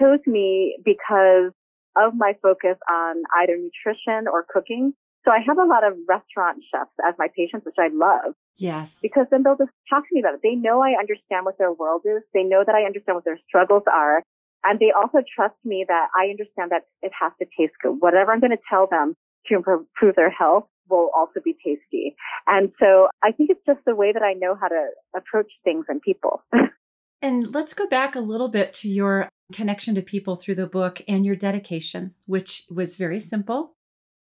chose 0.01 0.21
me 0.27 0.79
because 0.85 1.53
of 1.97 2.15
my 2.15 2.35
focus 2.43 2.77
on 2.91 3.23
either 3.41 3.57
nutrition 3.57 4.29
or 4.29 4.47
cooking. 4.49 4.95
So 5.27 5.33
I 5.33 5.41
have 5.45 5.59
a 5.59 5.65
lot 5.65 5.83
of 5.83 5.95
restaurant 6.09 6.63
chefs 6.71 6.95
as 7.07 7.15
my 7.19 7.27
patients, 7.35 7.67
which 7.67 7.81
I 7.81 7.89
love. 7.93 8.35
Yes. 8.59 9.01
Because 9.03 9.27
then 9.31 9.43
they'll 9.43 9.57
just 9.57 9.75
talk 9.91 10.05
to 10.05 10.15
me 10.15 10.21
about 10.21 10.35
it. 10.35 10.41
They 10.43 10.55
know 10.55 10.83
I 10.83 10.95
understand 10.99 11.45
what 11.45 11.59
their 11.59 11.73
world 11.73 12.03
is. 12.05 12.23
They 12.33 12.45
know 12.45 12.63
that 12.65 12.75
I 12.77 12.87
understand 12.87 13.17
what 13.17 13.25
their 13.25 13.41
struggles 13.49 13.83
are. 13.93 14.23
And 14.63 14.79
they 14.79 14.93
also 14.97 15.19
trust 15.35 15.57
me 15.65 15.85
that 15.89 16.09
I 16.15 16.31
understand 16.31 16.71
that 16.71 16.87
it 17.03 17.13
has 17.19 17.33
to 17.41 17.47
taste 17.59 17.75
good. 17.83 17.97
Whatever 17.99 18.33
I'm 18.33 18.41
going 18.41 18.55
to 18.55 18.63
tell 18.71 18.87
them 18.87 19.15
to 19.49 19.57
improve 19.57 20.15
their 20.15 20.31
health, 20.31 20.67
will 20.89 21.11
also 21.17 21.41
be 21.45 21.55
tasty. 21.65 22.15
And 22.47 22.73
so 22.79 23.09
I 23.23 23.33
think 23.33 23.51
it's 23.51 23.65
just 23.67 23.81
the 23.87 23.95
way 23.95 24.13
that 24.13 24.23
I 24.23 24.35
know 24.35 24.57
how 24.61 24.69
to 24.69 24.89
approach 25.17 25.51
things 25.65 25.87
and 25.89 26.01
people. 26.01 26.43
and 27.23 27.55
let's 27.55 27.75
go 27.75 27.87
back 27.89 28.15
a 28.15 28.21
little 28.21 28.49
bit 28.49 28.73
to 28.75 28.89
your 28.89 29.29
connection 29.53 29.95
to 29.95 30.03
people 30.03 30.37
through 30.37 30.57
the 30.57 30.67
book 30.67 31.01
and 31.09 31.25
your 31.25 31.37
dedication, 31.37 32.15
which 32.27 32.65
was 32.71 32.97
very 32.97 33.21
simple 33.21 33.77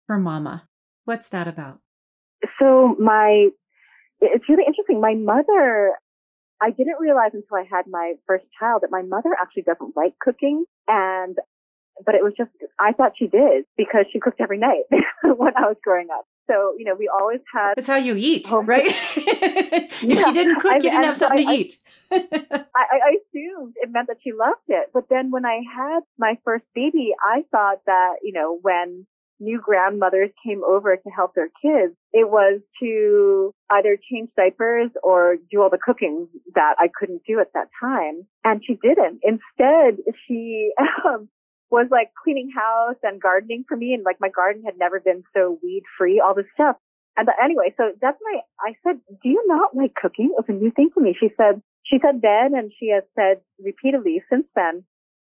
for 0.08 0.18
mama. 0.18 0.68
What's 1.06 1.28
that 1.30 1.48
about? 1.48 1.80
So 2.60 2.96
my 3.00 3.50
it's 4.22 4.48
really 4.48 4.64
interesting. 4.66 5.02
My 5.02 5.16
mother 5.16 5.94
I 6.62 6.70
didn't 6.70 7.00
realize 7.00 7.32
until 7.34 7.58
I 7.58 7.66
had 7.70 7.86
my 7.88 8.14
first 8.26 8.46
child 8.58 8.84
that 8.84 8.92
my 8.92 9.02
mother 9.02 9.32
actually 9.40 9.64
doesn't 9.64 9.96
like 9.96 10.14
cooking 10.20 10.66
and 10.88 11.38
but 12.06 12.16
it 12.16 12.24
was 12.24 12.34
just 12.38 12.52
I 12.80 12.94
thought 12.94 13.14
she 13.18 13.28
did 13.28 13.66
because 13.78 14.06
she 14.12 14.20
cooked 14.20 14.42
every 14.42 14.58
night 14.58 14.84
when 15.24 15.56
I 15.58 15.68
was 15.68 15.78
growing 15.84 16.08
up. 16.14 16.26
So, 16.50 16.76
you 16.78 16.84
know, 16.84 16.96
we 16.96 17.08
always 17.08 17.40
had. 17.54 17.74
That's 17.76 17.88
how 17.88 17.96
you 17.96 18.16
eat, 18.18 18.48
right? 18.52 18.84
if 18.86 20.04
yeah. 20.04 20.26
she 20.26 20.34
didn't 20.34 20.60
cook, 20.60 20.74
I, 20.74 20.76
you 20.76 20.82
didn't 20.82 21.04
have 21.04 21.16
something 21.18 21.48
I, 21.48 21.56
to 21.56 21.62
eat. 21.62 21.78
I, 22.12 22.18
I 22.76 23.18
assumed 23.22 23.76
it 23.78 23.90
meant 23.90 24.08
that 24.08 24.18
she 24.24 24.34
loved 24.34 24.60
it. 24.68 24.90
But 24.94 25.06
then 25.10 25.32
when 25.32 25.46
I 25.46 25.62
had 25.74 26.02
my 26.18 26.38
first 26.44 26.66
baby, 26.76 27.14
I 27.24 27.44
thought 27.50 27.80
that, 27.86 28.16
you 28.24 28.34
know, 28.34 28.60
when 28.62 29.08
new 29.44 29.60
grandmothers 29.62 30.30
came 30.46 30.64
over 30.64 30.96
to 30.96 31.10
help 31.10 31.36
their 31.36 31.50
kids, 31.62 31.94
it 32.12 32.30
was 32.30 32.62
to 32.82 33.54
either 33.70 33.98
change 34.12 34.30
diapers 34.38 34.90
or 35.04 35.36
do 35.52 35.62
all 35.62 35.70
the 35.70 35.78
cooking 35.84 36.28
that 36.56 36.76
I 36.80 36.88
couldn't 36.94 37.24
do 37.28 37.40
at 37.40 37.54
that 37.54 37.68
time. 37.80 38.26
And 38.44 38.62
she 38.66 38.76
didn't. 38.82 39.22
Instead, 39.24 40.04
she 40.28 40.72
um, 41.06 41.30
was 41.70 41.88
like 41.92 42.10
cleaning 42.24 42.50
house 42.56 42.98
and 43.04 43.22
gardening 43.22 43.66
for 43.68 43.76
me. 43.76 43.94
And 43.94 44.04
like 44.04 44.18
my 44.20 44.30
garden 44.30 44.64
had 44.64 44.78
never 44.78 45.00
been 45.00 45.24
so 45.36 45.60
weed 45.64 45.84
free, 45.98 46.22
all 46.24 46.36
this 46.36 46.46
stuff. 46.54 46.78
And 47.16 47.26
but 47.26 47.36
anyway, 47.44 47.74
so 47.78 47.92
that's 48.02 48.18
my, 48.24 48.40
I 48.60 48.74
said, 48.84 49.00
do 49.22 49.30
you 49.30 49.44
not 49.48 49.76
like 49.76 49.94
cooking? 49.94 50.34
It 50.34 50.38
was 50.38 50.46
a 50.48 50.54
new 50.54 50.72
thing 50.72 50.90
for 50.94 51.00
me. 51.00 51.16
She 51.20 51.30
said, 51.38 51.62
she 51.86 52.00
said 52.02 52.22
then, 52.22 52.58
and 52.58 52.72
she 52.80 52.90
has 52.90 53.04
said 53.16 53.42
repeatedly 53.60 54.24
since 54.30 54.46
then, 54.56 54.84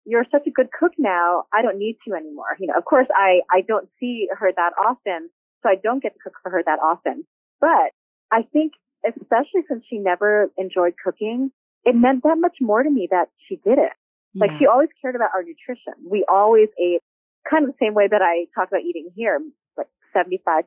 you're 0.05 0.27
such 0.31 0.47
a 0.47 0.51
good 0.51 0.69
cook 0.79 0.93
now. 0.99 1.45
I 1.53 1.63
don't 1.63 1.79
need 1.79 1.97
to 2.07 2.15
anymore. 2.15 2.57
You 2.59 2.69
know, 2.69 2.75
of 2.77 2.85
course, 2.85 3.07
I, 3.15 3.41
I 3.51 3.61
don't 3.61 3.89
see 4.01 4.29
her 4.37 4.51
that 4.55 4.73
often. 4.79 5.31
So 5.63 5.69
I 5.69 5.77
don't 5.77 6.03
get 6.03 6.15
to 6.15 6.19
cook 6.23 6.35
for 6.43 6.51
her 6.51 6.63
that 6.65 6.79
often. 6.83 7.25
But 7.61 7.93
I 8.33 8.43
think 8.53 8.73
especially 9.07 9.63
since 9.69 9.85
she 9.89 9.99
never 9.99 10.51
enjoyed 10.57 10.95
cooking, 11.03 11.53
it 11.85 11.95
meant 11.95 12.23
that 12.25 12.39
much 12.39 12.57
more 12.61 12.83
to 12.83 12.91
me 12.91 13.09
that 13.11 13.29
she 13.49 13.57
did 13.57 13.79
it. 13.79 13.93
Like 14.35 14.51
she 14.59 14.67
always 14.67 14.89
cared 15.01 15.15
about 15.15 15.31
our 15.35 15.43
nutrition. 15.43 15.93
We 16.09 16.25
always 16.29 16.69
ate 16.81 17.03
kind 17.49 17.65
of 17.69 17.71
the 17.73 17.85
same 17.85 17.95
way 17.95 18.09
that 18.09 18.23
I 18.23 18.47
talk 18.55 18.69
about 18.69 18.81
eating 18.81 19.11
here, 19.15 19.39
like 19.77 19.89
75% 20.17 20.63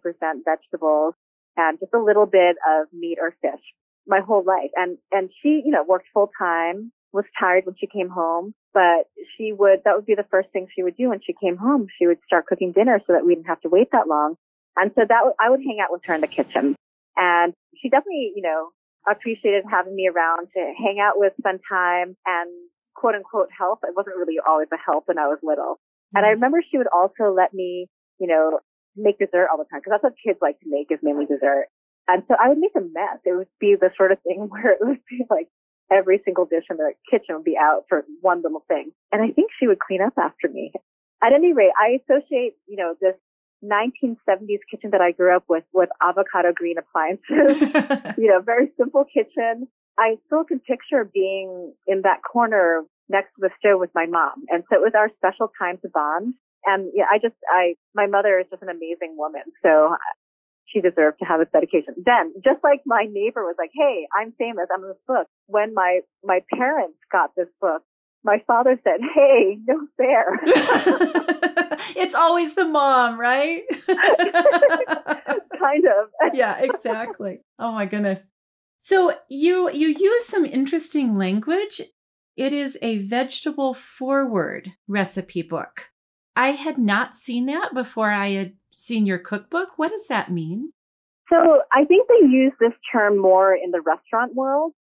vegetables 0.45 1.15
and 1.57 1.79
just 1.79 1.93
a 1.93 1.99
little 1.99 2.25
bit 2.27 2.57
of 2.67 2.87
meat 2.93 3.17
or 3.19 3.35
fish 3.41 3.61
my 4.07 4.19
whole 4.19 4.43
life. 4.43 4.69
And, 4.75 4.97
and 5.11 5.29
she, 5.41 5.63
you 5.65 5.71
know, 5.71 5.83
worked 5.83 6.05
full 6.13 6.29
time, 6.37 6.91
was 7.11 7.25
tired 7.39 7.65
when 7.65 7.75
she 7.79 7.87
came 7.87 8.09
home, 8.09 8.53
but 8.75 9.07
she 9.35 9.53
would, 9.53 9.79
that 9.85 9.95
would 9.95 10.05
be 10.05 10.15
the 10.15 10.27
first 10.29 10.49
thing 10.51 10.67
she 10.75 10.83
would 10.83 10.97
do 10.97 11.09
when 11.09 11.21
she 11.25 11.33
came 11.33 11.55
home. 11.55 11.87
She 11.97 12.07
would 12.07 12.19
start 12.27 12.45
cooking 12.45 12.73
dinner 12.73 12.99
so 13.07 13.13
that 13.13 13.25
we 13.25 13.33
didn't 13.33 13.47
have 13.47 13.61
to 13.61 13.69
wait 13.69 13.87
that 13.93 14.09
long. 14.09 14.35
And 14.75 14.91
so 14.95 15.05
that 15.07 15.21
I 15.39 15.49
would 15.49 15.61
hang 15.61 15.79
out 15.81 15.91
with 15.91 16.01
her 16.05 16.13
in 16.13 16.19
the 16.19 16.27
kitchen. 16.27 16.75
And 17.15 17.53
she 17.81 17.87
definitely, 17.87 18.33
you 18.35 18.41
know, 18.43 18.69
appreciated 19.09 19.63
having 19.71 19.95
me 19.95 20.09
around 20.09 20.47
to 20.53 20.73
hang 20.77 20.99
out 20.99 21.13
with, 21.15 21.31
spend 21.39 21.61
time 21.71 22.17
and 22.25 22.51
quote 22.95 23.15
unquote 23.15 23.47
help. 23.57 23.79
It 23.83 23.95
wasn't 23.95 24.17
really 24.17 24.39
always 24.45 24.67
a 24.73 24.77
help 24.77 25.07
when 25.07 25.17
I 25.17 25.27
was 25.27 25.39
little. 25.41 25.79
And 26.13 26.25
I 26.25 26.29
mm-hmm. 26.29 26.35
remember 26.35 26.61
she 26.69 26.77
would 26.77 26.91
also 26.93 27.31
let 27.33 27.53
me, 27.53 27.87
you 28.19 28.27
know, 28.27 28.59
make 28.97 29.19
dessert 29.19 29.47
all 29.49 29.57
the 29.57 29.65
time 29.71 29.79
because 29.79 29.91
that's 29.91 30.03
what 30.03 30.13
kids 30.19 30.39
like 30.41 30.59
to 30.59 30.67
make 30.67 30.91
is 30.91 30.99
mainly 31.01 31.25
dessert. 31.25 31.67
And 32.07 32.23
so 32.27 32.35
I 32.35 32.49
would 32.49 32.57
make 32.57 32.75
a 32.75 32.81
mess. 32.81 33.23
It 33.25 33.33
would 33.33 33.47
be 33.59 33.75
the 33.79 33.91
sort 33.95 34.11
of 34.11 34.19
thing 34.27 34.47
where 34.49 34.71
it 34.73 34.79
would 34.81 34.99
be 35.09 35.23
like 35.29 35.47
every 35.91 36.21
single 36.25 36.45
dish 36.45 36.65
in 36.69 36.77
the 36.77 36.93
kitchen 37.09 37.35
would 37.35 37.43
be 37.43 37.57
out 37.59 37.85
for 37.89 38.05
one 38.21 38.41
little 38.41 38.63
thing. 38.67 38.91
And 39.11 39.21
I 39.21 39.31
think 39.31 39.51
she 39.59 39.67
would 39.67 39.79
clean 39.79 40.01
up 40.01 40.13
after 40.17 40.49
me. 40.49 40.71
At 41.23 41.33
any 41.33 41.53
rate, 41.53 41.71
I 41.79 41.99
associate, 42.03 42.53
you 42.67 42.77
know, 42.77 42.95
this 43.01 43.15
1970s 43.63 44.59
kitchen 44.69 44.91
that 44.91 45.01
I 45.01 45.11
grew 45.11 45.35
up 45.35 45.45
with 45.49 45.63
with 45.73 45.89
avocado 46.01 46.51
green 46.53 46.77
appliances. 46.77 47.61
you 48.17 48.27
know, 48.27 48.41
very 48.41 48.71
simple 48.77 49.05
kitchen. 49.05 49.67
I 49.97 50.17
still 50.27 50.43
can 50.43 50.59
picture 50.59 51.09
being 51.11 51.73
in 51.87 52.01
that 52.01 52.19
corner 52.21 52.83
next 53.07 53.29
to 53.35 53.41
the 53.41 53.49
stove 53.59 53.79
with 53.79 53.91
my 53.95 54.05
mom. 54.05 54.43
And 54.49 54.63
so 54.69 54.75
it 54.77 54.81
was 54.81 54.93
our 54.95 55.09
special 55.17 55.51
time 55.57 55.77
to 55.83 55.89
bond. 55.89 56.33
And 56.65 56.91
yeah, 56.93 57.05
I 57.11 57.19
just, 57.19 57.35
I, 57.49 57.75
my 57.93 58.07
mother 58.07 58.39
is 58.39 58.47
just 58.49 58.63
an 58.63 58.69
amazing 58.69 59.15
woman. 59.17 59.43
So 59.61 59.95
she 60.67 60.81
deserved 60.81 61.19
to 61.19 61.25
have 61.25 61.39
this 61.39 61.49
dedication. 61.53 61.95
Then, 62.05 62.33
just 62.43 62.63
like 62.63 62.81
my 62.85 63.05
neighbor 63.09 63.43
was 63.43 63.55
like, 63.57 63.71
Hey, 63.73 64.07
I'm 64.17 64.33
famous. 64.37 64.67
I'm 64.73 64.83
in 64.83 64.89
this 64.89 64.97
book. 65.07 65.27
When 65.47 65.73
my, 65.73 66.01
my 66.23 66.41
parents 66.53 66.97
got 67.11 67.31
this 67.35 67.47
book, 67.61 67.83
my 68.23 68.41
father 68.47 68.79
said, 68.83 68.99
Hey, 69.13 69.57
no 69.67 69.87
fair. 69.97 70.39
it's 71.95 72.15
always 72.15 72.55
the 72.55 72.65
mom, 72.65 73.19
right? 73.19 73.61
kind 75.65 75.85
of. 75.85 76.09
yeah, 76.33 76.61
exactly. 76.61 77.41
Oh 77.59 77.71
my 77.71 77.85
goodness. 77.85 78.27
So 78.77 79.13
you 79.29 79.69
you 79.71 79.87
use 79.97 80.25
some 80.25 80.45
interesting 80.45 81.17
language. 81.17 81.81
It 82.35 82.53
is 82.53 82.77
a 82.81 82.99
vegetable 82.99 83.73
forward 83.73 84.73
recipe 84.87 85.41
book. 85.41 85.91
I 86.35 86.49
had 86.49 86.77
not 86.77 87.15
seen 87.15 87.45
that 87.45 87.73
before 87.73 88.11
I 88.11 88.29
had 88.29 88.53
seen 88.75 89.05
your 89.05 89.17
cookbook. 89.17 89.69
What 89.77 89.89
does 89.89 90.07
that 90.07 90.31
mean? 90.31 90.71
So 91.29 91.61
I 91.73 91.85
think 91.85 92.07
they 92.07 92.27
use 92.27 92.53
this 92.59 92.73
term 92.91 93.17
more 93.17 93.55
in 93.55 93.71
the 93.71 93.81
restaurant 93.81 94.35
world. 94.35 94.73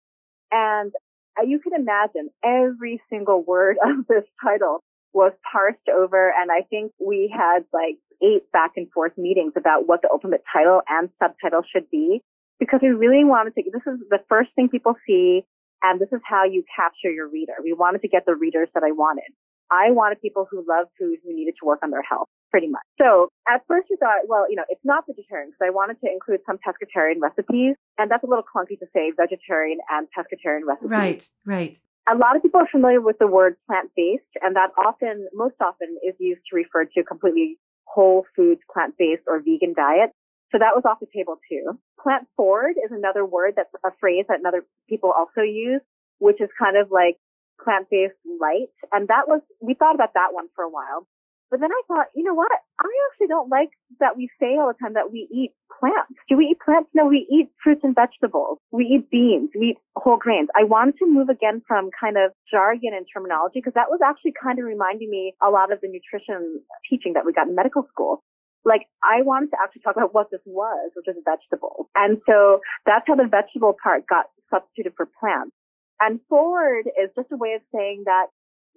And 0.53 0.93
uh, 1.39 1.45
you 1.45 1.59
can 1.59 1.73
imagine 1.73 2.29
every 2.45 3.01
single 3.09 3.43
word 3.43 3.77
of 3.85 4.07
this 4.09 4.25
title 4.43 4.81
was 5.15 5.33
parsed 5.51 5.89
over. 5.89 6.33
And 6.39 6.51
I 6.51 6.67
think 6.69 6.93
we 7.01 7.33
had 7.35 7.65
like 7.73 7.97
eight 8.23 8.51
back 8.53 8.73
and 8.77 8.91
forth 8.93 9.13
meetings 9.17 9.53
about 9.57 9.87
what 9.87 10.03
the 10.03 10.11
ultimate 10.13 10.43
title 10.53 10.83
and 10.89 11.09
subtitle 11.23 11.63
should 11.73 11.89
be 11.91 12.21
because 12.59 12.81
we 12.83 12.89
really 12.89 13.25
wanted 13.25 13.55
to, 13.55 13.63
this 13.73 13.83
is 13.87 14.01
the 14.11 14.21
first 14.29 14.51
thing 14.55 14.69
people 14.69 14.95
see, 15.07 15.43
and 15.83 16.01
this 16.01 16.09
is 16.13 16.21
how 16.25 16.45
you 16.45 16.65
capture 16.75 17.11
your 17.11 17.29
reader. 17.29 17.55
We 17.63 17.73
wanted 17.73 18.03
to 18.03 18.09
get 18.09 18.27
the 18.27 18.35
readers 18.35 18.69
that 18.75 18.83
I 18.83 18.93
wanted. 18.93 19.31
I 19.71 19.91
wanted 19.91 20.21
people 20.21 20.47
who 20.51 20.65
love 20.69 20.87
food 20.99 21.19
who 21.25 21.35
needed 21.35 21.55
to 21.61 21.67
work 21.67 21.81
on 21.83 21.91
their 21.91 22.03
health, 22.03 22.29
pretty 22.51 22.69
much. 22.69 22.83
So 23.01 23.29
at 23.49 23.63
first 23.67 23.89
we 23.91 23.97
thought, 23.97 24.29
well, 24.29 24.47
you 24.49 24.57
know, 24.57 24.65
it's 24.69 24.85
not 24.85 25.05
vegetarian 25.07 25.51
because 25.51 25.67
I 25.67 25.71
wanted 25.71 26.01
to 26.01 26.11
include 26.11 26.41
some 26.47 26.59
pescatarian 26.59 27.21
recipes. 27.21 27.77
And 27.99 28.11
that's 28.11 28.25
a 28.25 28.27
little 28.27 28.45
clunky 28.45 28.79
to 28.79 28.87
say 28.93 29.13
vegetarian 29.17 29.79
and 29.91 30.07
pescatarian 30.17 30.67
recipes. 30.67 30.91
Right, 30.91 31.29
right. 31.45 31.79
A 32.07 32.17
lot 32.17 32.37
of 32.37 32.43
people 32.43 32.61
are 32.61 32.69
familiar 32.71 33.01
with 33.01 33.19
the 33.19 33.27
word 33.27 33.57
plant-based, 33.67 34.37
and 34.43 34.57
that 34.57 34.71
often, 34.77 35.27
most 35.33 35.55
often, 35.59 35.97
is 36.07 36.15
used 36.19 36.43
to 36.51 36.57
refer 36.57 36.85
to 36.85 37.03
completely 37.03 37.59
whole 37.87 38.27
foods, 38.37 38.61
plant-based 38.71 39.23
or 39.27 39.39
vegan 39.39 39.73
diet. 39.75 40.11
So 40.53 40.59
that 40.59 40.77
was 40.77 40.85
off 40.85 41.01
the 41.01 41.07
table 41.15 41.41
too. 41.49 41.79
Plant 42.01 42.29
forward 42.37 42.77
is 42.77 42.93
another 42.93 43.25
word 43.25 43.55
that's 43.57 43.73
a 43.85 43.91
phrase 43.99 44.27
that 44.29 44.41
other 44.47 44.65
people 44.89 45.11
also 45.17 45.41
use, 45.41 45.81
which 46.19 46.41
is 46.41 46.49
kind 46.59 46.77
of 46.77 46.91
like 46.91 47.17
plant-based 47.63 48.19
light. 48.41 48.73
And 48.93 49.09
that 49.09 49.29
was, 49.29 49.41
we 49.61 49.75
thought 49.75 49.95
about 49.95 50.15
that 50.15 50.33
one 50.33 50.49
for 50.55 50.65
a 50.65 50.71
while. 50.71 51.07
But 51.51 51.61
then 51.61 51.71
I 51.71 51.83
thought, 51.87 52.07
you 52.17 52.25
know 52.25 52.35
what? 52.35 52.51
I 52.81 52.89
actually 53.07 53.29
don't 53.29 53.49
like 53.49 53.71
that 54.01 54.17
we 54.17 54.29
say 54.41 54.57
all 54.59 54.67
the 54.67 54.79
time 54.81 54.95
that 54.95 55.13
we 55.13 55.29
eat 55.31 55.53
plants. 55.71 56.19
Do 56.29 56.37
we 56.37 56.51
eat 56.51 56.59
plants? 56.59 56.91
No, 56.95 57.07
we 57.07 57.29
eat 57.31 57.47
fruits 57.63 57.83
and 57.85 57.95
vegetables. 57.95 58.59
We 58.73 58.85
eat 58.87 59.11
beans. 59.11 59.51
We 59.55 59.77
eat 59.77 59.79
whole 59.95 60.17
grains. 60.17 60.49
I 60.57 60.65
wanted 60.65 60.99
to 60.99 61.07
move 61.07 61.29
again 61.29 61.63
from 61.69 61.91
kind 61.95 62.17
of 62.17 62.33
jargon 62.51 62.91
and 62.97 63.07
terminology 63.07 63.61
because 63.61 63.75
that 63.75 63.87
was 63.87 64.01
actually 64.03 64.33
kind 64.35 64.59
of 64.59 64.65
reminding 64.65 65.11
me 65.11 65.35
a 65.39 65.51
lot 65.51 65.71
of 65.71 65.81
the 65.81 65.87
nutrition 65.87 66.59
teaching 66.91 67.13
that 67.13 67.25
we 67.25 67.33
got 67.33 67.47
in 67.47 67.55
medical 67.55 67.87
school 67.87 68.25
like 68.65 68.89
I 69.05 69.23
wanted 69.23 69.51
to 69.51 69.59
actually 69.63 69.83
talk 69.83 69.97
about 69.97 70.15
what 70.15 70.31
this 70.31 70.41
was, 70.47 70.91
which 70.97 71.07
is 71.09 71.21
vegetables. 71.25 71.87
And 71.95 72.19
so 72.27 72.61
that's 72.87 73.05
how 73.07 73.15
the 73.15 73.29
vegetable 73.29 73.77
part 73.77 74.09
got 74.09 74.27
substituted 74.51 74.95
for 74.97 75.09
plants. 75.21 75.53
And 76.01 76.21
forward 76.29 76.87
is 76.87 77.11
just 77.17 77.33
a 77.33 77.37
way 77.37 77.55
of 77.55 77.63
saying 77.73 78.05
that 78.07 78.27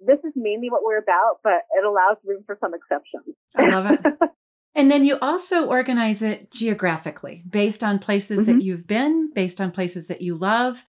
this 0.04 0.18
is 0.24 0.32
mainly 0.36 0.70
what 0.70 0.82
we're 0.84 0.98
about, 0.98 1.38
but 1.42 1.62
it 1.76 1.84
allows 1.84 2.16
room 2.24 2.42
for 2.46 2.56
some 2.60 2.72
exceptions. 2.74 3.34
I 3.56 3.68
love 3.68 3.90
it. 3.90 4.30
and 4.74 4.90
then 4.90 5.04
you 5.04 5.18
also 5.20 5.66
organize 5.66 6.22
it 6.22 6.50
geographically 6.50 7.42
based 7.48 7.82
on 7.82 7.98
places 7.98 8.42
mm-hmm. 8.42 8.58
that 8.58 8.64
you've 8.64 8.86
been, 8.86 9.30
based 9.34 9.60
on 9.60 9.72
places 9.72 10.08
that 10.08 10.22
you 10.22 10.36
love, 10.36 10.86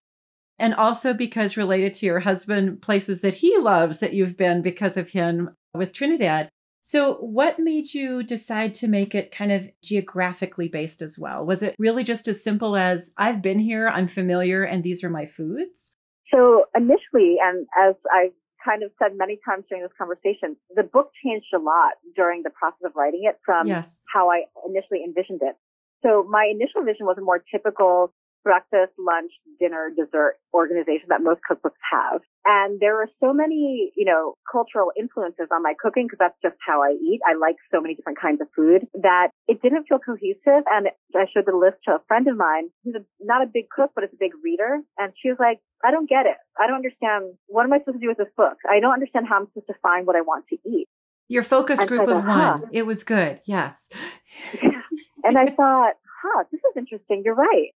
and 0.59 0.75
also 0.75 1.13
because 1.13 1.57
related 1.57 1.93
to 1.93 2.05
your 2.05 2.19
husband, 2.19 2.82
places 2.82 3.21
that 3.21 3.36
he 3.36 3.57
loves 3.57 3.99
that 3.99 4.13
you've 4.13 4.38
been 4.38 4.61
because 4.61 4.97
of 4.97 5.09
him 5.09 5.55
with 5.73 5.93
Trinidad. 5.93 6.49
So, 6.82 7.15
what 7.15 7.59
made 7.59 7.93
you 7.93 8.23
decide 8.23 8.73
to 8.75 8.88
make 8.88 9.13
it 9.13 9.32
kind 9.32 9.51
of 9.51 9.69
geographically 9.84 10.67
based 10.67 11.01
as 11.01 11.19
well? 11.19 11.45
Was 11.45 11.61
it 11.61 11.75
really 11.77 12.03
just 12.03 12.27
as 12.27 12.43
simple 12.43 12.75
as 12.75 13.11
I've 13.17 13.41
been 13.41 13.59
here, 13.59 13.88
I'm 13.88 14.07
familiar, 14.07 14.63
and 14.63 14.84
these 14.84 15.03
are 15.03 15.09
my 15.09 15.25
foods? 15.25 15.95
So, 16.34 16.65
initially, 16.75 17.38
and 17.41 17.67
as 17.80 17.95
I've 18.13 18.34
kind 18.63 18.84
of 18.84 18.91
said 18.99 19.17
many 19.17 19.39
times 19.47 19.65
during 19.69 19.84
this 19.84 19.91
conversation, 19.97 20.57
the 20.75 20.84
book 20.84 21.11
changed 21.23 21.47
a 21.55 21.59
lot 21.59 21.93
during 22.15 22.43
the 22.43 22.49
process 22.49 22.84
of 22.86 22.91
writing 22.95 23.23
it 23.23 23.39
from 23.45 23.67
yes. 23.67 23.99
how 24.13 24.30
I 24.30 24.43
initially 24.67 25.03
envisioned 25.03 25.41
it. 25.41 25.55
So 26.03 26.25
my 26.30 26.45
initial 26.51 26.84
vision 26.84 27.05
was 27.05 27.17
a 27.17 27.21
more 27.21 27.43
typical 27.51 28.13
breakfast, 28.44 28.94
lunch, 28.98 29.32
dinner, 29.60 29.92
dessert 29.96 30.36
organization 30.54 31.08
that 31.10 31.22
most 31.22 31.42
cookbooks 31.50 31.80
have. 31.92 32.22
And 32.46 32.80
there 32.80 33.02
are 33.02 33.08
so 33.20 33.34
many, 33.34 33.92
you 33.96 34.06
know, 34.06 34.36
cultural 34.50 34.92
influences 34.98 35.48
on 35.52 35.62
my 35.62 35.74
cooking 35.80 36.08
because 36.08 36.20
that's 36.20 36.38
just 36.42 36.56
how 36.66 36.82
I 36.82 36.92
eat. 36.92 37.20
I 37.28 37.36
like 37.36 37.56
so 37.72 37.82
many 37.82 37.96
different 37.96 38.20
kinds 38.20 38.42
of 38.42 38.48
food 38.56 38.88
that 39.02 39.30
it 39.48 39.62
didn't 39.62 39.86
feel 39.88 40.00
cohesive. 40.00 40.64
And 40.72 40.90
I 41.16 41.26
showed 41.34 41.46
the 41.46 41.56
list 41.56 41.78
to 41.86 41.96
a 41.96 42.02
friend 42.08 42.28
of 42.28 42.38
mine 42.38 42.70
who's 42.84 42.96
a, 42.96 43.04
not 43.20 43.44
a 43.44 43.48
big 43.48 43.70
cook, 43.70 43.92
but 43.94 44.04
is 44.04 44.12
a 44.14 44.20
big 44.20 44.32
reader. 44.44 44.80
And 44.98 45.14
she 45.22 45.30
was 45.30 45.38
like, 45.40 45.60
I 45.84 45.92
don't 45.92 46.10
get 46.10 46.26
it. 46.26 46.38
I 46.60 46.68
don't 46.68 46.78
understand. 46.78 47.36
What 47.48 47.64
am 47.66 47.74
I 47.74 47.80
supposed 47.80 47.98
to 47.98 48.02
do 48.02 48.10
with 48.10 48.18
this 48.18 48.34
book? 48.36 48.58
I 48.70 48.80
don't 48.80 48.94
understand 48.94 49.28
how 49.28 49.38
I'm 49.38 49.48
supposed 49.48 49.68
to 49.68 49.80
find 49.82 50.08
what 50.08 50.16
I 50.16 50.22
want 50.22 50.46
to 50.50 50.58
eat. 50.66 50.88
Your 51.28 51.44
focus 51.44 51.84
group 51.86 52.08
of 52.08 52.26
one. 52.26 52.64
It 52.72 52.88
was 52.88 53.04
good. 53.04 53.40
Yes. 53.46 53.90
and 54.64 55.38
I 55.38 55.46
thought, 55.46 55.94
huh, 56.24 56.44
this 56.52 56.60
is 56.60 56.74
interesting. 56.76 57.22
You're 57.24 57.36
right 57.36 57.70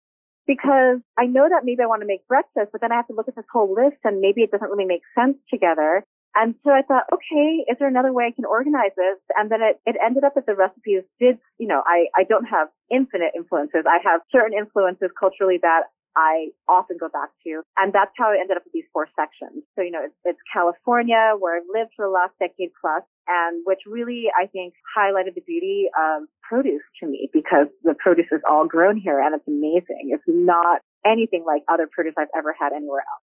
because 0.47 0.99
I 1.17 1.25
know 1.25 1.47
that 1.49 1.63
maybe 1.63 1.83
I 1.83 1.87
want 1.87 2.01
to 2.01 2.07
make 2.07 2.27
breakfast, 2.27 2.69
but 2.71 2.81
then 2.81 2.91
I 2.91 2.95
have 2.95 3.07
to 3.07 3.13
look 3.13 3.27
at 3.27 3.35
this 3.35 3.45
whole 3.51 3.73
list 3.73 3.97
and 4.03 4.19
maybe 4.19 4.41
it 4.41 4.51
doesn't 4.51 4.69
really 4.69 4.85
make 4.85 5.01
sense 5.17 5.37
together. 5.49 6.03
And 6.35 6.55
so 6.65 6.71
I 6.71 6.81
thought, 6.81 7.05
okay, 7.13 7.63
is 7.69 7.77
there 7.77 7.87
another 7.87 8.11
way 8.11 8.25
I 8.25 8.31
can 8.33 8.45
organize 8.45 8.91
this? 8.97 9.21
And 9.37 9.51
then 9.51 9.61
it, 9.61 9.79
it 9.85 9.95
ended 10.03 10.23
up 10.23 10.33
that 10.33 10.47
the 10.47 10.55
recipes 10.55 11.03
did, 11.19 11.37
you 11.59 11.67
know, 11.67 11.83
I, 11.85 12.07
I 12.17 12.23
don't 12.23 12.45
have 12.45 12.69
infinite 12.89 13.33
influences. 13.35 13.85
I 13.87 13.99
have 14.03 14.21
certain 14.31 14.57
influences 14.57 15.11
culturally 15.17 15.59
that 15.61 15.93
I 16.15 16.49
often 16.67 16.97
go 16.99 17.09
back 17.09 17.29
to. 17.45 17.61
And 17.77 17.93
that's 17.93 18.11
how 18.17 18.31
I 18.31 18.37
ended 18.39 18.57
up 18.57 18.63
with 18.65 18.73
these 18.73 18.87
four 18.93 19.07
sections. 19.15 19.63
So, 19.75 19.81
you 19.81 19.91
know, 19.91 20.03
it's, 20.03 20.15
it's 20.25 20.39
California 20.51 21.33
where 21.39 21.57
I've 21.57 21.69
lived 21.73 21.91
for 21.95 22.05
the 22.05 22.11
last 22.11 22.33
decade 22.39 22.71
plus 22.79 23.03
and 23.27 23.63
which 23.65 23.79
really, 23.87 24.27
I 24.33 24.47
think, 24.47 24.73
highlighted 24.97 25.35
the 25.35 25.45
beauty 25.45 25.89
of 25.97 26.23
produce 26.41 26.83
to 26.99 27.07
me 27.07 27.29
because 27.33 27.67
the 27.83 27.95
produce 27.97 28.27
is 28.31 28.41
all 28.49 28.67
grown 28.67 28.97
here 28.97 29.19
and 29.19 29.33
it's 29.35 29.47
amazing. 29.47 30.11
It's 30.11 30.23
not 30.27 30.81
anything 31.05 31.43
like 31.45 31.63
other 31.71 31.87
produce 31.91 32.13
I've 32.17 32.33
ever 32.37 32.55
had 32.57 32.73
anywhere 32.73 33.03
else. 33.03 33.23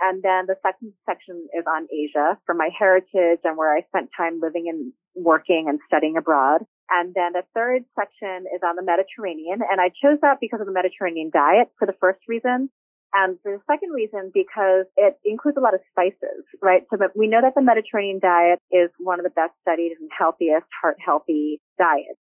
And 0.00 0.22
then 0.22 0.46
the 0.46 0.56
second 0.62 0.92
section 1.06 1.48
is 1.56 1.64
on 1.66 1.88
Asia 1.88 2.38
for 2.44 2.54
my 2.54 2.68
heritage 2.76 3.40
and 3.44 3.56
where 3.56 3.74
I 3.74 3.80
spent 3.88 4.10
time 4.16 4.40
living 4.42 4.68
and 4.68 4.92
working 5.14 5.66
and 5.68 5.80
studying 5.86 6.16
abroad. 6.16 6.66
And 6.90 7.14
then 7.14 7.32
the 7.32 7.42
third 7.54 7.84
section 7.98 8.44
is 8.54 8.60
on 8.62 8.76
the 8.76 8.82
Mediterranean. 8.84 9.60
And 9.64 9.80
I 9.80 9.88
chose 9.88 10.18
that 10.22 10.38
because 10.40 10.60
of 10.60 10.66
the 10.66 10.72
Mediterranean 10.72 11.30
diet 11.32 11.68
for 11.78 11.86
the 11.86 11.96
first 11.98 12.20
reason. 12.28 12.70
And 13.14 13.38
for 13.42 13.56
the 13.56 13.62
second 13.64 13.92
reason, 13.92 14.30
because 14.34 14.84
it 14.96 15.18
includes 15.24 15.56
a 15.56 15.60
lot 15.60 15.72
of 15.72 15.80
spices, 15.90 16.44
right? 16.60 16.82
So 16.90 16.98
that 17.00 17.16
we 17.16 17.26
know 17.26 17.40
that 17.40 17.54
the 17.54 17.62
Mediterranean 17.62 18.20
diet 18.20 18.60
is 18.70 18.90
one 18.98 19.18
of 19.18 19.24
the 19.24 19.30
best 19.30 19.54
studied 19.62 19.96
and 19.98 20.10
healthiest 20.12 20.66
heart 20.82 20.96
healthy 21.00 21.62
diets. 21.78 22.20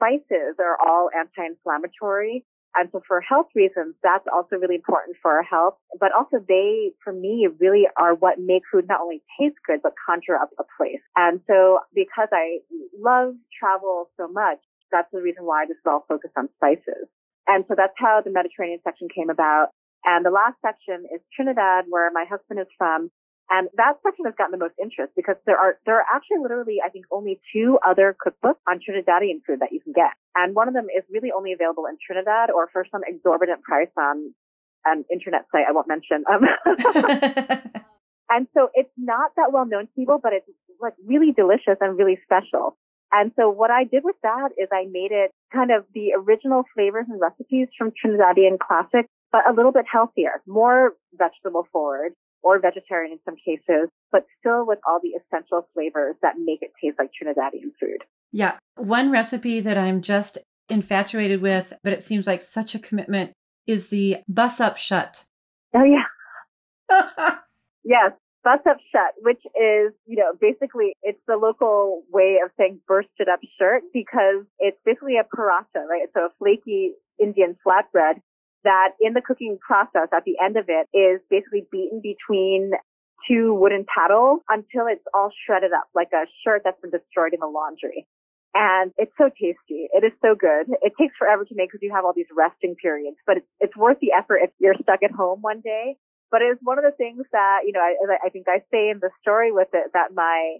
Spices 0.00 0.56
are 0.58 0.80
all 0.80 1.10
anti-inflammatory. 1.12 2.44
And 2.74 2.88
so 2.92 3.02
for 3.06 3.20
health 3.20 3.48
reasons, 3.54 3.94
that's 4.02 4.24
also 4.32 4.56
really 4.56 4.76
important 4.76 5.16
for 5.20 5.32
our 5.32 5.42
health. 5.42 5.74
But 6.00 6.12
also 6.12 6.38
they, 6.48 6.92
for 7.04 7.12
me, 7.12 7.48
really 7.60 7.84
are 7.96 8.14
what 8.14 8.38
make 8.38 8.62
food 8.70 8.86
not 8.88 9.00
only 9.00 9.22
taste 9.38 9.56
good, 9.66 9.80
but 9.82 9.92
conjure 10.06 10.36
up 10.36 10.50
a 10.58 10.64
place. 10.76 11.02
And 11.16 11.40
so 11.46 11.80
because 11.94 12.28
I 12.32 12.58
love 12.98 13.34
travel 13.58 14.10
so 14.16 14.28
much, 14.28 14.58
that's 14.90 15.08
the 15.12 15.20
reason 15.20 15.44
why 15.44 15.64
this 15.66 15.76
is 15.76 15.86
all 15.86 16.04
focused 16.08 16.34
on 16.36 16.48
spices. 16.56 17.08
And 17.46 17.64
so 17.68 17.74
that's 17.76 17.96
how 17.96 18.22
the 18.24 18.30
Mediterranean 18.30 18.80
section 18.84 19.08
came 19.14 19.30
about. 19.30 19.68
And 20.04 20.24
the 20.24 20.30
last 20.30 20.56
section 20.62 21.04
is 21.14 21.20
Trinidad, 21.34 21.84
where 21.88 22.10
my 22.12 22.24
husband 22.28 22.60
is 22.60 22.66
from. 22.76 23.10
And 23.50 23.68
that 23.76 24.00
section 24.02 24.24
has 24.24 24.34
gotten 24.38 24.52
the 24.52 24.62
most 24.62 24.74
interest 24.80 25.12
because 25.14 25.36
there 25.44 25.58
are, 25.58 25.76
there 25.84 25.96
are 25.96 26.06
actually 26.08 26.38
literally, 26.40 26.78
I 26.84 26.88
think, 26.88 27.04
only 27.10 27.40
two 27.52 27.78
other 27.86 28.16
cookbooks 28.16 28.62
on 28.66 28.80
Trinidadian 28.80 29.44
food 29.46 29.60
that 29.60 29.72
you 29.72 29.80
can 29.80 29.92
get. 29.92 30.16
And 30.34 30.54
one 30.54 30.68
of 30.68 30.74
them 30.74 30.86
is 30.88 31.04
really 31.10 31.30
only 31.36 31.52
available 31.52 31.84
in 31.86 31.98
Trinidad 32.00 32.50
or 32.50 32.68
for 32.72 32.86
some 32.90 33.02
exorbitant 33.06 33.62
price 33.62 33.92
on 33.98 34.32
an 34.84 35.04
internet 35.12 35.46
site 35.52 35.64
I 35.68 35.72
won't 35.72 35.88
mention. 35.88 36.24
Um, 36.30 36.42
and 38.30 38.46
so 38.54 38.68
it's 38.74 38.90
not 38.96 39.32
that 39.36 39.52
well 39.52 39.66
known 39.66 39.86
to 39.86 39.92
people, 39.94 40.18
but 40.22 40.32
it's 40.32 40.48
like 40.80 40.94
really 41.04 41.32
delicious 41.32 41.76
and 41.80 41.98
really 41.98 42.18
special. 42.24 42.76
And 43.12 43.30
so 43.36 43.50
what 43.50 43.70
I 43.70 43.84
did 43.84 44.04
with 44.04 44.16
that 44.22 44.50
is 44.56 44.68
I 44.72 44.86
made 44.90 45.12
it 45.12 45.32
kind 45.52 45.70
of 45.70 45.84
the 45.94 46.14
original 46.16 46.64
flavors 46.74 47.04
and 47.08 47.20
recipes 47.20 47.68
from 47.76 47.92
Trinidadian 47.92 48.58
classic, 48.58 49.06
but 49.30 49.48
a 49.48 49.52
little 49.52 49.72
bit 49.72 49.84
healthier, 49.90 50.40
more 50.46 50.94
vegetable 51.12 51.66
forward, 51.70 52.12
or 52.42 52.58
vegetarian 52.58 53.12
in 53.12 53.18
some 53.24 53.36
cases, 53.36 53.88
but 54.10 54.26
still 54.38 54.66
with 54.66 54.78
all 54.86 55.00
the 55.02 55.10
essential 55.10 55.68
flavors 55.74 56.16
that 56.22 56.34
make 56.38 56.60
it 56.62 56.72
taste 56.82 56.98
like 56.98 57.10
Trinidadian 57.10 57.70
food. 57.80 58.04
Yeah. 58.32 58.58
One 58.76 59.10
recipe 59.10 59.60
that 59.60 59.78
I'm 59.78 60.02
just 60.02 60.38
infatuated 60.68 61.42
with, 61.42 61.72
but 61.84 61.92
it 61.92 62.02
seems 62.02 62.26
like 62.26 62.42
such 62.42 62.74
a 62.74 62.78
commitment, 62.78 63.32
is 63.66 63.88
the 63.88 64.16
bus 64.28 64.60
up 64.60 64.76
shut. 64.76 65.24
Oh, 65.74 65.84
yeah. 65.84 66.04
yes. 67.84 68.12
Bus 68.42 68.58
up 68.68 68.78
shut, 68.90 69.14
which 69.20 69.40
is, 69.54 69.92
you 70.04 70.16
know, 70.16 70.32
basically 70.40 70.94
it's 71.02 71.20
the 71.28 71.36
local 71.36 72.02
way 72.10 72.38
of 72.44 72.50
saying 72.58 72.80
bursted 72.88 73.28
up 73.32 73.38
shirt 73.56 73.84
because 73.92 74.44
it's 74.58 74.78
basically 74.84 75.14
a 75.16 75.22
paratha, 75.22 75.86
right? 75.88 76.08
So 76.12 76.22
a 76.22 76.28
flaky 76.40 76.94
Indian 77.20 77.56
flatbread 77.64 78.20
that 78.64 78.90
in 79.00 79.12
the 79.12 79.20
cooking 79.20 79.58
process 79.60 80.08
at 80.14 80.24
the 80.24 80.36
end 80.42 80.56
of 80.56 80.66
it 80.68 80.88
is 80.96 81.20
basically 81.30 81.66
beaten 81.70 82.00
between 82.00 82.72
two 83.28 83.54
wooden 83.54 83.86
paddles 83.86 84.40
until 84.48 84.86
it's 84.86 85.04
all 85.14 85.30
shredded 85.46 85.72
up 85.72 85.86
like 85.94 86.10
a 86.12 86.26
shirt 86.42 86.62
that's 86.64 86.80
been 86.80 86.90
destroyed 86.90 87.34
in 87.34 87.40
the 87.40 87.46
laundry. 87.46 88.06
And 88.54 88.92
it's 88.98 89.12
so 89.16 89.30
tasty. 89.30 89.88
It 89.92 90.04
is 90.04 90.12
so 90.20 90.34
good. 90.34 90.68
It 90.82 90.92
takes 91.00 91.16
forever 91.16 91.44
to 91.44 91.54
make 91.54 91.70
because 91.70 91.80
you 91.80 91.92
have 91.94 92.04
all 92.04 92.12
these 92.14 92.28
resting 92.36 92.74
periods, 92.76 93.16
but 93.26 93.38
it's, 93.38 93.46
it's 93.60 93.76
worth 93.76 93.96
the 94.00 94.12
effort 94.12 94.40
if 94.44 94.50
you're 94.58 94.76
stuck 94.82 95.02
at 95.02 95.10
home 95.10 95.40
one 95.40 95.60
day. 95.62 95.96
But 96.30 96.42
it's 96.42 96.60
one 96.62 96.78
of 96.78 96.84
the 96.84 96.96
things 96.96 97.24
that, 97.32 97.60
you 97.64 97.72
know, 97.72 97.80
I, 97.80 98.26
I 98.26 98.28
think 98.28 98.46
I 98.48 98.60
say 98.70 98.90
in 98.90 99.00
the 99.00 99.10
story 99.20 99.52
with 99.52 99.68
it 99.72 99.92
that 99.94 100.12
my 100.14 100.58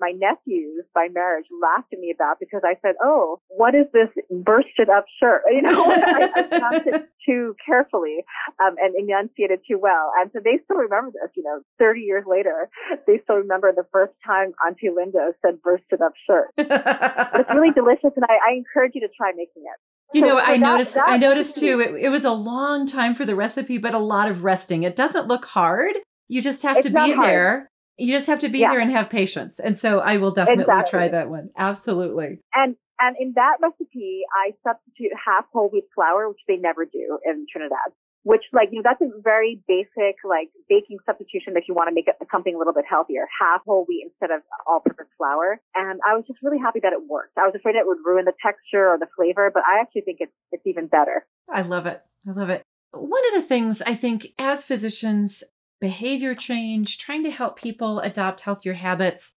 my 0.00 0.12
nephews 0.12 0.84
by 0.94 1.08
marriage 1.12 1.46
laughed 1.62 1.92
at 1.92 1.98
me 1.98 2.12
about 2.14 2.38
because 2.40 2.62
I 2.64 2.74
said, 2.82 2.94
"Oh, 3.02 3.40
what 3.48 3.74
is 3.74 3.86
this 3.92 4.08
bursted 4.30 4.88
up 4.88 5.06
shirt?" 5.20 5.42
You 5.54 5.62
know, 5.62 5.84
I, 5.86 6.30
I 6.34 6.42
pronounced 6.42 6.86
it 6.86 7.08
too 7.24 7.54
carefully 7.64 8.24
um, 8.62 8.74
and 8.82 8.94
enunciated 8.96 9.60
too 9.68 9.78
well, 9.78 10.12
and 10.18 10.30
so 10.32 10.40
they 10.42 10.58
still 10.64 10.76
remember 10.76 11.12
this. 11.12 11.30
You 11.36 11.44
know, 11.44 11.60
thirty 11.78 12.00
years 12.00 12.24
later, 12.26 12.68
they 13.06 13.20
still 13.24 13.36
remember 13.36 13.72
the 13.72 13.86
first 13.92 14.12
time 14.26 14.52
Auntie 14.66 14.90
Linda 14.94 15.32
said 15.42 15.62
"bursted 15.62 16.00
up 16.00 16.12
shirt." 16.26 16.48
it's 16.58 17.54
really 17.54 17.72
delicious, 17.72 18.12
and 18.16 18.24
I, 18.28 18.50
I 18.50 18.54
encourage 18.54 18.92
you 18.94 19.00
to 19.02 19.08
try 19.16 19.30
making 19.30 19.62
it. 19.64 19.78
You 20.12 20.22
know, 20.22 20.38
so 20.38 20.44
I 20.44 20.52
that, 20.52 20.60
noticed. 20.60 20.94
That 20.94 21.08
I 21.08 21.16
noticed 21.16 21.56
too. 21.56 21.80
It, 21.80 22.04
it 22.04 22.08
was 22.08 22.24
a 22.24 22.32
long 22.32 22.86
time 22.86 23.14
for 23.14 23.24
the 23.24 23.34
recipe, 23.34 23.78
but 23.78 23.94
a 23.94 23.98
lot 23.98 24.28
of 24.28 24.44
resting. 24.44 24.82
It 24.82 24.96
doesn't 24.96 25.26
look 25.26 25.46
hard 25.46 25.96
You 26.28 26.40
just 26.40 26.62
have 26.62 26.78
it's 26.78 26.86
to 26.86 26.92
be 26.92 27.12
there. 27.12 27.70
You 27.96 28.12
just 28.12 28.26
have 28.26 28.40
to 28.40 28.48
be 28.48 28.60
yeah. 28.60 28.70
there 28.70 28.80
and 28.80 28.90
have 28.90 29.08
patience. 29.08 29.60
And 29.60 29.78
so 29.78 29.98
I 29.98 30.16
will 30.16 30.32
definitely 30.32 30.62
exactly. 30.62 30.90
try 30.90 31.08
that 31.08 31.30
one. 31.30 31.50
Absolutely. 31.56 32.40
And 32.54 32.76
and 33.00 33.16
in 33.18 33.32
that 33.34 33.56
recipe, 33.60 34.22
I 34.32 34.52
substitute 34.66 35.12
half 35.26 35.44
whole 35.52 35.68
wheat 35.68 35.84
flour, 35.94 36.28
which 36.28 36.40
they 36.46 36.56
never 36.56 36.84
do 36.84 37.18
in 37.24 37.46
Trinidad 37.50 37.92
which 38.24 38.42
like, 38.52 38.70
you 38.72 38.80
know, 38.80 38.88
that's 38.88 39.00
a 39.00 39.20
very 39.22 39.62
basic 39.68 40.16
like 40.24 40.48
baking 40.68 40.98
substitution 41.06 41.52
if 41.56 41.64
you 41.68 41.74
want 41.74 41.88
to 41.88 41.94
make 41.94 42.08
it 42.08 42.16
something 42.32 42.54
a 42.54 42.58
little 42.58 42.72
bit 42.72 42.84
healthier, 42.88 43.28
half 43.38 43.60
whole 43.64 43.84
wheat 43.86 44.08
instead 44.08 44.34
of 44.34 44.42
all 44.66 44.80
purpose 44.80 45.06
flour. 45.16 45.60
And 45.74 46.00
I 46.06 46.16
was 46.16 46.24
just 46.26 46.40
really 46.42 46.58
happy 46.58 46.80
that 46.82 46.92
it 46.92 47.00
worked. 47.06 47.36
I 47.38 47.44
was 47.44 47.54
afraid 47.54 47.76
it 47.76 47.86
would 47.86 47.98
ruin 48.04 48.24
the 48.24 48.32
texture 48.42 48.88
or 48.88 48.98
the 48.98 49.06
flavor, 49.14 49.50
but 49.52 49.62
I 49.68 49.80
actually 49.80 50.02
think 50.02 50.18
it's, 50.20 50.32
it's 50.52 50.66
even 50.66 50.88
better. 50.88 51.26
I 51.52 51.62
love 51.62 51.86
it. 51.86 52.00
I 52.26 52.32
love 52.32 52.48
it. 52.48 52.62
One 52.92 53.22
of 53.28 53.42
the 53.42 53.46
things 53.46 53.82
I 53.82 53.94
think 53.94 54.28
as 54.38 54.64
physicians, 54.64 55.44
behavior 55.84 56.34
change, 56.34 56.96
trying 56.96 57.22
to 57.22 57.30
help 57.30 57.58
people 57.58 58.00
adopt 58.00 58.40
healthier 58.40 58.72
habits. 58.72 59.34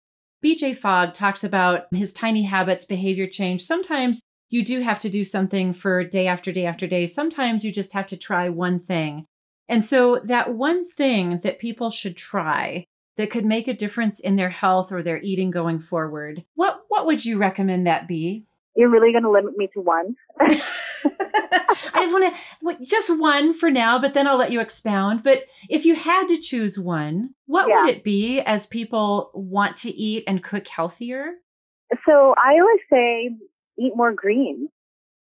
BJ 0.45 0.77
Fogg 0.77 1.15
talks 1.15 1.43
about 1.43 1.87
his 1.91 2.13
tiny 2.13 2.43
habits, 2.43 2.85
behavior 2.85 3.27
change. 3.27 3.63
Sometimes 3.63 4.21
you 4.51 4.63
do 4.63 4.81
have 4.81 4.99
to 4.99 5.09
do 5.09 5.25
something 5.25 5.73
for 5.73 6.05
day 6.05 6.27
after 6.27 6.53
day 6.53 6.67
after 6.67 6.87
day. 6.87 7.07
Sometimes 7.07 7.65
you 7.65 7.73
just 7.73 7.95
have 7.95 8.07
to 8.09 8.17
try 8.19 8.51
one 8.51 8.79
thing. 8.79 9.25
And 9.71 9.83
so, 9.83 10.21
that 10.23 10.53
one 10.53 10.85
thing 10.85 11.39
that 11.39 11.59
people 11.59 11.89
should 11.89 12.15
try 12.15 12.85
that 13.17 13.31
could 13.31 13.47
make 13.47 13.67
a 13.67 13.73
difference 13.73 14.21
in 14.21 14.37
their 14.37 14.51
health 14.51 14.93
or 14.93 15.03
their 15.03 15.23
eating 15.23 15.51
going 15.51 15.81
forward, 15.81 16.45
what, 16.57 16.83
what 16.89 17.07
would 17.07 17.25
you 17.25 17.39
recommend 17.39 17.87
that 17.87 18.07
be? 18.07 18.45
You're 18.77 18.91
really 18.91 19.13
going 19.13 19.25
to 19.25 19.31
limit 19.31 19.57
me 19.57 19.69
to 19.75 19.81
one? 19.81 20.17
I 20.41 21.77
just 21.97 22.13
want 22.13 22.35
to, 22.35 22.85
just 22.85 23.19
one 23.19 23.53
for 23.53 23.71
now, 23.71 23.99
but 23.99 24.15
then 24.15 24.27
I'll 24.27 24.39
let 24.39 24.53
you 24.53 24.61
expound. 24.61 25.23
But 25.23 25.45
if 25.69 25.85
you 25.85 25.95
had 25.95 26.27
to 26.29 26.39
choose 26.39 26.79
one, 26.79 27.35
what 27.47 27.69
yeah. 27.69 27.83
would 27.83 27.95
it 27.95 28.05
be 28.05 28.41
as 28.41 28.67
people 28.67 29.31
want 29.35 29.77
to 29.79 29.91
eat 29.91 30.25
and 30.27 30.43
cook 30.43 30.67
healthier? 30.67 31.35
So 32.07 32.35
I 32.37 32.59
always 32.61 32.81
say 32.91 33.37
eat 33.79 33.93
more 33.95 34.13
greens. 34.13 34.71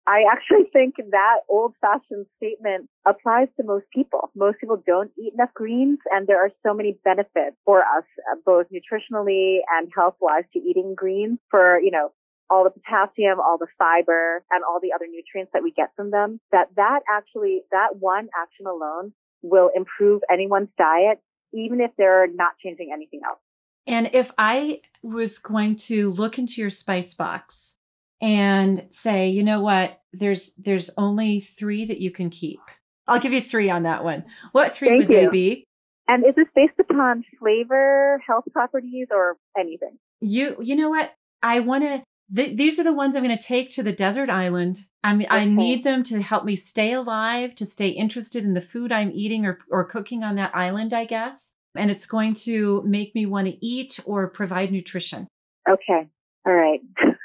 I 0.06 0.24
actually 0.30 0.68
think 0.72 0.94
that 0.96 1.36
old 1.48 1.74
fashioned 1.80 2.26
statement 2.36 2.88
applies 3.06 3.48
to 3.56 3.64
most 3.64 3.86
people. 3.94 4.30
Most 4.34 4.58
people 4.58 4.82
don't 4.86 5.10
eat 5.18 5.34
enough 5.34 5.52
greens 5.54 5.98
and 6.12 6.26
there 6.26 6.42
are 6.42 6.50
so 6.66 6.74
many 6.74 6.98
benefits 7.04 7.56
for 7.64 7.80
us, 7.80 8.04
uh, 8.32 8.36
both 8.44 8.66
nutritionally 8.72 9.58
and 9.78 9.90
health 9.94 10.16
wise 10.20 10.44
to 10.54 10.58
eating 10.58 10.94
greens 10.96 11.38
for, 11.50 11.78
you 11.80 11.90
know, 11.90 12.12
all 12.50 12.64
the 12.64 12.70
potassium, 12.70 13.40
all 13.40 13.58
the 13.58 13.66
fiber 13.78 14.42
and 14.50 14.64
all 14.64 14.80
the 14.80 14.92
other 14.92 15.06
nutrients 15.06 15.50
that 15.52 15.62
we 15.62 15.70
get 15.72 15.90
from 15.96 16.10
them 16.10 16.40
that 16.52 16.68
that 16.76 17.00
actually, 17.10 17.62
that 17.70 17.96
one 17.98 18.28
action 18.40 18.66
alone 18.66 19.12
will 19.42 19.70
improve 19.74 20.22
anyone's 20.32 20.68
diet, 20.78 21.20
even 21.52 21.80
if 21.80 21.90
they're 21.96 22.26
not 22.26 22.52
changing 22.62 22.90
anything 22.92 23.20
else. 23.26 23.38
And 23.86 24.10
if 24.12 24.32
I 24.36 24.80
was 25.02 25.38
going 25.38 25.76
to 25.76 26.10
look 26.10 26.38
into 26.38 26.60
your 26.60 26.70
spice 26.70 27.14
box 27.14 27.78
and 28.20 28.84
say, 28.90 29.28
you 29.28 29.42
know 29.42 29.60
what, 29.60 30.00
there's 30.12 30.54
there's 30.56 30.90
only 30.96 31.40
three 31.40 31.84
that 31.84 32.00
you 32.00 32.10
can 32.10 32.30
keep. 32.30 32.60
I'll 33.06 33.20
give 33.20 33.32
you 33.32 33.40
three 33.40 33.70
on 33.70 33.84
that 33.84 34.04
one. 34.04 34.24
What 34.52 34.72
three 34.72 34.88
Thank 34.88 35.08
would 35.08 35.08
you. 35.08 35.20
they 35.26 35.28
be? 35.28 35.64
And 36.06 36.24
is 36.26 36.34
this 36.34 36.46
based 36.54 36.78
upon 36.78 37.24
flavor, 37.38 38.20
health 38.26 38.44
properties, 38.52 39.08
or 39.10 39.36
anything? 39.58 39.98
You 40.20 40.56
you 40.60 40.76
know 40.76 40.90
what? 40.90 41.12
I 41.42 41.60
want 41.60 41.84
to. 41.84 42.02
Th- 42.34 42.56
these 42.56 42.78
are 42.78 42.84
the 42.84 42.92
ones 42.92 43.16
I'm 43.16 43.24
going 43.24 43.36
to 43.36 43.42
take 43.42 43.68
to 43.74 43.82
the 43.82 43.92
desert 43.92 44.28
island. 44.28 44.80
I 45.02 45.14
mean, 45.14 45.26
okay. 45.26 45.36
I 45.36 45.44
need 45.44 45.84
them 45.84 46.02
to 46.04 46.20
help 46.20 46.44
me 46.44 46.56
stay 46.56 46.92
alive, 46.92 47.54
to 47.56 47.64
stay 47.64 47.88
interested 47.88 48.44
in 48.44 48.54
the 48.54 48.60
food 48.60 48.92
I'm 48.92 49.10
eating 49.12 49.46
or 49.46 49.58
or 49.70 49.84
cooking 49.84 50.22
on 50.22 50.34
that 50.36 50.54
island, 50.54 50.92
I 50.92 51.04
guess. 51.04 51.54
And 51.74 51.90
it's 51.90 52.06
going 52.06 52.34
to 52.34 52.82
make 52.84 53.14
me 53.14 53.24
want 53.26 53.46
to 53.46 53.64
eat 53.64 53.98
or 54.04 54.28
provide 54.28 54.72
nutrition. 54.72 55.28
Okay. 55.68 56.08
All 56.46 56.54
right. 56.54 56.80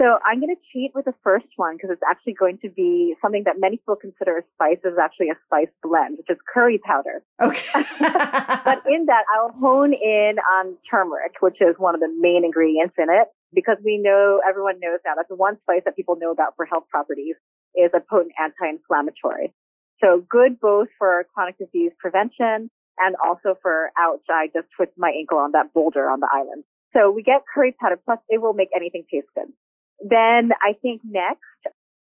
So 0.00 0.18
I'm 0.26 0.40
going 0.40 0.54
to 0.54 0.60
cheat 0.72 0.90
with 0.92 1.04
the 1.04 1.14
first 1.22 1.46
one 1.54 1.76
because 1.76 1.90
it's 1.90 2.02
actually 2.08 2.32
going 2.32 2.58
to 2.62 2.68
be 2.68 3.14
something 3.22 3.44
that 3.44 3.60
many 3.60 3.76
people 3.76 3.94
consider 3.94 4.38
a 4.38 4.42
spice 4.54 4.78
is 4.84 4.98
actually 5.00 5.28
a 5.28 5.38
spice 5.46 5.70
blend, 5.84 6.18
which 6.18 6.26
is 6.28 6.36
curry 6.52 6.80
powder. 6.84 7.22
Okay. 7.40 7.62
but 8.00 8.82
in 8.90 9.06
that, 9.06 9.22
I'll 9.32 9.52
hone 9.52 9.92
in 9.92 10.36
on 10.50 10.76
turmeric, 10.90 11.34
which 11.40 11.58
is 11.60 11.76
one 11.78 11.94
of 11.94 12.00
the 12.00 12.12
main 12.18 12.44
ingredients 12.44 12.94
in 12.98 13.06
it 13.08 13.28
because 13.54 13.78
we 13.84 13.98
know, 13.98 14.40
everyone 14.46 14.80
knows 14.80 15.00
now 15.04 15.12
that's 15.16 15.28
the 15.28 15.36
one 15.36 15.56
spice 15.62 15.82
that 15.84 15.96
people 15.96 16.16
know 16.18 16.30
about 16.30 16.54
for 16.56 16.66
health 16.66 16.84
properties 16.90 17.36
is 17.74 17.90
a 17.94 18.00
potent 18.00 18.32
anti-inflammatory. 18.38 19.54
So 20.02 20.24
good 20.28 20.60
both 20.60 20.88
for 20.98 21.26
chronic 21.34 21.58
disease 21.58 21.92
prevention 21.98 22.70
and 22.98 23.16
also 23.24 23.58
for, 23.62 23.90
ouch, 23.98 24.26
I 24.30 24.46
just 24.54 24.68
twisted 24.76 24.98
my 24.98 25.10
ankle 25.10 25.38
on 25.38 25.52
that 25.52 25.72
boulder 25.72 26.10
on 26.10 26.20
the 26.20 26.28
island. 26.32 26.64
So 26.94 27.10
we 27.10 27.22
get 27.22 27.42
curry 27.52 27.74
powder, 27.80 27.98
plus 28.04 28.18
it 28.28 28.40
will 28.40 28.54
make 28.54 28.70
anything 28.74 29.04
taste 29.10 29.26
good. 29.34 29.52
Then 30.00 30.50
I 30.62 30.74
think 30.80 31.02
next 31.04 31.42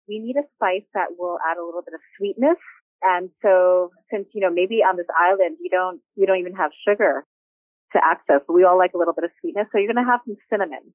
we 0.08 0.20
need 0.20 0.36
a 0.36 0.44
spice 0.56 0.88
that 0.94 1.16
will 1.18 1.38
add 1.50 1.58
a 1.58 1.64
little 1.64 1.82
bit 1.82 1.94
of 1.94 2.02
sweetness. 2.18 2.58
And 3.02 3.30
so 3.42 3.92
since, 4.12 4.28
you 4.34 4.42
know, 4.42 4.52
maybe 4.52 4.84
on 4.84 4.98
this 4.98 5.08
island, 5.16 5.58
you 5.62 5.70
don't, 5.70 6.02
you 6.16 6.28
don't 6.28 6.40
even 6.40 6.56
have 6.56 6.72
sugar 6.88 7.26
to 7.94 8.00
access, 8.04 8.42
but 8.48 8.54
we 8.54 8.64
all 8.64 8.78
like 8.78 8.94
a 8.94 8.98
little 8.98 9.14
bit 9.14 9.24
of 9.24 9.32
sweetness. 9.40 9.68
So 9.72 9.80
you're 9.80 9.92
to 10.04 10.10
have 10.10 10.22
some 10.26 10.38
cinnamon 10.50 10.94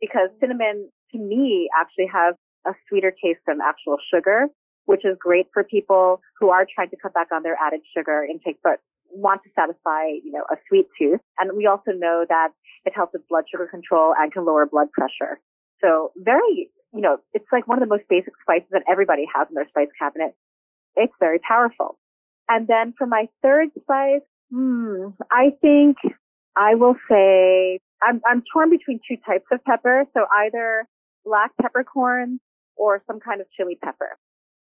because 0.00 0.30
cinnamon 0.40 0.90
to 1.12 1.18
me 1.18 1.68
actually 1.78 2.06
has 2.12 2.34
a 2.66 2.72
sweeter 2.88 3.10
taste 3.10 3.40
than 3.46 3.58
actual 3.64 3.96
sugar, 4.12 4.46
which 4.86 5.04
is 5.04 5.16
great 5.18 5.46
for 5.52 5.64
people 5.64 6.20
who 6.38 6.50
are 6.50 6.66
trying 6.74 6.90
to 6.90 6.96
cut 6.96 7.14
back 7.14 7.28
on 7.32 7.42
their 7.42 7.56
added 7.60 7.80
sugar 7.96 8.24
intake, 8.28 8.58
but 8.62 8.80
want 9.10 9.42
to 9.44 9.50
satisfy, 9.54 10.06
you 10.22 10.32
know, 10.32 10.44
a 10.50 10.56
sweet 10.68 10.86
tooth. 10.98 11.20
And 11.38 11.56
we 11.56 11.66
also 11.66 11.92
know 11.92 12.24
that 12.28 12.48
it 12.84 12.92
helps 12.94 13.12
with 13.12 13.28
blood 13.28 13.44
sugar 13.50 13.66
control 13.66 14.14
and 14.18 14.32
can 14.32 14.44
lower 14.44 14.66
blood 14.66 14.90
pressure. 14.92 15.40
So 15.80 16.12
very, 16.16 16.70
you 16.92 17.00
know, 17.00 17.18
it's 17.32 17.46
like 17.52 17.68
one 17.68 17.80
of 17.82 17.88
the 17.88 17.94
most 17.94 18.08
basic 18.08 18.32
spices 18.42 18.68
that 18.72 18.82
everybody 18.88 19.24
has 19.34 19.46
in 19.48 19.54
their 19.54 19.68
spice 19.68 19.88
cabinet. 19.98 20.34
It's 20.96 21.12
very 21.20 21.38
powerful. 21.38 21.98
And 22.48 22.66
then 22.66 22.94
for 22.96 23.06
my 23.06 23.26
third 23.42 23.68
spice, 23.80 24.22
hmm, 24.50 25.08
I 25.30 25.52
think 25.60 25.96
I 26.56 26.74
will 26.74 26.96
say 27.08 27.80
I'm, 28.02 28.20
I'm 28.26 28.42
torn 28.52 28.70
between 28.70 29.00
two 29.08 29.16
types 29.26 29.46
of 29.52 29.62
pepper. 29.64 30.04
So 30.14 30.26
either 30.32 30.86
black 31.24 31.52
peppercorn 31.60 32.40
or 32.76 33.02
some 33.06 33.20
kind 33.20 33.40
of 33.40 33.46
chili 33.56 33.78
pepper. 33.82 34.18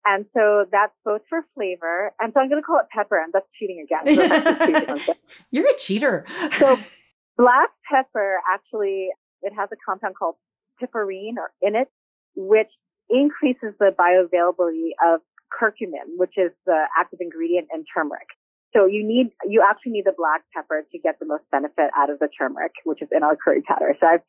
And 0.05 0.25
so 0.33 0.65
that's 0.71 0.93
both 1.03 1.21
for 1.29 1.45
flavor. 1.55 2.13
And 2.19 2.33
so 2.33 2.39
I'm 2.39 2.49
going 2.49 2.61
to 2.61 2.65
call 2.65 2.79
it 2.79 2.87
pepper 2.93 3.21
and 3.21 3.33
that's 3.33 3.45
cheating 3.59 3.85
again. 3.85 4.97
So 5.05 5.13
You're 5.51 5.69
a 5.69 5.77
cheater. 5.77 6.25
so 6.57 6.77
black 7.37 7.69
pepper 7.91 8.37
actually, 8.51 9.09
it 9.41 9.53
has 9.57 9.69
a 9.71 9.75
compound 9.85 10.15
called 10.17 10.35
piperine 10.81 11.37
or 11.37 11.51
in 11.61 11.75
it, 11.75 11.89
which 12.35 12.69
increases 13.09 13.73
the 13.79 13.93
bioavailability 13.99 14.91
of 15.05 15.21
curcumin, 15.51 16.17
which 16.17 16.33
is 16.37 16.51
the 16.65 16.85
active 16.97 17.19
ingredient 17.21 17.67
in 17.73 17.83
turmeric. 17.93 18.27
So 18.73 18.85
you 18.85 19.05
need, 19.05 19.31
you 19.45 19.63
actually 19.67 19.93
need 19.93 20.05
the 20.05 20.13
black 20.15 20.41
pepper 20.53 20.85
to 20.91 20.99
get 20.99 21.19
the 21.19 21.25
most 21.25 21.43
benefit 21.51 21.89
out 21.97 22.09
of 22.09 22.19
the 22.19 22.29
turmeric, 22.29 22.73
which 22.85 23.01
is 23.01 23.09
in 23.11 23.23
our 23.23 23.35
curry 23.35 23.61
powder. 23.61 23.95
So 23.99 24.05
I've, 24.05 24.21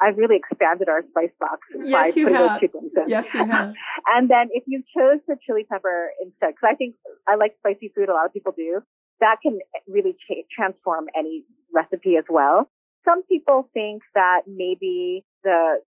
I've 0.00 0.16
really 0.16 0.36
expanded 0.36 0.88
our 0.88 1.02
spice 1.10 1.34
box 1.40 1.60
yes, 1.74 1.92
by 1.92 2.08
putting 2.10 2.34
have. 2.34 2.50
those 2.50 2.60
two 2.60 2.68
things 2.68 2.92
in. 2.96 3.08
Yes, 3.08 3.34
you 3.34 3.44
have. 3.50 3.74
and 4.06 4.28
then 4.28 4.48
if 4.52 4.64
you 4.66 4.82
chose 4.96 5.20
the 5.26 5.36
chili 5.44 5.64
pepper 5.64 6.10
instead, 6.22 6.54
because 6.54 6.68
I 6.70 6.74
think 6.74 6.94
I 7.26 7.36
like 7.36 7.56
spicy 7.58 7.92
food, 7.94 8.08
a 8.08 8.14
lot 8.14 8.26
of 8.26 8.32
people 8.32 8.52
do, 8.56 8.80
that 9.20 9.36
can 9.42 9.58
really 9.88 10.16
cha- 10.28 10.46
transform 10.54 11.06
any 11.16 11.44
recipe 11.74 12.16
as 12.16 12.24
well. 12.28 12.70
Some 13.04 13.22
people 13.24 13.68
think 13.74 14.02
that 14.14 14.42
maybe 14.46 15.24
the 15.42 15.80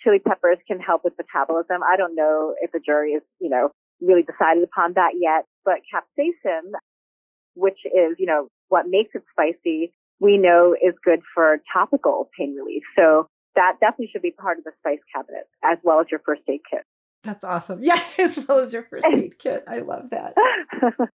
chili 0.00 0.18
peppers 0.18 0.58
can 0.68 0.78
help 0.78 1.02
with 1.04 1.14
metabolism. 1.18 1.82
I 1.82 1.96
don't 1.96 2.14
know 2.14 2.54
if 2.60 2.70
the 2.72 2.80
jury 2.84 3.12
is, 3.12 3.22
you 3.40 3.48
know, 3.48 3.70
really 4.00 4.22
decided 4.22 4.62
upon 4.62 4.92
that 4.94 5.12
yet, 5.18 5.46
but 5.64 5.80
capsaicin, 5.92 6.72
which 7.56 7.78
is, 7.84 8.16
you 8.18 8.26
know, 8.26 8.48
what 8.68 8.86
makes 8.88 9.14
it 9.14 9.22
spicy, 9.32 9.92
we 10.20 10.38
know 10.38 10.74
is 10.74 10.94
good 11.04 11.20
for 11.34 11.58
topical 11.72 12.28
pain 12.38 12.54
relief. 12.54 12.82
So 12.96 13.28
that 13.54 13.74
definitely 13.80 14.10
should 14.12 14.22
be 14.22 14.30
part 14.30 14.58
of 14.58 14.64
the 14.64 14.72
spice 14.78 15.00
cabinet 15.14 15.44
as 15.64 15.78
well 15.82 16.00
as 16.00 16.06
your 16.10 16.20
first 16.24 16.42
aid 16.48 16.60
kit. 16.70 16.82
That's 17.24 17.44
awesome. 17.44 17.80
Yeah, 17.82 18.00
as 18.18 18.44
well 18.46 18.60
as 18.60 18.72
your 18.72 18.84
first 18.84 19.06
aid 19.12 19.38
kit. 19.38 19.64
I 19.68 19.78
love 19.78 20.10
that. 20.10 20.34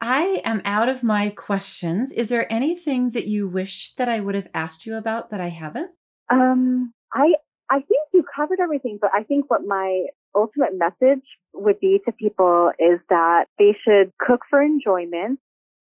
I 0.00 0.40
am 0.44 0.62
out 0.64 0.88
of 0.88 1.02
my 1.02 1.30
questions. 1.30 2.12
Is 2.12 2.28
there 2.28 2.50
anything 2.52 3.10
that 3.10 3.26
you 3.26 3.48
wish 3.48 3.94
that 3.94 4.08
I 4.08 4.20
would 4.20 4.36
have 4.36 4.46
asked 4.54 4.86
you 4.86 4.96
about 4.96 5.30
that 5.30 5.40
I 5.40 5.48
haven't? 5.48 5.90
Um, 6.30 6.92
I 7.12 7.34
I 7.70 7.80
think 7.80 8.00
you 8.14 8.24
covered 8.34 8.60
everything, 8.60 8.98
but 9.00 9.10
I 9.12 9.24
think 9.24 9.50
what 9.50 9.62
my 9.66 10.06
ultimate 10.34 10.72
message 10.78 11.24
would 11.52 11.80
be 11.80 12.00
to 12.04 12.12
people 12.12 12.70
is 12.78 13.00
that 13.10 13.46
they 13.58 13.76
should 13.84 14.12
cook 14.18 14.42
for 14.48 14.62
enjoyment 14.62 15.40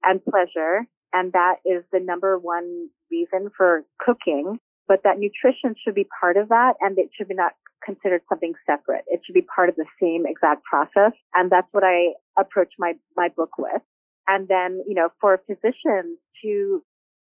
and 0.06 0.24
pleasure. 0.24 0.88
And 1.14 1.34
that 1.34 1.56
is 1.66 1.84
the 1.92 2.00
number 2.00 2.38
one 2.38 2.90
reason 3.12 3.50
for 3.56 3.84
cooking, 4.00 4.60
but 4.88 5.02
that 5.04 5.18
nutrition 5.18 5.76
should 5.84 5.96
be 5.96 6.08
part 6.20 6.38
of 6.38 6.50
that 6.50 6.74
and 6.82 6.98
it 6.98 7.10
should 7.16 7.28
be 7.28 7.36
not 7.36 7.54
considered 7.84 8.22
something 8.28 8.54
separate. 8.66 9.06
It 9.08 9.22
should 9.26 9.36
be 9.36 9.42
part 9.42 9.70
of 9.70 9.76
the 9.76 9.86
same 10.02 10.26
exact 10.26 10.64
process. 10.64 11.14
And 11.34 11.52
that's 11.52 11.68
what 11.72 11.84
I 11.84 12.14
approach 12.38 12.74
my, 12.80 12.94
my 13.16 13.30
book 13.30 13.58
with. 13.58 13.82
And 14.28 14.48
then, 14.48 14.82
you 14.88 14.96
know, 14.96 15.10
for 15.22 15.40
physicians 15.46 16.18
to, 16.44 16.84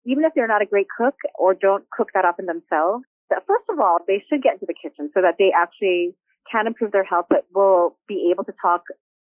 even 0.07 0.25
if 0.25 0.33
they're 0.35 0.49
not 0.49 0.63
a 0.63 0.67
great 0.67 0.87
cook 0.97 1.17
or 1.39 1.55
don't 1.55 1.85
cook 1.91 2.11
that 2.15 2.25
often 2.25 2.47
themselves, 2.47 3.05
that 3.31 3.43
first 3.47 3.65
of 3.69 3.81
all, 3.81 3.99
they 4.07 4.23
should 4.29 4.43
get 4.43 4.55
into 4.55 4.67
the 4.67 4.75
kitchen 4.75 5.11
so 5.13 5.21
that 5.21 5.37
they 5.39 5.51
actually 5.57 6.15
can 6.51 6.67
improve 6.67 6.93
their 6.93 7.05
health, 7.05 7.27
but 7.29 7.47
will 7.55 7.97
be 8.07 8.31
able 8.31 8.45
to 8.45 8.53
talk, 8.61 8.83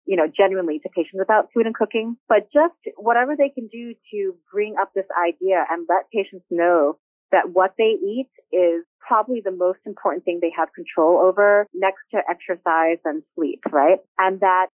you 0.06 0.16
know, 0.16 0.28
genuinely 0.28 0.80
to 0.80 0.90
patients 0.90 1.22
about 1.22 1.50
food 1.54 1.66
and 1.66 1.76
cooking. 1.76 2.18
But 2.28 2.48
just 2.54 2.76
whatever 2.98 3.36
they 3.36 3.50
can 3.50 3.68
do 3.68 3.94
to 4.12 4.36
bring 4.52 4.76
up 4.82 4.92
this 4.96 5.06
idea 5.16 5.64
and 5.70 5.88
let 5.90 6.10
patients 6.14 6.46
know 6.50 6.98
that 7.32 7.50
what 7.52 7.74
they 7.78 7.96
eat 7.96 8.30
is 8.52 8.84
probably 9.00 9.42
the 9.44 9.52
most 9.52 9.80
important 9.86 10.26
thing 10.26 10.40
they 10.42 10.52
have 10.56 10.70
control 10.76 11.20
over 11.20 11.66
next 11.74 12.02
to 12.12 12.20
exercise 12.30 12.98
and 13.06 13.24
sleep, 13.36 13.62
right? 13.72 14.00
And 14.18 14.42
that 14.42 14.68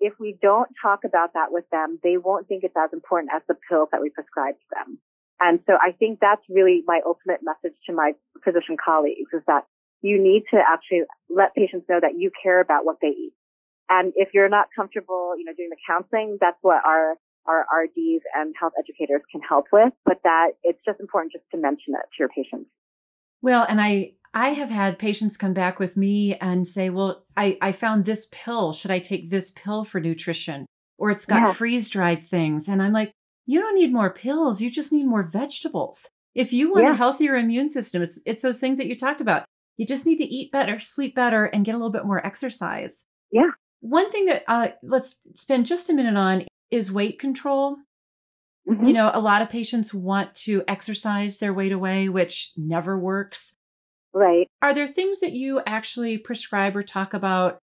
if 0.00 0.12
we 0.20 0.36
don't 0.42 0.68
talk 0.82 1.00
about 1.04 1.32
that 1.34 1.50
with 1.50 1.64
them, 1.70 1.98
they 2.02 2.16
won't 2.18 2.46
think 2.46 2.62
it's 2.62 2.76
as 2.76 2.90
important 2.92 3.32
as 3.34 3.42
the 3.48 3.56
pills 3.68 3.88
that 3.92 4.02
we 4.02 4.10
prescribe 4.10 4.54
to 4.54 4.66
them. 4.76 4.98
And 5.40 5.60
so 5.66 5.74
I 5.74 5.92
think 5.92 6.20
that's 6.20 6.42
really 6.48 6.82
my 6.86 7.00
ultimate 7.06 7.40
message 7.42 7.76
to 7.86 7.92
my 7.92 8.12
physician 8.44 8.76
colleagues 8.82 9.32
is 9.32 9.42
that 9.46 9.64
you 10.02 10.22
need 10.22 10.44
to 10.52 10.60
actually 10.60 11.02
let 11.30 11.54
patients 11.54 11.86
know 11.88 11.98
that 12.00 12.18
you 12.18 12.30
care 12.42 12.60
about 12.60 12.84
what 12.84 12.96
they 13.00 13.08
eat. 13.08 13.32
And 13.88 14.12
if 14.16 14.30
you're 14.32 14.48
not 14.48 14.66
comfortable, 14.74 15.34
you 15.36 15.44
know, 15.44 15.52
doing 15.56 15.70
the 15.70 15.76
counseling, 15.86 16.38
that's 16.40 16.58
what 16.62 16.84
our 16.84 17.14
our 17.46 17.66
RDs 17.84 18.22
and 18.34 18.54
health 18.58 18.72
educators 18.78 19.20
can 19.30 19.42
help 19.46 19.66
with, 19.72 19.92
but 20.04 20.18
that 20.24 20.52
it's 20.62 20.78
just 20.84 20.98
important 20.98 21.32
just 21.32 21.44
to 21.50 21.58
mention 21.58 21.92
it 21.94 22.00
to 22.00 22.16
your 22.18 22.28
patients. 22.28 22.70
Well, 23.42 23.66
and 23.68 23.80
I 23.80 24.12
I 24.32 24.48
have 24.50 24.70
had 24.70 24.98
patients 24.98 25.36
come 25.36 25.52
back 25.52 25.78
with 25.78 25.96
me 25.96 26.34
and 26.36 26.66
say, 26.66 26.88
"Well, 26.90 27.24
I 27.36 27.58
I 27.60 27.72
found 27.72 28.04
this 28.04 28.28
pill. 28.32 28.72
Should 28.72 28.90
I 28.90 28.98
take 28.98 29.30
this 29.30 29.50
pill 29.50 29.84
for 29.84 30.00
nutrition?" 30.00 30.66
Or 30.96 31.10
it's 31.10 31.26
got 31.26 31.42
yeah. 31.42 31.52
freeze-dried 31.52 32.24
things. 32.24 32.68
And 32.68 32.82
I'm 32.82 32.92
like, 32.92 33.12
"You 33.46 33.60
don't 33.60 33.74
need 33.74 33.92
more 33.92 34.10
pills. 34.10 34.62
You 34.62 34.70
just 34.70 34.92
need 34.92 35.06
more 35.06 35.22
vegetables." 35.22 36.08
If 36.34 36.52
you 36.52 36.72
want 36.72 36.84
yeah. 36.84 36.92
a 36.92 36.96
healthier 36.96 37.36
immune 37.36 37.68
system, 37.68 38.02
it's, 38.02 38.20
it's 38.26 38.42
those 38.42 38.58
things 38.58 38.78
that 38.78 38.86
you 38.86 38.96
talked 38.96 39.20
about. 39.20 39.44
You 39.76 39.86
just 39.86 40.06
need 40.06 40.16
to 40.16 40.24
eat 40.24 40.50
better, 40.50 40.78
sleep 40.80 41.14
better, 41.14 41.44
and 41.44 41.64
get 41.64 41.74
a 41.74 41.78
little 41.78 41.92
bit 41.92 42.04
more 42.04 42.24
exercise. 42.24 43.04
Yeah. 43.30 43.50
One 43.84 44.10
thing 44.10 44.24
that 44.26 44.44
uh, 44.48 44.68
let's 44.82 45.20
spend 45.34 45.66
just 45.66 45.90
a 45.90 45.92
minute 45.92 46.16
on 46.16 46.46
is 46.70 46.90
weight 46.90 47.18
control. 47.18 47.76
Mm-hmm. 48.68 48.86
You 48.86 48.92
know, 48.94 49.10
a 49.12 49.20
lot 49.20 49.42
of 49.42 49.50
patients 49.50 49.92
want 49.92 50.32
to 50.36 50.64
exercise 50.66 51.38
their 51.38 51.52
weight 51.52 51.72
away, 51.72 52.08
which 52.08 52.52
never 52.56 52.98
works. 52.98 53.52
Right. 54.14 54.46
Are 54.62 54.72
there 54.72 54.86
things 54.86 55.20
that 55.20 55.32
you 55.32 55.60
actually 55.66 56.16
prescribe 56.16 56.76
or 56.76 56.82
talk 56.82 57.12
about? 57.12 57.58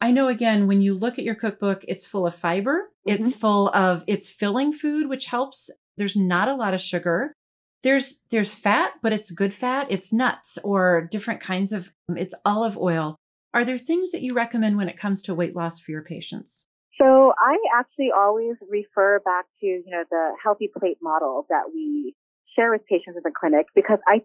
I 0.00 0.10
know 0.10 0.28
again, 0.28 0.66
when 0.66 0.80
you 0.80 0.94
look 0.94 1.18
at 1.18 1.24
your 1.24 1.34
cookbook, 1.34 1.84
it's 1.86 2.06
full 2.06 2.26
of 2.26 2.34
fiber, 2.34 2.88
mm-hmm. 3.06 3.20
it's 3.20 3.34
full 3.34 3.68
of 3.74 4.04
it's 4.06 4.30
filling 4.30 4.72
food, 4.72 5.08
which 5.08 5.26
helps. 5.26 5.70
There's 5.98 6.16
not 6.16 6.48
a 6.48 6.54
lot 6.54 6.74
of 6.74 6.80
sugar 6.80 7.34
there's 7.82 8.24
there's 8.30 8.54
fat 8.54 8.92
but 9.02 9.12
it's 9.12 9.30
good 9.30 9.54
fat 9.54 9.86
it's 9.88 10.12
nuts 10.12 10.58
or 10.64 11.08
different 11.10 11.40
kinds 11.40 11.72
of 11.72 11.92
it's 12.16 12.34
olive 12.44 12.76
oil 12.76 13.16
are 13.54 13.64
there 13.64 13.78
things 13.78 14.12
that 14.12 14.22
you 14.22 14.34
recommend 14.34 14.76
when 14.76 14.88
it 14.88 14.96
comes 14.96 15.22
to 15.22 15.34
weight 15.34 15.56
loss 15.56 15.78
for 15.78 15.90
your 15.90 16.02
patients 16.02 16.68
so 16.98 17.32
i 17.38 17.56
actually 17.76 18.10
always 18.16 18.54
refer 18.68 19.20
back 19.24 19.46
to 19.60 19.66
you 19.66 19.84
know 19.86 20.04
the 20.10 20.32
healthy 20.42 20.68
plate 20.78 20.98
model 21.02 21.46
that 21.48 21.64
we 21.72 22.14
share 22.56 22.70
with 22.70 22.84
patients 22.86 23.16
in 23.16 23.22
the 23.24 23.32
clinic 23.38 23.66
because 23.74 23.98
i 24.06 24.20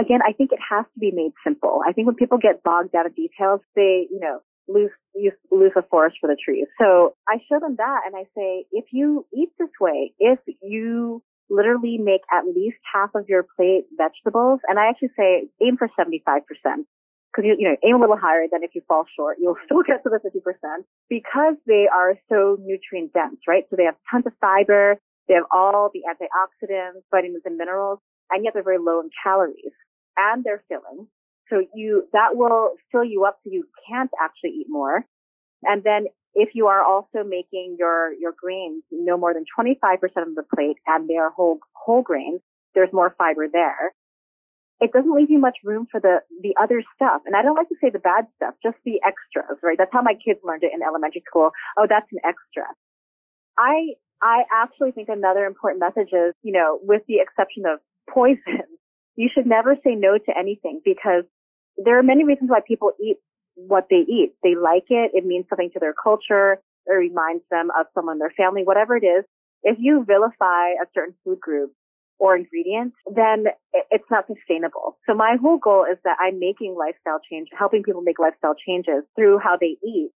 again 0.00 0.20
i 0.26 0.32
think 0.32 0.52
it 0.52 0.60
has 0.70 0.84
to 0.94 1.00
be 1.00 1.10
made 1.10 1.32
simple 1.44 1.80
i 1.86 1.92
think 1.92 2.06
when 2.06 2.16
people 2.16 2.38
get 2.38 2.62
bogged 2.62 2.92
down 2.92 3.06
in 3.06 3.12
details 3.12 3.60
they 3.74 4.06
you 4.10 4.20
know 4.20 4.40
lose 4.68 4.90
you 5.14 5.32
lose 5.50 5.72
the 5.74 5.82
forest 5.90 6.16
for 6.20 6.26
the 6.26 6.36
trees 6.44 6.66
so 6.78 7.14
i 7.26 7.36
show 7.48 7.58
them 7.58 7.76
that 7.78 8.00
and 8.06 8.14
i 8.14 8.24
say 8.36 8.66
if 8.70 8.84
you 8.92 9.26
eat 9.34 9.48
this 9.58 9.70
way 9.80 10.12
if 10.18 10.38
you 10.62 11.22
literally 11.50 11.98
make 11.98 12.22
at 12.32 12.44
least 12.44 12.76
half 12.92 13.10
of 13.14 13.28
your 13.28 13.44
plate 13.56 13.84
vegetables. 13.96 14.60
And 14.68 14.78
I 14.78 14.88
actually 14.88 15.10
say 15.16 15.48
aim 15.62 15.76
for 15.76 15.88
75%. 15.98 16.42
Cause 17.38 17.44
you, 17.46 17.54
you 17.56 17.68
know, 17.68 17.76
aim 17.86 17.94
a 17.94 18.00
little 18.00 18.18
higher 18.18 18.46
than 18.50 18.64
if 18.64 18.74
you 18.74 18.82
fall 18.88 19.04
short, 19.14 19.36
you'll 19.40 19.54
still 19.64 19.84
get 19.86 20.02
to 20.02 20.10
the 20.10 20.18
50% 20.18 20.42
because 21.08 21.54
they 21.68 21.86
are 21.86 22.14
so 22.28 22.58
nutrient 22.60 23.12
dense, 23.12 23.38
right? 23.46 23.62
So 23.70 23.76
they 23.76 23.84
have 23.84 23.94
tons 24.10 24.26
of 24.26 24.32
fiber. 24.40 24.96
They 25.28 25.34
have 25.34 25.44
all 25.52 25.88
the 25.94 26.02
antioxidants, 26.02 27.06
vitamins 27.12 27.42
and 27.44 27.56
minerals, 27.56 28.00
and 28.32 28.42
yet 28.42 28.54
they're 28.54 28.64
very 28.64 28.78
low 28.78 28.98
in 28.98 29.10
calories 29.22 29.70
and 30.16 30.42
they're 30.42 30.64
filling. 30.66 31.06
So 31.48 31.62
you, 31.76 32.08
that 32.12 32.34
will 32.34 32.72
fill 32.90 33.04
you 33.04 33.24
up 33.24 33.38
so 33.44 33.52
you 33.52 33.68
can't 33.88 34.10
actually 34.20 34.58
eat 34.58 34.66
more. 34.68 35.04
And 35.62 35.84
then 35.84 36.06
if 36.34 36.50
you 36.54 36.66
are 36.66 36.82
also 36.82 37.22
making 37.22 37.76
your, 37.78 38.14
your 38.14 38.34
grains 38.36 38.82
no 38.90 39.16
more 39.16 39.32
than 39.32 39.44
25% 39.56 39.76
of 40.26 40.34
the 40.34 40.42
plate 40.52 40.78
and 40.88 41.08
they 41.08 41.18
are 41.18 41.30
whole, 41.30 41.60
whole 41.72 42.02
grains, 42.02 42.40
there's 42.74 42.92
more 42.92 43.14
fiber 43.16 43.46
there. 43.46 43.94
It 44.80 44.92
doesn't 44.92 45.12
leave 45.12 45.30
you 45.30 45.38
much 45.38 45.58
room 45.64 45.88
for 45.90 46.00
the, 46.00 46.18
the 46.42 46.54
other 46.60 46.82
stuff. 46.94 47.22
And 47.26 47.34
I 47.34 47.42
don't 47.42 47.56
like 47.56 47.68
to 47.68 47.74
say 47.82 47.90
the 47.90 47.98
bad 47.98 48.26
stuff, 48.36 48.54
just 48.62 48.76
the 48.84 49.00
extras, 49.04 49.58
right? 49.62 49.76
That's 49.76 49.92
how 49.92 50.02
my 50.02 50.14
kids 50.14 50.40
learned 50.44 50.62
it 50.62 50.70
in 50.72 50.82
elementary 50.82 51.22
school. 51.26 51.50
Oh, 51.76 51.86
that's 51.88 52.06
an 52.12 52.18
extra. 52.24 52.62
I, 53.58 53.98
I 54.22 54.44
actually 54.54 54.92
think 54.92 55.08
another 55.08 55.46
important 55.46 55.80
message 55.80 56.12
is, 56.12 56.34
you 56.42 56.52
know, 56.52 56.78
with 56.82 57.02
the 57.08 57.18
exception 57.18 57.64
of 57.66 57.80
poison, 58.08 58.62
you 59.16 59.28
should 59.32 59.46
never 59.46 59.74
say 59.82 59.94
no 59.94 60.16
to 60.16 60.38
anything 60.38 60.80
because 60.84 61.24
there 61.76 61.98
are 61.98 62.02
many 62.02 62.24
reasons 62.24 62.50
why 62.50 62.60
people 62.66 62.92
eat 63.02 63.16
what 63.54 63.86
they 63.90 64.06
eat. 64.06 64.34
They 64.42 64.54
like 64.54 64.86
it. 64.90 65.10
It 65.14 65.26
means 65.26 65.46
something 65.48 65.70
to 65.74 65.80
their 65.80 65.94
culture. 65.94 66.62
It 66.86 66.92
reminds 66.92 67.42
them 67.50 67.70
of 67.78 67.86
someone 67.94 68.18
their 68.18 68.32
family, 68.36 68.62
whatever 68.64 68.96
it 68.96 69.04
is. 69.04 69.24
If 69.62 69.76
you 69.80 70.04
vilify 70.06 70.70
a 70.78 70.86
certain 70.94 71.14
food 71.24 71.40
group 71.40 71.72
or 72.18 72.36
ingredient, 72.36 72.94
then 73.14 73.44
it's 73.90 74.10
not 74.10 74.26
sustainable. 74.26 74.98
So 75.06 75.14
my 75.14 75.36
whole 75.40 75.58
goal 75.58 75.84
is 75.90 75.98
that 76.04 76.16
I'm 76.20 76.38
making 76.38 76.76
lifestyle 76.78 77.20
change, 77.30 77.48
helping 77.56 77.82
people 77.82 78.02
make 78.02 78.18
lifestyle 78.18 78.54
changes 78.54 79.04
through 79.14 79.38
how 79.38 79.56
they 79.60 79.76
eat. 79.86 80.10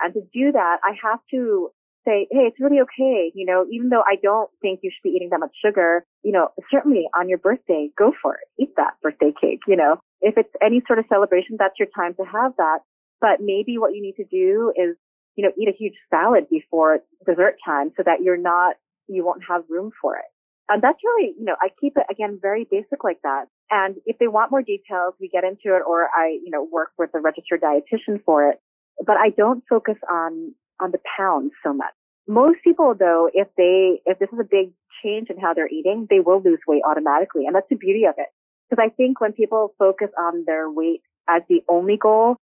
And 0.00 0.14
to 0.14 0.20
do 0.32 0.52
that, 0.52 0.76
I 0.84 0.94
have 1.02 1.18
to 1.32 1.70
say, 2.04 2.28
hey, 2.30 2.46
it's 2.46 2.60
really 2.60 2.80
okay. 2.80 3.32
You 3.34 3.44
know, 3.44 3.66
even 3.70 3.88
though 3.88 4.02
I 4.06 4.16
don't 4.22 4.48
think 4.62 4.80
you 4.82 4.90
should 4.90 5.08
be 5.08 5.14
eating 5.14 5.30
that 5.30 5.40
much 5.40 5.54
sugar, 5.64 6.04
you 6.22 6.32
know, 6.32 6.48
certainly 6.70 7.08
on 7.18 7.28
your 7.28 7.38
birthday, 7.38 7.90
go 7.98 8.12
for 8.22 8.34
it. 8.34 8.62
Eat 8.62 8.70
that 8.76 8.94
birthday 9.02 9.32
cake, 9.38 9.60
you 9.66 9.76
know. 9.76 9.96
If 10.20 10.34
it's 10.36 10.52
any 10.62 10.82
sort 10.86 10.98
of 10.98 11.06
celebration, 11.08 11.56
that's 11.58 11.74
your 11.78 11.88
time 11.94 12.14
to 12.14 12.24
have 12.24 12.52
that. 12.56 12.78
But 13.20 13.40
maybe 13.40 13.78
what 13.78 13.94
you 13.94 14.02
need 14.02 14.14
to 14.16 14.24
do 14.24 14.72
is, 14.76 14.96
you 15.36 15.44
know, 15.44 15.50
eat 15.60 15.68
a 15.68 15.76
huge 15.76 15.94
salad 16.10 16.46
before 16.50 17.00
dessert 17.26 17.56
time 17.64 17.90
so 17.96 18.02
that 18.06 18.22
you're 18.22 18.36
not, 18.36 18.76
you 19.08 19.24
won't 19.24 19.42
have 19.48 19.62
room 19.68 19.90
for 20.00 20.16
it. 20.16 20.24
And 20.68 20.82
that's 20.82 20.98
really, 21.02 21.34
you 21.38 21.44
know, 21.44 21.56
I 21.60 21.68
keep 21.80 21.94
it 21.96 22.04
again 22.10 22.38
very 22.40 22.66
basic 22.70 23.02
like 23.02 23.20
that. 23.22 23.46
And 23.70 23.96
if 24.04 24.18
they 24.18 24.28
want 24.28 24.50
more 24.50 24.62
details, 24.62 25.14
we 25.20 25.28
get 25.28 25.44
into 25.44 25.76
it 25.76 25.82
or 25.86 26.08
I, 26.14 26.38
you 26.44 26.50
know, 26.50 26.66
work 26.70 26.90
with 26.98 27.10
a 27.14 27.20
registered 27.20 27.62
dietitian 27.62 28.22
for 28.24 28.50
it. 28.50 28.60
But 29.04 29.16
I 29.16 29.30
don't 29.30 29.64
focus 29.68 29.96
on, 30.10 30.54
on 30.80 30.90
the 30.90 30.98
pounds 31.16 31.52
so 31.64 31.72
much. 31.72 31.92
Most 32.26 32.58
people 32.62 32.94
though, 32.98 33.30
if 33.32 33.48
they, 33.56 34.02
if 34.04 34.18
this 34.18 34.28
is 34.32 34.38
a 34.38 34.44
big 34.44 34.72
change 35.02 35.30
in 35.30 35.38
how 35.38 35.54
they're 35.54 35.68
eating, 35.68 36.06
they 36.10 36.20
will 36.20 36.42
lose 36.42 36.58
weight 36.66 36.82
automatically. 36.86 37.46
And 37.46 37.54
that's 37.54 37.68
the 37.70 37.76
beauty 37.76 38.04
of 38.04 38.14
it. 38.18 38.28
Because 38.68 38.84
I 38.84 38.90
think 38.94 39.20
when 39.20 39.32
people 39.32 39.74
focus 39.78 40.08
on 40.18 40.44
their 40.46 40.70
weight 40.70 41.00
as 41.28 41.42
the 41.48 41.62
only 41.68 41.96
goal, 41.96 42.36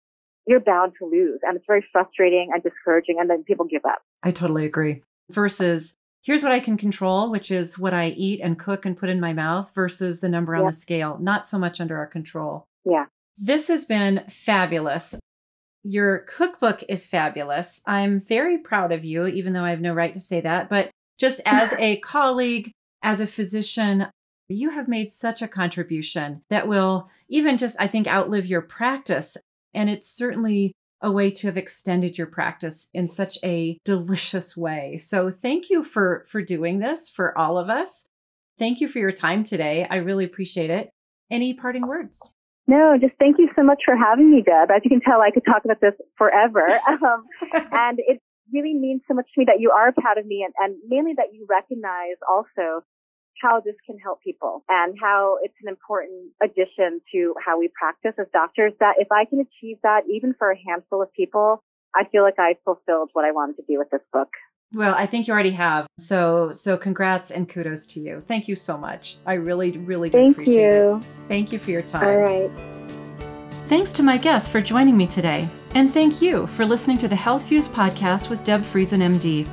you're 0.48 0.60
bound 0.60 0.94
to 1.00 1.06
lose. 1.06 1.40
And 1.44 1.58
it's 1.58 1.66
very 1.68 1.86
frustrating 1.92 2.50
and 2.54 2.64
discouraging. 2.64 3.18
And 3.20 3.30
then 3.30 3.44
people 3.44 3.66
give 3.66 3.86
up. 3.86 4.02
I 4.24 4.32
totally 4.32 4.66
agree. 4.66 5.04
Versus 5.30 5.98
here's 6.26 6.44
what 6.44 6.52
I 6.52 6.60
can 6.60 6.76
control, 6.76 7.30
which 7.30 7.52
is 7.52 7.78
what 7.78 7.94
I 7.94 8.08
eat 8.10 8.42
and 8.42 8.60
cook 8.60 8.86
and 8.86 8.98
put 8.98 9.10
in 9.10 9.20
my 9.20 9.32
mouth 9.32 9.74
versus 9.74 10.20
the 10.20 10.30
number 10.30 10.56
on 10.56 10.66
the 10.66 10.74
scale, 10.74 11.18
not 11.22 11.46
so 11.46 11.60
much 11.60 11.80
under 11.80 11.98
our 11.98 12.08
control. 12.08 12.66
Yeah. 12.84 13.06
This 13.38 13.68
has 13.68 13.86
been 13.86 14.24
fabulous. 14.28 15.16
Your 15.84 16.20
cookbook 16.20 16.84
is 16.90 17.06
fabulous. 17.06 17.80
I'm 17.86 18.20
very 18.20 18.58
proud 18.58 18.92
of 18.92 19.06
you, 19.06 19.28
even 19.28 19.54
though 19.54 19.64
I 19.64 19.70
have 19.70 19.82
no 19.82 19.94
right 19.94 20.14
to 20.14 20.20
say 20.20 20.42
that. 20.42 20.68
But 20.68 20.90
just 21.20 21.42
as 21.46 21.74
a 21.74 21.98
colleague, 21.98 22.72
as 23.04 23.22
a 23.22 23.28
physician, 23.28 24.08
you 24.48 24.72
have 24.72 24.88
made 24.88 25.10
such 25.10 25.42
a 25.42 25.48
contribution 25.48 26.42
that 26.50 26.68
will 26.68 27.10
even 27.30 27.58
just, 27.58 27.76
I 27.80 27.88
think, 27.88 28.08
outlive 28.08 28.48
your 28.48 28.62
practice. 28.62 29.38
And 29.74 29.90
it's 29.90 30.10
certainly 30.10 30.74
a 31.06 31.12
way 31.12 31.30
to 31.30 31.48
have 31.48 31.56
extended 31.56 32.18
your 32.18 32.26
practice 32.26 32.90
in 32.92 33.08
such 33.08 33.38
a 33.44 33.78
delicious 33.86 34.58
way. 34.58 34.98
So 34.98 35.30
thank 35.30 35.70
you 35.70 35.84
for 35.84 36.26
for 36.28 36.42
doing 36.42 36.80
this 36.80 37.08
for 37.08 37.38
all 37.38 37.60
of 37.60 37.70
us. 37.70 38.06
Thank 38.58 38.82
you 38.82 38.88
for 38.88 38.98
your 38.98 39.12
time 39.12 39.44
today. 39.44 39.88
I 39.90 39.98
really 39.98 40.26
appreciate 40.26 40.72
it. 40.72 40.90
Any 41.30 41.54
parting 41.54 41.88
words? 41.88 42.20
No, 42.68 42.98
just 43.00 43.14
thank 43.20 43.38
you 43.38 43.50
so 43.56 43.62
much 43.62 43.82
for 43.86 43.96
having 43.96 44.32
me, 44.32 44.42
Deb. 44.42 44.72
As 44.72 44.82
you 44.84 44.90
can 44.90 45.02
tell, 45.02 45.22
I 45.22 45.30
could 45.30 45.46
talk 45.46 45.64
about 45.64 45.82
this 45.82 45.94
forever. 46.18 46.66
Um, 46.88 47.26
and 47.72 48.00
it 48.00 48.20
really 48.52 48.74
means 48.74 49.02
so 49.08 49.14
much 49.14 49.28
to 49.34 49.42
me 49.42 49.46
that 49.46 49.60
you 49.60 49.70
are 49.72 49.92
proud 49.92 50.18
of 50.18 50.26
me 50.26 50.46
and, 50.46 50.54
and 50.58 50.80
mainly 50.88 51.14
that 51.18 51.34
you 51.34 51.46
recognize 51.50 52.18
also 52.30 52.84
how 53.42 53.60
this 53.60 53.76
can 53.86 53.98
help 53.98 54.22
people 54.22 54.64
and 54.70 54.96
how 55.02 55.38
it's 55.44 55.56
an 55.64 55.70
important 55.70 56.32
addition 56.42 57.02
to 57.14 57.34
how 57.44 57.60
we 57.60 57.70
practice 57.78 58.14
as 58.20 58.28
doctors 58.34 58.74
that 58.80 58.96
if 59.00 59.12
I 59.12 59.26
can 59.26 59.40
achieve 59.40 59.78
that 59.84 60.02
even 60.10 60.34
for 60.38 60.52
a 60.52 60.58
handful 60.68 61.02
of 61.02 61.12
people, 61.14 61.64
I 61.96 62.04
feel 62.12 62.24
like 62.24 62.40
I 62.40 62.56
fulfilled 62.64 63.10
what 63.14 63.26
I 63.26 63.32
wanted 63.32 63.58
to 63.58 63.64
do 63.68 63.78
with 63.80 63.90
this 63.90 64.02
book. 64.12 64.30
Well, 64.74 64.94
I 64.98 65.06
think 65.06 65.28
you 65.28 65.34
already 65.34 65.52
have. 65.52 65.88
So, 65.98 66.52
so 66.52 66.76
congrats 66.78 67.32
and 67.32 67.48
kudos 67.48 67.86
to 67.88 68.00
you. 68.00 68.20
Thank 68.20 68.48
you 68.48 68.56
so 68.56 68.78
much. 68.78 69.18
I 69.26 69.36
really, 69.36 69.72
really 69.78 70.10
do 70.10 70.18
Thank 70.18 70.34
appreciate 70.34 70.56
you. 70.56 70.98
it. 70.98 71.04
Thank 71.28 71.52
you 71.52 71.60
for 71.60 71.72
your 71.72 71.82
time. 71.82 72.08
All 72.08 72.18
right. 72.18 72.52
Thanks 73.68 73.92
to 73.94 74.04
my 74.04 74.18
guests 74.18 74.48
for 74.48 74.62
joining 74.62 74.96
me 74.96 75.08
today, 75.08 75.50
and 75.74 75.92
thank 75.92 76.22
you 76.22 76.46
for 76.48 76.66
listening 76.66 77.00
to 77.00 77.08
the 77.08 77.16
Health 77.16 77.48
Fuse 77.48 77.68
podcast 77.68 78.30
with 78.30 78.44
Deb 78.44 78.62
Friesen, 78.62 79.02
MD. 79.02 79.48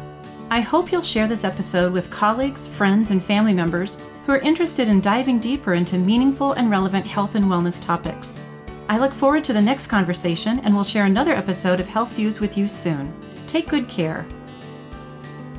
I 0.51 0.61
hope 0.61 0.93
you'll 0.93 1.03
share 1.03 1.27
this 1.27 1.45
episode 1.45 1.93
with 1.93 2.11
colleagues, 2.11 2.67
friends, 2.67 3.11
and 3.11 3.25
family 3.25 3.55
members 3.55 3.99
who 4.27 4.33
are 4.33 4.39
interested 4.39 4.89
in 4.89 5.01
diving 5.01 5.39
deeper 5.39 5.75
into 5.75 5.99
meaningful 5.99 6.53
and 6.53 6.71
relevant 6.71 7.07
health 7.07 7.35
and 7.35 7.47
wellness 7.47 7.83
topics. 7.83 8.39
I 8.89 8.99
look 8.99 9.15
forward 9.15 9.45
to 9.45 9.53
the 9.53 9.61
next 9.61 9.87
conversation 9.87 10.61
and 10.61 10.75
will 10.75 10.85
share 10.85 11.07
another 11.07 11.33
episode 11.33 11.81
of 11.81 11.89
Health 11.89 12.13
Views 12.13 12.41
with 12.41 12.59
you 12.59 12.69
soon. 12.69 13.13
Take 13.47 13.69
good 13.69 13.89
care. 13.89 14.27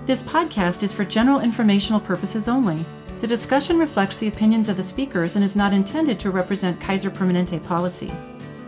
This 0.06 0.22
podcast 0.22 0.84
is 0.84 0.94
for 0.94 1.06
general 1.06 1.40
informational 1.40 2.00
purposes 2.00 2.48
only. 2.48 2.86
The 3.20 3.28
discussion 3.28 3.80
reflects 3.80 4.18
the 4.18 4.28
opinions 4.28 4.68
of 4.68 4.78
the 4.78 4.84
speakers 4.84 5.36
and 5.36 5.44
is 5.44 5.56
not 5.56 5.74
intended 5.74 6.20
to 6.20 6.30
represent 6.30 6.80
Kaiser 6.80 7.10
Permanente 7.10 7.64
policy. 7.64 8.12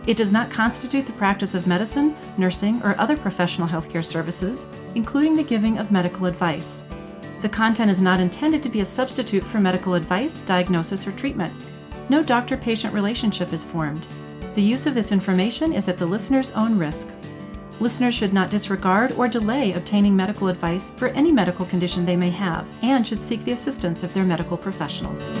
It 0.06 0.16
does 0.16 0.30
not 0.30 0.50
constitute 0.50 1.04
the 1.04 1.12
practice 1.12 1.54
of 1.54 1.66
medicine, 1.66 2.16
nursing, 2.38 2.80
or 2.84 2.94
other 2.98 3.16
professional 3.16 3.66
healthcare 3.66 4.04
services, 4.04 4.68
including 4.94 5.34
the 5.34 5.42
giving 5.42 5.78
of 5.78 5.90
medical 5.90 6.26
advice. 6.26 6.84
The 7.42 7.48
content 7.48 7.90
is 7.90 8.00
not 8.00 8.20
intended 8.20 8.62
to 8.62 8.68
be 8.68 8.80
a 8.80 8.84
substitute 8.84 9.42
for 9.42 9.58
medical 9.58 9.94
advice, 9.94 10.40
diagnosis, 10.40 11.06
or 11.06 11.12
treatment. 11.12 11.52
No 12.08 12.22
doctor 12.22 12.56
patient 12.56 12.94
relationship 12.94 13.52
is 13.52 13.64
formed. 13.64 14.06
The 14.54 14.62
use 14.62 14.86
of 14.86 14.94
this 14.94 15.10
information 15.10 15.72
is 15.72 15.88
at 15.88 15.98
the 15.98 16.06
listener's 16.06 16.52
own 16.52 16.78
risk. 16.78 17.08
Listeners 17.80 18.14
should 18.14 18.32
not 18.32 18.48
disregard 18.48 19.12
or 19.12 19.26
delay 19.26 19.72
obtaining 19.72 20.14
medical 20.14 20.48
advice 20.48 20.92
for 20.96 21.08
any 21.08 21.32
medical 21.32 21.66
condition 21.66 22.06
they 22.06 22.16
may 22.16 22.30
have 22.30 22.66
and 22.82 23.06
should 23.06 23.20
seek 23.20 23.44
the 23.44 23.52
assistance 23.52 24.02
of 24.04 24.14
their 24.14 24.24
medical 24.24 24.56
professionals. 24.56 25.32